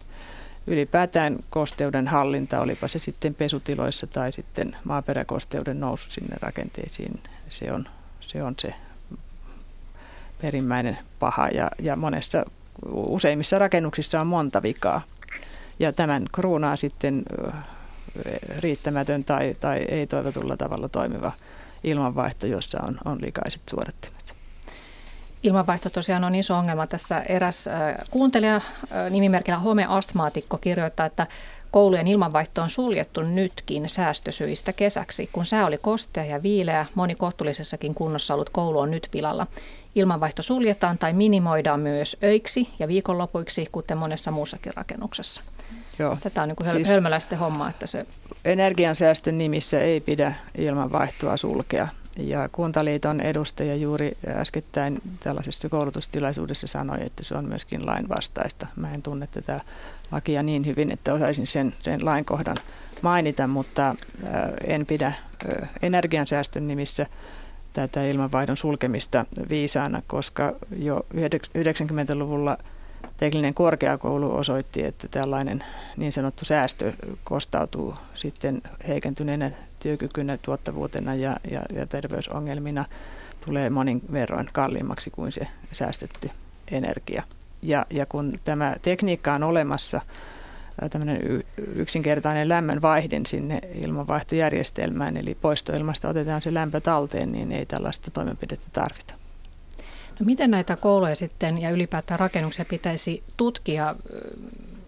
Ylipäätään 0.68 1.40
kosteuden 1.50 2.08
hallinta, 2.08 2.60
olipa 2.60 2.88
se 2.88 3.00
sitten 3.00 3.36
pesutiloissa 3.36 4.08
tai 4.08 4.32
sitten 4.32 4.76
maaperäkosteuden 4.84 5.80
nousu 5.80 6.10
sinne 6.10 6.36
rakenteisiin, 6.42 7.20
se 7.50 7.72
on 7.72 7.88
se, 8.20 8.44
on 8.44 8.56
se 8.60 8.74
perimmäinen 10.42 10.98
paha 11.20 11.48
ja, 11.48 11.72
ja 11.80 11.96
monessa, 11.96 12.46
useimmissa 12.92 13.60
rakennuksissa 13.60 14.22
on 14.22 14.28
monta 14.28 14.64
vikaa. 14.64 15.02
Ja 15.80 15.94
tämän 15.94 16.26
kruunaa 16.32 16.76
sitten 16.76 17.24
riittämätön 18.60 19.24
tai, 19.24 19.56
tai 19.60 19.78
ei 19.78 20.08
toivotulla 20.08 20.58
tavalla 20.58 20.90
toimiva 20.90 21.32
ilmanvaihto, 21.84 22.48
jossa 22.48 22.80
on, 22.88 22.98
on 23.06 23.22
likaiset 23.22 23.62
suodattimet. 23.70 24.34
Ilmanvaihto 25.44 25.90
tosiaan 25.90 26.24
on 26.24 26.36
iso 26.36 26.56
ongelma. 26.58 26.88
Tässä 26.88 27.22
eräs 27.22 27.66
kuuntelija 28.12 28.62
nimimerkillä 29.10 29.60
homeastmaatikko 29.60 30.58
kirjoittaa, 30.58 31.06
että 31.06 31.28
koulujen 31.72 32.08
ilmanvaihto 32.08 32.62
on 32.62 32.70
suljettu 32.70 33.22
nytkin 33.22 33.90
säästösyistä 33.90 34.74
kesäksi. 34.74 35.30
Kun 35.32 35.46
sää 35.46 35.66
oli 35.66 35.78
kostea 35.78 36.26
ja 36.26 36.44
viileä, 36.44 36.86
moni 36.96 37.16
kohtuullisessakin 37.16 37.96
kunnossa 37.96 38.34
ollut 38.34 38.50
koulu 38.50 38.80
on 38.80 38.92
nyt 38.92 39.08
pilalla. 39.12 39.48
Ilmanvaihto 39.96 40.42
suljetaan 40.42 40.98
tai 40.98 41.14
minimoidaan 41.14 41.80
myös 41.80 42.18
öiksi 42.24 42.70
ja 42.80 42.88
viikonlopuiksi, 42.88 43.68
kuten 43.72 43.98
monessa 43.98 44.32
muussakin 44.32 44.74
rakennuksessa. 44.76 45.42
Joo. 46.00 46.18
Tätä 46.24 46.42
on 46.42 46.48
niin 46.48 46.56
kuin 46.56 46.70
siis 46.70 46.88
homma. 47.40 47.70
Että 47.70 47.88
se... 47.88 48.06
Energiansäästön 48.46 49.38
nimissä 49.38 49.80
ei 49.80 50.02
pidä 50.02 50.34
ilmanvaihtoa 50.58 51.38
sulkea. 51.38 51.88
ja 52.18 52.50
Kuntaliiton 52.52 53.22
edustaja 53.22 53.76
juuri 53.76 54.18
äskettäin 54.28 55.02
tällaisessa 55.20 55.70
koulutustilaisuudessa 55.70 56.68
sanoi, 56.68 56.98
että 57.06 57.24
se 57.24 57.36
on 57.36 57.46
myöskin 57.46 57.86
lainvastaista. 57.86 58.68
Mä 58.76 58.94
en 58.94 59.02
tunne 59.02 59.28
tätä 59.28 59.60
lakia 60.12 60.44
niin 60.44 60.66
hyvin, 60.66 60.92
että 60.92 61.14
osaisin 61.14 61.48
sen, 61.48 61.74
sen 61.80 62.06
lainkohdan 62.06 62.58
mainita, 63.02 63.48
mutta 63.48 63.96
en 64.68 64.86
pidä 64.86 65.14
energiansäästön 65.82 66.68
nimissä 66.68 67.06
tätä 67.74 68.06
ilmanvaihdon 68.06 68.58
sulkemista 68.58 69.26
viisaana, 69.50 70.02
koska 70.08 70.56
jo 70.80 71.06
90-luvulla 71.16 72.58
tekninen 73.24 73.54
korkeakoulu 73.54 74.36
osoitti, 74.36 74.84
että 74.84 75.08
tällainen 75.08 75.64
niin 75.98 76.12
sanottu 76.12 76.46
säästö 76.46 76.94
kostautuu 77.24 77.96
sitten 78.14 78.62
heikentyneenä 78.88 79.52
työkykynä, 79.80 80.38
tuottavuutena 80.38 81.16
ja, 81.16 81.36
ja, 81.52 81.62
ja 81.76 81.88
terveysongelmina 81.88 82.86
tulee 83.46 83.70
monin 83.70 84.02
verroin 84.12 84.50
kalliimmaksi 84.54 85.10
kuin 85.10 85.32
se 85.32 85.48
säästetty 85.72 86.30
energia. 86.72 87.24
Ja, 87.62 87.86
ja 87.90 88.06
kun 88.06 88.40
tämä 88.44 88.76
tekniikka 88.82 89.34
on 89.34 89.44
olemassa, 89.44 90.02
tämmöinen 90.90 91.44
yksinkertainen 91.76 92.50
lämmön 92.50 92.82
vaihdin 92.82 93.26
sinne 93.26 93.60
ilmanvaihtojärjestelmään, 93.74 95.18
eli 95.18 95.36
poistoilmasta 95.36 96.10
otetaan 96.10 96.42
se 96.42 96.54
lämpö 96.54 96.82
talteen, 96.82 97.32
niin 97.32 97.52
ei 97.52 97.66
tällaista 97.66 98.12
toimenpidettä 98.12 98.68
tarvita. 98.74 99.23
No 100.20 100.26
miten 100.26 100.52
näitä 100.52 100.76
kouluja 100.76 101.16
sitten 101.16 101.58
ja 101.58 101.70
ylipäätään 101.70 102.20
rakennuksia 102.20 102.66
pitäisi 102.66 103.24
tutkia? 103.38 103.96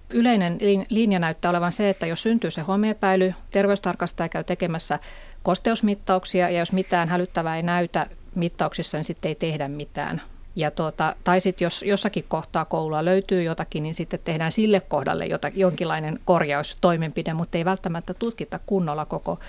Yleinen 0.10 0.58
linja 0.90 1.20
näyttää 1.20 1.50
olevan 1.50 1.72
se, 1.72 1.90
että 1.90 2.06
jos 2.06 2.24
syntyy 2.24 2.52
se 2.52 2.62
homeepäily, 2.62 3.34
terveystarkastaja 3.52 4.30
käy 4.30 4.44
tekemässä 4.44 5.00
kosteusmittauksia 5.44 6.50
ja 6.50 6.60
jos 6.60 6.72
mitään 6.72 7.10
hälyttävää 7.10 7.56
ei 7.56 7.64
näytä 7.64 8.08
mittauksissa, 8.36 8.98
niin 8.98 9.06
sitten 9.06 9.30
ei 9.30 9.36
tehdä 9.36 9.68
mitään. 9.68 10.22
Ja 10.56 10.72
tuota, 10.72 11.16
tai 11.24 11.42
sitten 11.42 11.66
jos 11.66 11.84
jossakin 11.84 12.26
kohtaa 12.28 12.66
koulua 12.66 13.06
löytyy 13.06 13.44
jotakin, 13.44 13.84
niin 13.84 13.96
sitten 13.96 14.20
tehdään 14.24 14.52
sille 14.52 14.80
kohdalle 14.80 15.26
jota, 15.26 15.50
jonkinlainen 15.54 16.20
korjaustoimenpide, 16.26 17.34
mutta 17.34 17.58
ei 17.58 17.66
välttämättä 17.66 18.14
tutkita 18.14 18.60
kunnolla 18.66 19.06
koko, 19.06 19.40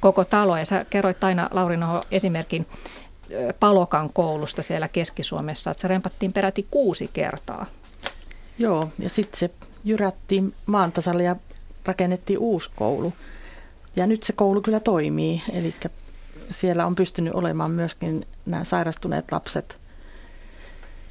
koko 0.00 0.24
taloa. 0.24 0.58
Ja 0.58 0.64
sä 0.64 0.84
kerroit 0.90 1.24
aina, 1.24 1.48
Lauri 1.52 1.76
Noho, 1.76 2.04
esimerkin 2.10 2.66
Palokan 3.60 4.10
koulusta 4.12 4.62
siellä 4.62 4.88
Keski-Suomessa, 4.88 5.70
että 5.70 5.80
se 5.80 5.88
rempattiin 5.88 6.32
peräti 6.32 6.66
kuusi 6.70 7.10
kertaa. 7.12 7.66
Joo, 8.58 8.88
ja 8.98 9.08
sitten 9.08 9.38
se 9.38 9.50
jyrättiin 9.84 10.54
maan 10.66 10.92
tasalle 10.92 11.22
ja 11.22 11.36
rakennettiin 11.84 12.38
uusi 12.38 12.70
koulu. 12.76 13.12
Ja 13.96 14.06
nyt 14.06 14.22
se 14.22 14.32
koulu 14.32 14.60
kyllä 14.60 14.80
toimii, 14.80 15.42
eli 15.52 15.74
siellä 16.50 16.86
on 16.86 16.94
pystynyt 16.94 17.34
olemaan 17.34 17.70
myöskin 17.70 18.24
nämä 18.46 18.64
sairastuneet 18.64 19.32
lapset. 19.32 19.78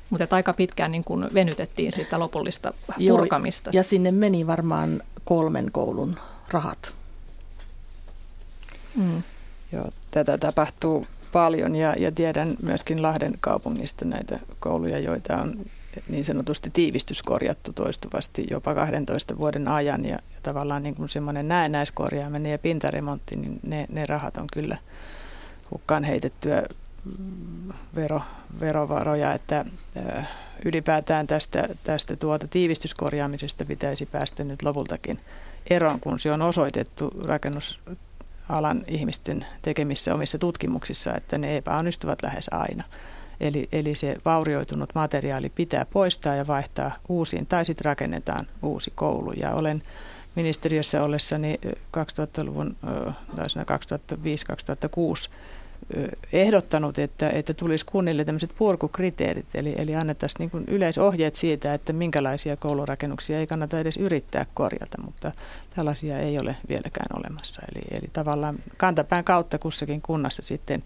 Mutta 0.09 0.35
aika 0.35 0.53
pitkään 0.53 0.91
niin 0.91 1.03
kun 1.03 1.29
venytettiin 1.33 1.91
sitä 1.91 2.19
lopullista 2.19 2.73
purkamista. 3.07 3.69
Joo, 3.69 3.79
ja 3.79 3.83
sinne 3.83 4.11
meni 4.11 4.47
varmaan 4.47 5.01
kolmen 5.25 5.71
koulun 5.71 6.17
rahat. 6.49 6.93
Mm. 8.95 9.23
Joo, 9.71 9.91
tätä 10.11 10.37
tapahtuu 10.37 11.07
paljon 11.37 11.75
ja, 11.75 11.95
ja 11.97 12.11
tiedän 12.11 12.55
myöskin 12.61 13.01
Lahden 13.01 13.33
kaupungista 13.39 14.05
näitä 14.05 14.39
kouluja, 14.59 14.99
joita 14.99 15.41
on 15.41 15.53
niin 16.09 16.25
sanotusti 16.25 16.69
tiivistyskorjattu 16.69 17.73
toistuvasti 17.73 18.47
jopa 18.51 18.75
12 18.75 19.37
vuoden 19.37 19.67
ajan. 19.67 20.05
Ja, 20.05 20.11
ja 20.11 20.39
tavallaan 20.43 20.83
niin 20.83 20.95
kuin 20.95 21.09
semmoinen 21.09 21.47
näennäiskorjaaminen 21.47 22.51
ja 22.51 22.57
pintaremontti, 22.57 23.35
niin 23.35 23.59
ne, 23.63 23.85
ne 23.89 24.05
rahat 24.05 24.37
on 24.37 24.47
kyllä 24.53 24.77
hukkaan 25.71 26.03
heitettyä 26.03 26.63
mm, 27.19 27.73
vero, 27.95 28.21
verovaroja, 28.59 29.33
että 29.33 29.65
ö, 29.97 30.23
ylipäätään 30.65 31.27
tästä, 31.27 31.69
tästä 31.83 32.15
tuota 32.15 32.47
tiivistyskorjaamisesta 32.47 33.65
pitäisi 33.65 34.05
päästä 34.05 34.43
nyt 34.43 34.63
lopultakin 34.63 35.19
eroon, 35.69 35.99
kun 35.99 36.19
se 36.19 36.31
on 36.31 36.41
osoitettu 36.41 37.11
rakennus 37.25 37.79
alan 38.49 38.83
ihmisten 38.87 39.45
tekemissä 39.61 40.13
omissa 40.13 40.37
tutkimuksissa, 40.37 41.15
että 41.15 41.37
ne 41.37 41.57
epäonnistuvat 41.57 42.23
lähes 42.23 42.49
aina. 42.51 42.83
Eli, 43.39 43.69
eli 43.71 43.95
se 43.95 44.15
vaurioitunut 44.25 44.95
materiaali 44.95 45.49
pitää 45.49 45.85
poistaa 45.85 46.35
ja 46.35 46.47
vaihtaa 46.47 46.95
uusiin, 47.09 47.47
tai 47.47 47.65
sitten 47.65 47.85
rakennetaan 47.85 48.47
uusi 48.63 48.91
koulu. 48.95 49.31
Ja 49.31 49.53
olen 49.53 49.81
ministeriössä 50.35 51.03
ollessani 51.03 51.59
2000-luvun, 51.97 52.75
tai 53.35 53.45
2005-2006 53.47 55.29
ehdottanut, 56.33 56.99
että, 56.99 57.29
että 57.29 57.53
tulisi 57.53 57.85
kunnille 57.85 58.25
tämmöiset 58.25 58.51
purkukriteerit, 58.57 59.45
eli, 59.53 59.75
eli 59.77 59.95
annettaisiin 59.95 60.51
niin 60.53 60.63
yleisohjeet 60.67 61.35
siitä, 61.35 61.73
että 61.73 61.93
minkälaisia 61.93 62.57
koulurakennuksia 62.57 63.39
ei 63.39 63.47
kannata 63.47 63.79
edes 63.79 63.97
yrittää 63.97 64.45
korjata, 64.53 65.01
mutta 65.01 65.31
tällaisia 65.75 66.17
ei 66.17 66.39
ole 66.39 66.55
vieläkään 66.69 67.19
olemassa. 67.19 67.61
Eli, 67.71 67.83
eli 67.99 68.09
tavallaan 68.13 68.59
kantapään 68.77 69.23
kautta 69.23 69.59
kussakin 69.59 70.01
kunnassa 70.01 70.43
sitten 70.43 70.83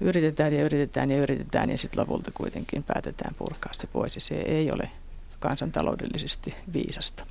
yritetään 0.00 0.52
ja 0.52 0.64
yritetään 0.64 1.10
ja 1.10 1.18
yritetään 1.18 1.70
ja 1.70 1.78
sitten 1.78 2.00
lopulta 2.00 2.30
kuitenkin 2.34 2.82
päätetään 2.82 3.34
purkaa 3.38 3.72
se 3.72 3.86
pois 3.86 4.14
ja 4.14 4.20
se 4.20 4.34
ei 4.34 4.72
ole 4.72 4.90
kansantaloudellisesti 5.40 6.54
viisasta. 6.72 7.24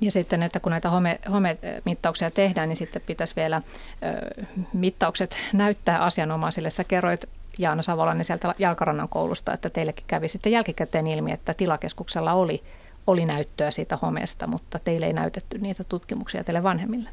Ja 0.00 0.10
sitten, 0.10 0.42
että 0.42 0.60
kun 0.60 0.70
näitä 0.70 0.90
home, 0.90 1.20
homemittauksia 1.32 2.30
tehdään, 2.30 2.68
niin 2.68 2.76
sitten 2.76 3.02
pitäisi 3.06 3.36
vielä 3.36 3.62
ö, 4.02 4.44
mittaukset 4.72 5.36
näyttää 5.52 5.98
asianomaisille. 5.98 6.70
Sä 6.70 6.84
kerroit 6.84 7.28
Jaana 7.58 7.82
Savolainen 7.82 8.24
sieltä 8.24 8.54
Jalkarannan 8.58 9.08
koulusta, 9.08 9.52
että 9.54 9.70
teillekin 9.70 10.04
kävi 10.06 10.28
sitten 10.28 10.52
jälkikäteen 10.52 11.06
ilmi, 11.06 11.32
että 11.32 11.54
tilakeskuksella 11.54 12.32
oli, 12.32 12.62
oli 13.06 13.26
näyttöä 13.26 13.70
siitä 13.70 13.98
homeesta, 14.02 14.46
mutta 14.46 14.78
teille 14.78 15.06
ei 15.06 15.12
näytetty 15.12 15.58
niitä 15.58 15.84
tutkimuksia 15.84 16.44
teille 16.44 16.62
vanhemmille. 16.62 17.10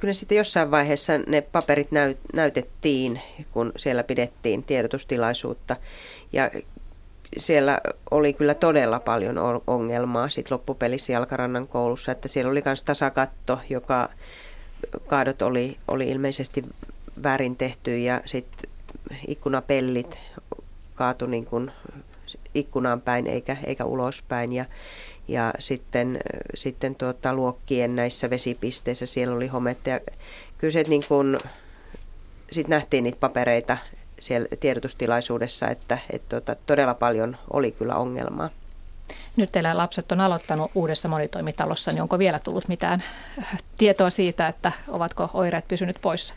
Kyllä 0.00 0.14
sitten 0.14 0.38
jossain 0.38 0.70
vaiheessa 0.70 1.12
ne 1.26 1.40
paperit 1.40 1.92
näyt, 1.92 2.18
näytettiin, 2.34 3.20
kun 3.52 3.72
siellä 3.76 4.02
pidettiin 4.02 4.64
tiedotustilaisuutta. 4.64 5.76
Ja 6.32 6.50
siellä 7.36 7.80
oli 8.10 8.32
kyllä 8.32 8.54
todella 8.54 9.00
paljon 9.00 9.36
ongelmaa 9.66 10.28
sit 10.28 10.50
loppupelissä 10.50 11.12
Jalkarannan 11.12 11.68
koulussa, 11.68 12.12
että 12.12 12.28
siellä 12.28 12.50
oli 12.50 12.62
myös 12.64 12.82
tasakatto, 12.82 13.60
joka 13.70 14.08
kaadot 15.06 15.42
oli, 15.42 15.76
oli 15.88 16.08
ilmeisesti 16.08 16.62
väärin 17.22 17.56
tehty 17.56 17.98
ja 17.98 18.20
sitten 18.24 18.70
ikkunapellit 19.28 20.18
kaatu 20.94 21.26
niin 21.26 21.46
kuin 21.46 21.70
ikkunaan 22.54 23.00
päin 23.00 23.26
eikä, 23.26 23.56
eikä 23.66 23.84
ulospäin 23.84 24.52
ja, 24.52 24.64
ja 25.28 25.52
sitten, 25.58 26.18
sitten 26.54 26.94
tuota, 26.94 27.34
luokkien 27.34 27.96
näissä 27.96 28.30
vesipisteissä 28.30 29.06
siellä 29.06 29.36
oli 29.36 29.46
hometta 29.46 29.90
ja 29.90 30.00
kyllä 30.58 30.72
se 30.72 30.82
niin 30.82 31.04
kuin, 31.08 31.38
sitten 32.52 32.70
nähtiin 32.70 33.04
niitä 33.04 33.20
papereita 33.20 33.76
siellä 34.20 34.48
tiedotustilaisuudessa, 34.60 35.68
että, 35.68 35.98
että 36.10 36.28
tuota, 36.28 36.62
todella 36.66 36.94
paljon 36.94 37.36
oli 37.52 37.72
kyllä 37.72 37.94
ongelmaa. 37.94 38.50
Nyt 39.36 39.52
teillä 39.52 39.76
lapset 39.76 40.12
on 40.12 40.20
aloittanut 40.20 40.70
uudessa 40.74 41.08
monitoimitalossa, 41.08 41.92
niin 41.92 42.02
onko 42.02 42.18
vielä 42.18 42.38
tullut 42.38 42.68
mitään 42.68 43.02
tietoa 43.78 44.10
siitä, 44.10 44.46
että 44.46 44.72
ovatko 44.88 45.30
oireet 45.34 45.68
pysynyt 45.68 45.96
poissa? 46.02 46.34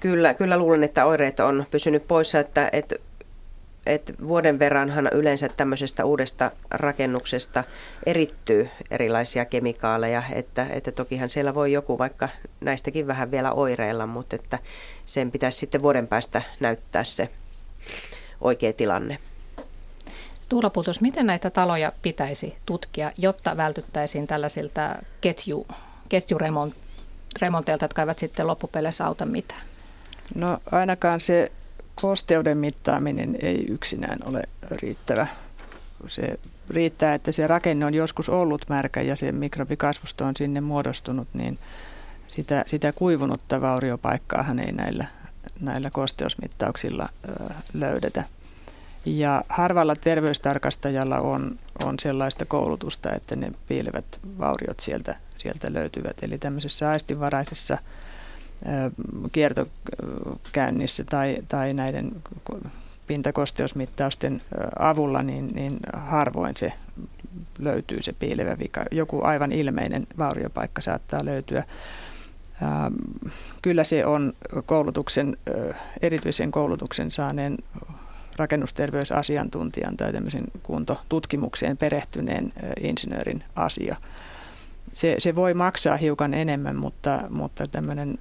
Kyllä, 0.00 0.34
kyllä 0.34 0.58
luulen, 0.58 0.84
että 0.84 1.04
oireet 1.04 1.40
on 1.40 1.64
pysynyt 1.70 2.08
poissa, 2.08 2.38
että, 2.38 2.68
että 2.72 2.96
että 3.86 4.12
vuoden 4.26 4.58
verranhan 4.58 5.08
yleensä 5.12 5.48
tämmöisestä 5.48 6.04
uudesta 6.04 6.50
rakennuksesta 6.70 7.64
erittyy 8.06 8.68
erilaisia 8.90 9.44
kemikaaleja, 9.44 10.22
että, 10.32 10.66
että 10.70 10.92
tokihan 10.92 11.30
siellä 11.30 11.54
voi 11.54 11.72
joku 11.72 11.98
vaikka 11.98 12.28
näistäkin 12.60 13.06
vähän 13.06 13.30
vielä 13.30 13.52
oireilla, 13.52 14.06
mutta 14.06 14.36
että 14.36 14.58
sen 15.04 15.30
pitäisi 15.30 15.58
sitten 15.58 15.82
vuoden 15.82 16.08
päästä 16.08 16.42
näyttää 16.60 17.04
se 17.04 17.28
oikea 18.40 18.72
tilanne. 18.72 19.18
Tuula 20.48 20.70
Putos, 20.70 21.00
miten 21.00 21.26
näitä 21.26 21.50
taloja 21.50 21.92
pitäisi 22.02 22.56
tutkia, 22.66 23.12
jotta 23.18 23.56
vältyttäisiin 23.56 24.26
tällaisilta 24.26 24.96
ketju, 25.20 25.66
ketjuremonteilta, 26.08 27.84
jotka 27.84 28.02
eivät 28.02 28.18
sitten 28.18 28.46
loppupeleissä 28.46 29.06
auta 29.06 29.26
mitään? 29.26 29.62
No 30.34 30.58
ainakaan 30.72 31.20
se 31.20 31.52
kosteuden 32.00 32.58
mittaaminen 32.58 33.38
ei 33.42 33.66
yksinään 33.68 34.18
ole 34.24 34.42
riittävä. 34.70 35.26
Se 36.06 36.38
riittää, 36.70 37.14
että 37.14 37.32
se 37.32 37.46
rakenne 37.46 37.86
on 37.86 37.94
joskus 37.94 38.28
ollut 38.28 38.68
märkä 38.68 39.00
ja 39.00 39.16
se 39.16 39.32
mikrobikasvusto 39.32 40.24
on 40.24 40.36
sinne 40.36 40.60
muodostunut, 40.60 41.28
niin 41.34 41.58
sitä, 42.28 42.64
sitä 42.66 42.92
kuivunutta 42.92 43.60
vauriopaikkaahan 43.60 44.58
ei 44.58 44.72
näillä, 44.72 45.04
näillä 45.60 45.90
kosteusmittauksilla 45.90 47.08
ö, 47.28 47.32
löydetä. 47.74 48.24
Ja 49.04 49.44
harvalla 49.48 49.96
terveystarkastajalla 49.96 51.18
on, 51.18 51.58
on 51.84 51.94
sellaista 51.98 52.44
koulutusta, 52.44 53.14
että 53.14 53.36
ne 53.36 53.52
piilevät 53.68 54.04
vauriot 54.38 54.80
sieltä, 54.80 55.16
sieltä 55.36 55.72
löytyvät. 55.72 56.16
Eli 56.22 56.38
tämmöisessä 56.38 56.90
aistinvaraisessa 56.90 57.78
kiertokäynnissä 59.32 61.04
tai, 61.04 61.36
tai 61.48 61.74
näiden 61.74 62.10
pintakosteusmittausten 63.06 64.42
avulla, 64.78 65.22
niin, 65.22 65.48
niin 65.54 65.78
harvoin 65.92 66.56
se 66.56 66.72
löytyy 67.58 68.02
se 68.02 68.12
piilevä 68.12 68.58
vika. 68.58 68.84
Joku 68.90 69.20
aivan 69.22 69.52
ilmeinen 69.52 70.06
vauriopaikka 70.18 70.80
saattaa 70.80 71.24
löytyä. 71.24 71.64
Kyllä 73.62 73.84
se 73.84 74.06
on 74.06 74.32
koulutuksen, 74.66 75.36
erityisen 76.02 76.50
koulutuksen 76.50 77.10
saaneen 77.10 77.58
rakennusterveysasiantuntijan 78.36 79.96
tai 79.96 80.12
tämmöisen 80.12 80.44
kuntotutkimukseen 80.62 81.76
perehtyneen 81.76 82.52
insinöörin 82.80 83.44
asia. 83.56 83.96
Se, 84.92 85.16
se 85.18 85.34
voi 85.34 85.54
maksaa 85.54 85.96
hiukan 85.96 86.34
enemmän, 86.34 86.80
mutta, 86.80 87.22
mutta 87.30 87.66
tämmöinen 87.66 88.18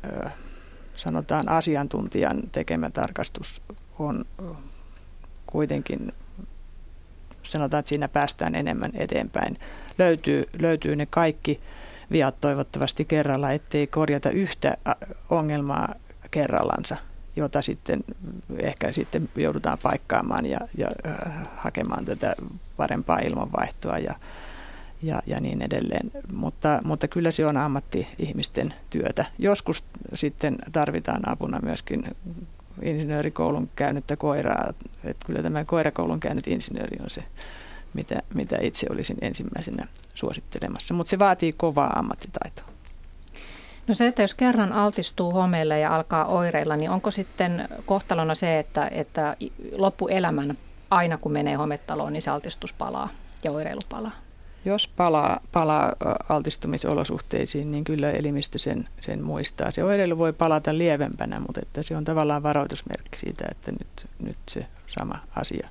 sanotaan 0.96 1.50
asiantuntijan 1.50 2.42
tekemä 2.52 2.90
tarkastus 2.90 3.62
on 4.00 4.26
kuitenkin, 5.46 6.12
sanotaan, 7.44 7.80
että 7.80 7.90
siinä 7.90 8.08
päästään 8.08 8.56
enemmän 8.56 8.92
eteenpäin. 8.94 9.58
Löytyy, 9.98 10.50
löytyy 10.62 10.96
ne 10.96 11.06
kaikki 11.06 11.60
viat 12.12 12.42
toivottavasti 12.42 13.06
kerralla, 13.06 13.52
ettei 13.52 13.88
korjata 13.88 14.30
yhtä 14.30 14.78
ongelmaa 15.30 15.96
kerrallansa 16.32 16.98
jota 17.36 17.62
sitten 17.62 18.04
ehkä 18.58 18.92
sitten 18.92 19.30
joudutaan 19.36 19.78
paikkaamaan 19.84 20.46
ja, 20.46 20.60
ja 20.78 20.88
äh, 21.08 21.16
hakemaan 21.56 22.06
tätä 22.06 22.36
parempaa 22.78 23.20
ilmanvaihtoa 23.20 24.00
ja, 24.00 24.16
ja, 25.02 25.22
ja 25.28 25.42
niin 25.42 25.62
edelleen. 25.62 26.12
Mutta, 26.34 26.82
mutta 26.84 27.08
kyllä 27.08 27.32
se 27.32 27.46
on 27.46 27.58
ammatti-ihmisten 27.58 28.74
työtä. 28.90 29.26
Joskus 29.40 29.84
sitten 30.14 30.58
tarvitaan 30.72 31.30
apuna 31.30 31.60
myöskin 31.64 32.16
insinöörikoulun 32.82 33.70
käynyttä 33.76 34.16
koiraa. 34.16 34.74
Että 35.04 35.26
kyllä 35.26 35.44
tämä 35.44 35.66
koirakoulun 35.66 36.20
käynyt 36.20 36.48
insinööri 36.48 36.98
on 37.04 37.10
se, 37.10 37.24
mitä, 37.94 38.22
mitä 38.34 38.58
itse 38.62 38.88
olisin 38.90 39.18
ensimmäisenä 39.22 39.88
suosittelemassa. 40.14 40.94
Mutta 40.94 41.10
se 41.10 41.20
vaatii 41.20 41.54
kovaa 41.54 42.00
ammattitaitoa. 42.00 42.66
No 43.88 43.94
se, 43.94 44.08
että 44.08 44.22
jos 44.22 44.34
kerran 44.34 44.74
altistuu 44.74 45.32
homeelle 45.32 45.80
ja 45.80 45.96
alkaa 45.96 46.26
oireilla, 46.26 46.76
niin 46.76 46.90
onko 46.90 47.12
sitten 47.12 47.70
kohtalona 47.86 48.36
se, 48.36 48.60
että, 48.60 48.88
että 48.92 49.38
loppuelämän 49.72 50.58
aina 50.90 51.18
kun 51.18 51.32
menee 51.32 51.56
hometaloon, 51.56 52.14
niin 52.14 52.22
se 52.22 52.32
altistus 52.32 52.74
palaa 52.74 53.10
ja 53.44 53.52
oireilu 53.52 53.82
palaa? 53.90 54.25
Jos 54.66 54.88
palaa, 54.88 55.40
palaa 55.52 55.94
altistumisolosuhteisiin, 56.30 57.72
niin 57.72 57.84
kyllä 57.84 58.12
elimistö 58.12 58.60
sen, 58.60 58.88
sen 59.00 59.24
muistaa. 59.24 59.72
Se 59.72 59.84
oireilu 59.84 60.18
voi 60.18 60.34
palata 60.34 60.78
lievempänä, 60.78 61.40
mutta 61.40 61.62
että 61.62 61.82
se 61.82 61.98
on 61.98 62.04
tavallaan 62.04 62.44
varoitusmerkki 62.44 63.18
siitä, 63.18 63.46
että 63.52 63.72
nyt, 63.72 64.08
nyt 64.20 64.38
se 64.50 64.66
sama 64.88 65.20
asia 65.36 65.70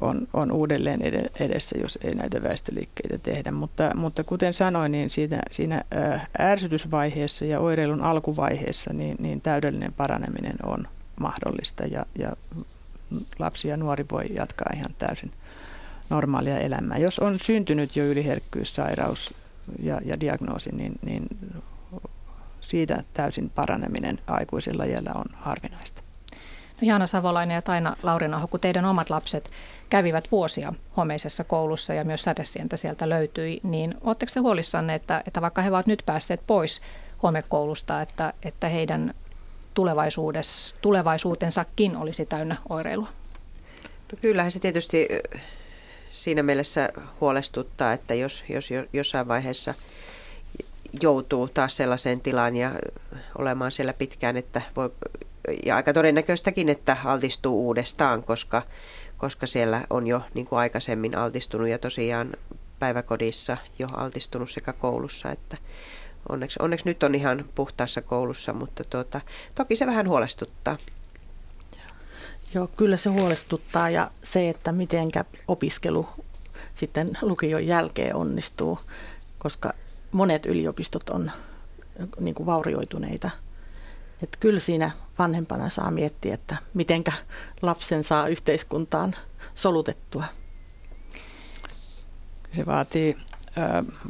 on, 0.00 0.28
on 0.32 0.52
uudelleen 0.52 1.00
edessä, 1.40 1.78
jos 1.78 1.98
ei 2.02 2.14
näitä 2.14 2.42
väestöliikkeitä 2.42 3.18
tehdä. 3.18 3.50
Mutta, 3.50 3.90
mutta 3.94 4.24
kuten 4.24 4.54
sanoin, 4.54 4.92
niin 4.92 5.10
siinä, 5.10 5.40
siinä 5.50 5.84
ärsytysvaiheessa 6.40 7.44
ja 7.44 7.60
oireilun 7.60 8.02
alkuvaiheessa 8.02 8.92
niin, 8.92 9.16
niin 9.18 9.40
täydellinen 9.40 9.92
paraneminen 9.92 10.56
on 10.62 10.88
mahdollista 11.20 11.86
ja, 11.86 12.06
ja 12.18 12.32
lapsi 13.38 13.68
ja 13.68 13.76
nuori 13.76 14.04
voi 14.12 14.24
jatkaa 14.34 14.70
ihan 14.74 14.94
täysin 14.98 15.32
normaalia 16.10 16.58
elämää. 16.58 16.98
Jos 16.98 17.18
on 17.18 17.38
syntynyt 17.42 17.96
jo 17.96 18.04
yliherkkyyssairaus 18.04 19.34
ja, 19.82 20.00
ja 20.04 20.20
diagnoosi, 20.20 20.70
niin, 20.72 20.92
niin 21.02 21.26
siitä 22.60 23.04
täysin 23.14 23.50
paraneminen 23.50 24.18
aikuisilla 24.26 24.86
jällä 24.86 25.10
on 25.14 25.24
harvinaista. 25.32 26.02
No 26.80 26.86
Jaana 26.86 27.06
Savolainen 27.06 27.54
ja 27.54 27.62
Taina 27.62 27.96
Laurinaho, 28.02 28.48
kun 28.48 28.60
teidän 28.60 28.84
omat 28.84 29.10
lapset 29.10 29.50
kävivät 29.90 30.32
vuosia 30.32 30.72
homeisessa 30.96 31.44
koulussa 31.44 31.94
ja 31.94 32.04
myös 32.04 32.22
sädesientä 32.22 32.76
sieltä 32.76 33.08
löytyi, 33.08 33.60
niin 33.62 33.94
oletteko 34.00 34.32
te 34.34 34.40
huolissanne, 34.40 34.94
että, 34.94 35.22
että 35.26 35.42
vaikka 35.42 35.62
he 35.62 35.68
ovat 35.68 35.86
nyt 35.86 36.02
päässeet 36.06 36.40
pois 36.46 36.80
homekoulusta, 37.22 38.02
että, 38.02 38.32
että 38.42 38.68
heidän 38.68 39.14
tulevaisuutensakin 40.80 41.96
olisi 41.96 42.26
täynnä 42.26 42.56
oireilua? 42.68 43.08
No 44.12 44.18
kyllähän 44.20 44.50
se 44.50 44.60
tietysti 44.60 45.08
siinä 46.14 46.42
mielessä 46.42 46.88
huolestuttaa, 47.20 47.92
että 47.92 48.14
jos, 48.14 48.44
jos 48.48 48.68
jossain 48.92 49.28
vaiheessa 49.28 49.74
joutuu 51.02 51.48
taas 51.48 51.76
sellaiseen 51.76 52.20
tilaan 52.20 52.56
ja 52.56 52.72
olemaan 53.38 53.72
siellä 53.72 53.92
pitkään, 53.92 54.36
että 54.36 54.62
voi, 54.76 54.90
ja 55.66 55.76
aika 55.76 55.92
todennäköistäkin, 55.92 56.68
että 56.68 56.96
altistuu 57.04 57.66
uudestaan, 57.66 58.22
koska, 58.22 58.62
koska 59.18 59.46
siellä 59.46 59.84
on 59.90 60.06
jo 60.06 60.22
niin 60.34 60.46
kuin 60.46 60.58
aikaisemmin 60.58 61.18
altistunut 61.18 61.68
ja 61.68 61.78
tosiaan 61.78 62.32
päiväkodissa 62.78 63.56
jo 63.78 63.86
altistunut 63.96 64.50
sekä 64.50 64.72
koulussa, 64.72 65.30
että 65.30 65.56
onneksi, 66.28 66.58
onneksi 66.62 66.86
nyt 66.86 67.02
on 67.02 67.14
ihan 67.14 67.44
puhtaassa 67.54 68.02
koulussa, 68.02 68.52
mutta 68.52 68.84
tuota, 68.84 69.20
toki 69.54 69.76
se 69.76 69.86
vähän 69.86 70.08
huolestuttaa. 70.08 70.76
Joo, 72.54 72.66
kyllä 72.66 72.96
se 72.96 73.10
huolestuttaa 73.10 73.90
ja 73.90 74.10
se, 74.22 74.48
että 74.48 74.72
mitenkä 74.72 75.24
opiskelu 75.48 76.08
sitten 76.74 77.18
lukion 77.22 77.66
jälkeen 77.66 78.16
onnistuu, 78.16 78.78
koska 79.38 79.72
monet 80.12 80.46
yliopistot 80.46 81.10
on 81.10 81.30
niin 82.20 82.34
kuin 82.34 82.46
vaurioituneita. 82.46 83.30
Että 84.22 84.38
kyllä 84.40 84.60
siinä 84.60 84.90
vanhempana 85.18 85.70
saa 85.70 85.90
miettiä, 85.90 86.34
että 86.34 86.56
mitenkä 86.74 87.12
lapsen 87.62 88.04
saa 88.04 88.28
yhteiskuntaan 88.28 89.14
solutettua. 89.54 90.24
Se 92.56 92.66
vaatii 92.66 93.16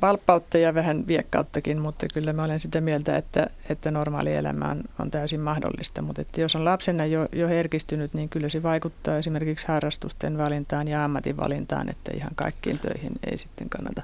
valppautta 0.03 0.59
ja 0.59 0.75
vähän 0.75 1.07
viekkauttakin, 1.07 1.79
mutta 1.79 2.07
kyllä 2.15 2.33
mä 2.33 2.45
olen 2.45 2.61
sitä 2.61 2.81
mieltä, 2.81 3.17
että, 3.17 3.47
että 3.69 3.91
normaali 3.91 4.35
elämä 4.35 4.71
on, 4.71 4.85
on 4.99 5.11
täysin 5.11 5.41
mahdollista. 5.41 6.03
Mutta 6.03 6.23
että 6.23 6.41
jos 6.41 6.57
on 6.57 6.65
lapsena 6.65 7.07
jo, 7.07 7.29
jo 7.33 7.49
herkistynyt, 7.49 8.15
niin 8.15 8.29
kyllä 8.29 8.49
se 8.49 8.63
vaikuttaa 8.63 9.19
esimerkiksi 9.19 9.69
harrastusten 9.69 10.39
valintaan 10.39 10.89
ja 10.89 11.05
ammatin 11.05 11.37
valintaan, 11.37 11.89
että 11.89 12.13
ihan 12.15 12.33
kaikkiin 12.35 12.79
töihin 12.79 13.13
ei 13.31 13.39
sitten 13.39 13.71
kannata, 13.71 14.03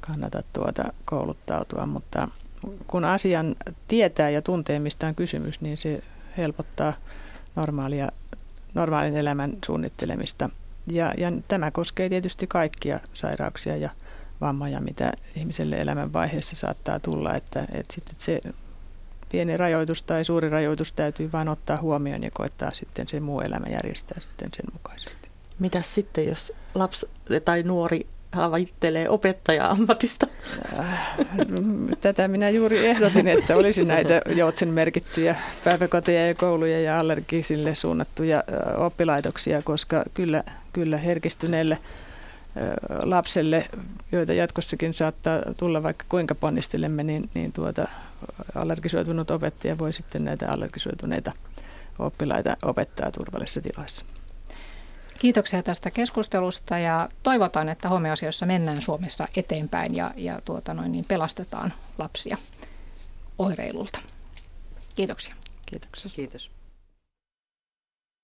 kannata 0.00 0.42
tuota 0.52 0.84
kouluttautua. 1.04 1.86
Mutta 1.86 2.28
kun 2.86 3.04
asian 3.04 3.56
tietää 3.88 4.30
ja 4.30 4.42
tuntee, 4.42 4.78
mistä 4.78 5.06
on 5.06 5.14
kysymys, 5.14 5.60
niin 5.60 5.76
se 5.76 6.02
helpottaa 6.36 6.92
normaalia, 7.56 8.08
normaalin 8.74 9.16
elämän 9.16 9.52
suunnittelemista. 9.66 10.50
Ja, 10.86 11.14
ja 11.16 11.32
tämä 11.48 11.70
koskee 11.70 12.08
tietysti 12.08 12.46
kaikkia 12.46 13.00
sairauksia 13.14 13.76
ja 13.76 13.90
vammoja, 14.42 14.80
mitä 14.80 15.12
ihmiselle 15.36 15.76
elämänvaiheessa 15.76 16.56
saattaa 16.56 17.00
tulla, 17.00 17.34
että, 17.34 17.60
että 17.60 17.94
sitten 17.94 18.14
se 18.18 18.40
pieni 19.32 19.56
rajoitus 19.56 20.02
tai 20.02 20.24
suuri 20.24 20.48
rajoitus 20.48 20.92
täytyy 20.92 21.32
vain 21.32 21.48
ottaa 21.48 21.76
huomioon 21.80 22.22
ja 22.22 22.30
koettaa 22.34 22.70
sitten 22.70 23.08
se 23.08 23.20
muu 23.20 23.40
elämä 23.40 23.66
järjestää 23.66 24.20
sitten 24.20 24.48
sen 24.52 24.66
mukaisesti. 24.72 25.28
Mitä 25.58 25.82
sitten, 25.82 26.28
jos 26.28 26.52
lapsi 26.74 27.06
tai 27.44 27.62
nuori 27.62 28.06
havittelee 28.32 29.08
opettaja-ammatista? 29.08 30.26
Tätä 32.00 32.28
minä 32.28 32.50
juuri 32.50 32.86
ehdotin, 32.86 33.28
että 33.28 33.56
olisi 33.56 33.84
näitä 33.84 34.22
Joutsen 34.26 34.68
merkittyjä 34.68 35.36
päiväkoteja 35.64 36.26
ja 36.26 36.34
kouluja 36.34 36.80
ja 36.80 36.98
allergisille 36.98 37.74
suunnattuja 37.74 38.44
oppilaitoksia, 38.76 39.62
koska 39.62 40.04
kyllä, 40.14 40.44
kyllä 40.72 40.96
herkistyneelle 40.96 41.78
lapselle, 43.02 43.68
joita 44.12 44.32
jatkossakin 44.32 44.94
saattaa 44.94 45.38
tulla 45.56 45.82
vaikka 45.82 46.04
kuinka 46.08 46.34
ponnistelemme, 46.34 47.02
niin, 47.02 47.30
niin 47.34 47.52
tuota, 47.52 47.88
allergisoitunut 48.54 49.30
opettaja 49.30 49.78
voi 49.78 49.92
sitten 49.92 50.24
näitä 50.24 50.48
allergisoituneita 50.48 51.32
oppilaita 51.98 52.56
opettaa 52.62 53.10
turvallisissa 53.10 53.60
tiloissa. 53.60 54.04
Kiitoksia 55.18 55.62
tästä 55.62 55.90
keskustelusta 55.90 56.78
ja 56.78 57.08
toivotaan, 57.22 57.68
että 57.68 57.88
homeasioissa 57.88 58.46
mennään 58.46 58.82
Suomessa 58.82 59.28
eteenpäin 59.36 59.94
ja, 59.94 60.10
ja 60.16 60.40
tuota 60.44 60.74
noin, 60.74 60.92
niin 60.92 61.04
pelastetaan 61.04 61.72
lapsia 61.98 62.36
oireilulta. 63.38 63.98
Kiitoksia. 64.94 65.34
Kiitoksia. 65.66 66.10
Kiitos. 66.16 66.61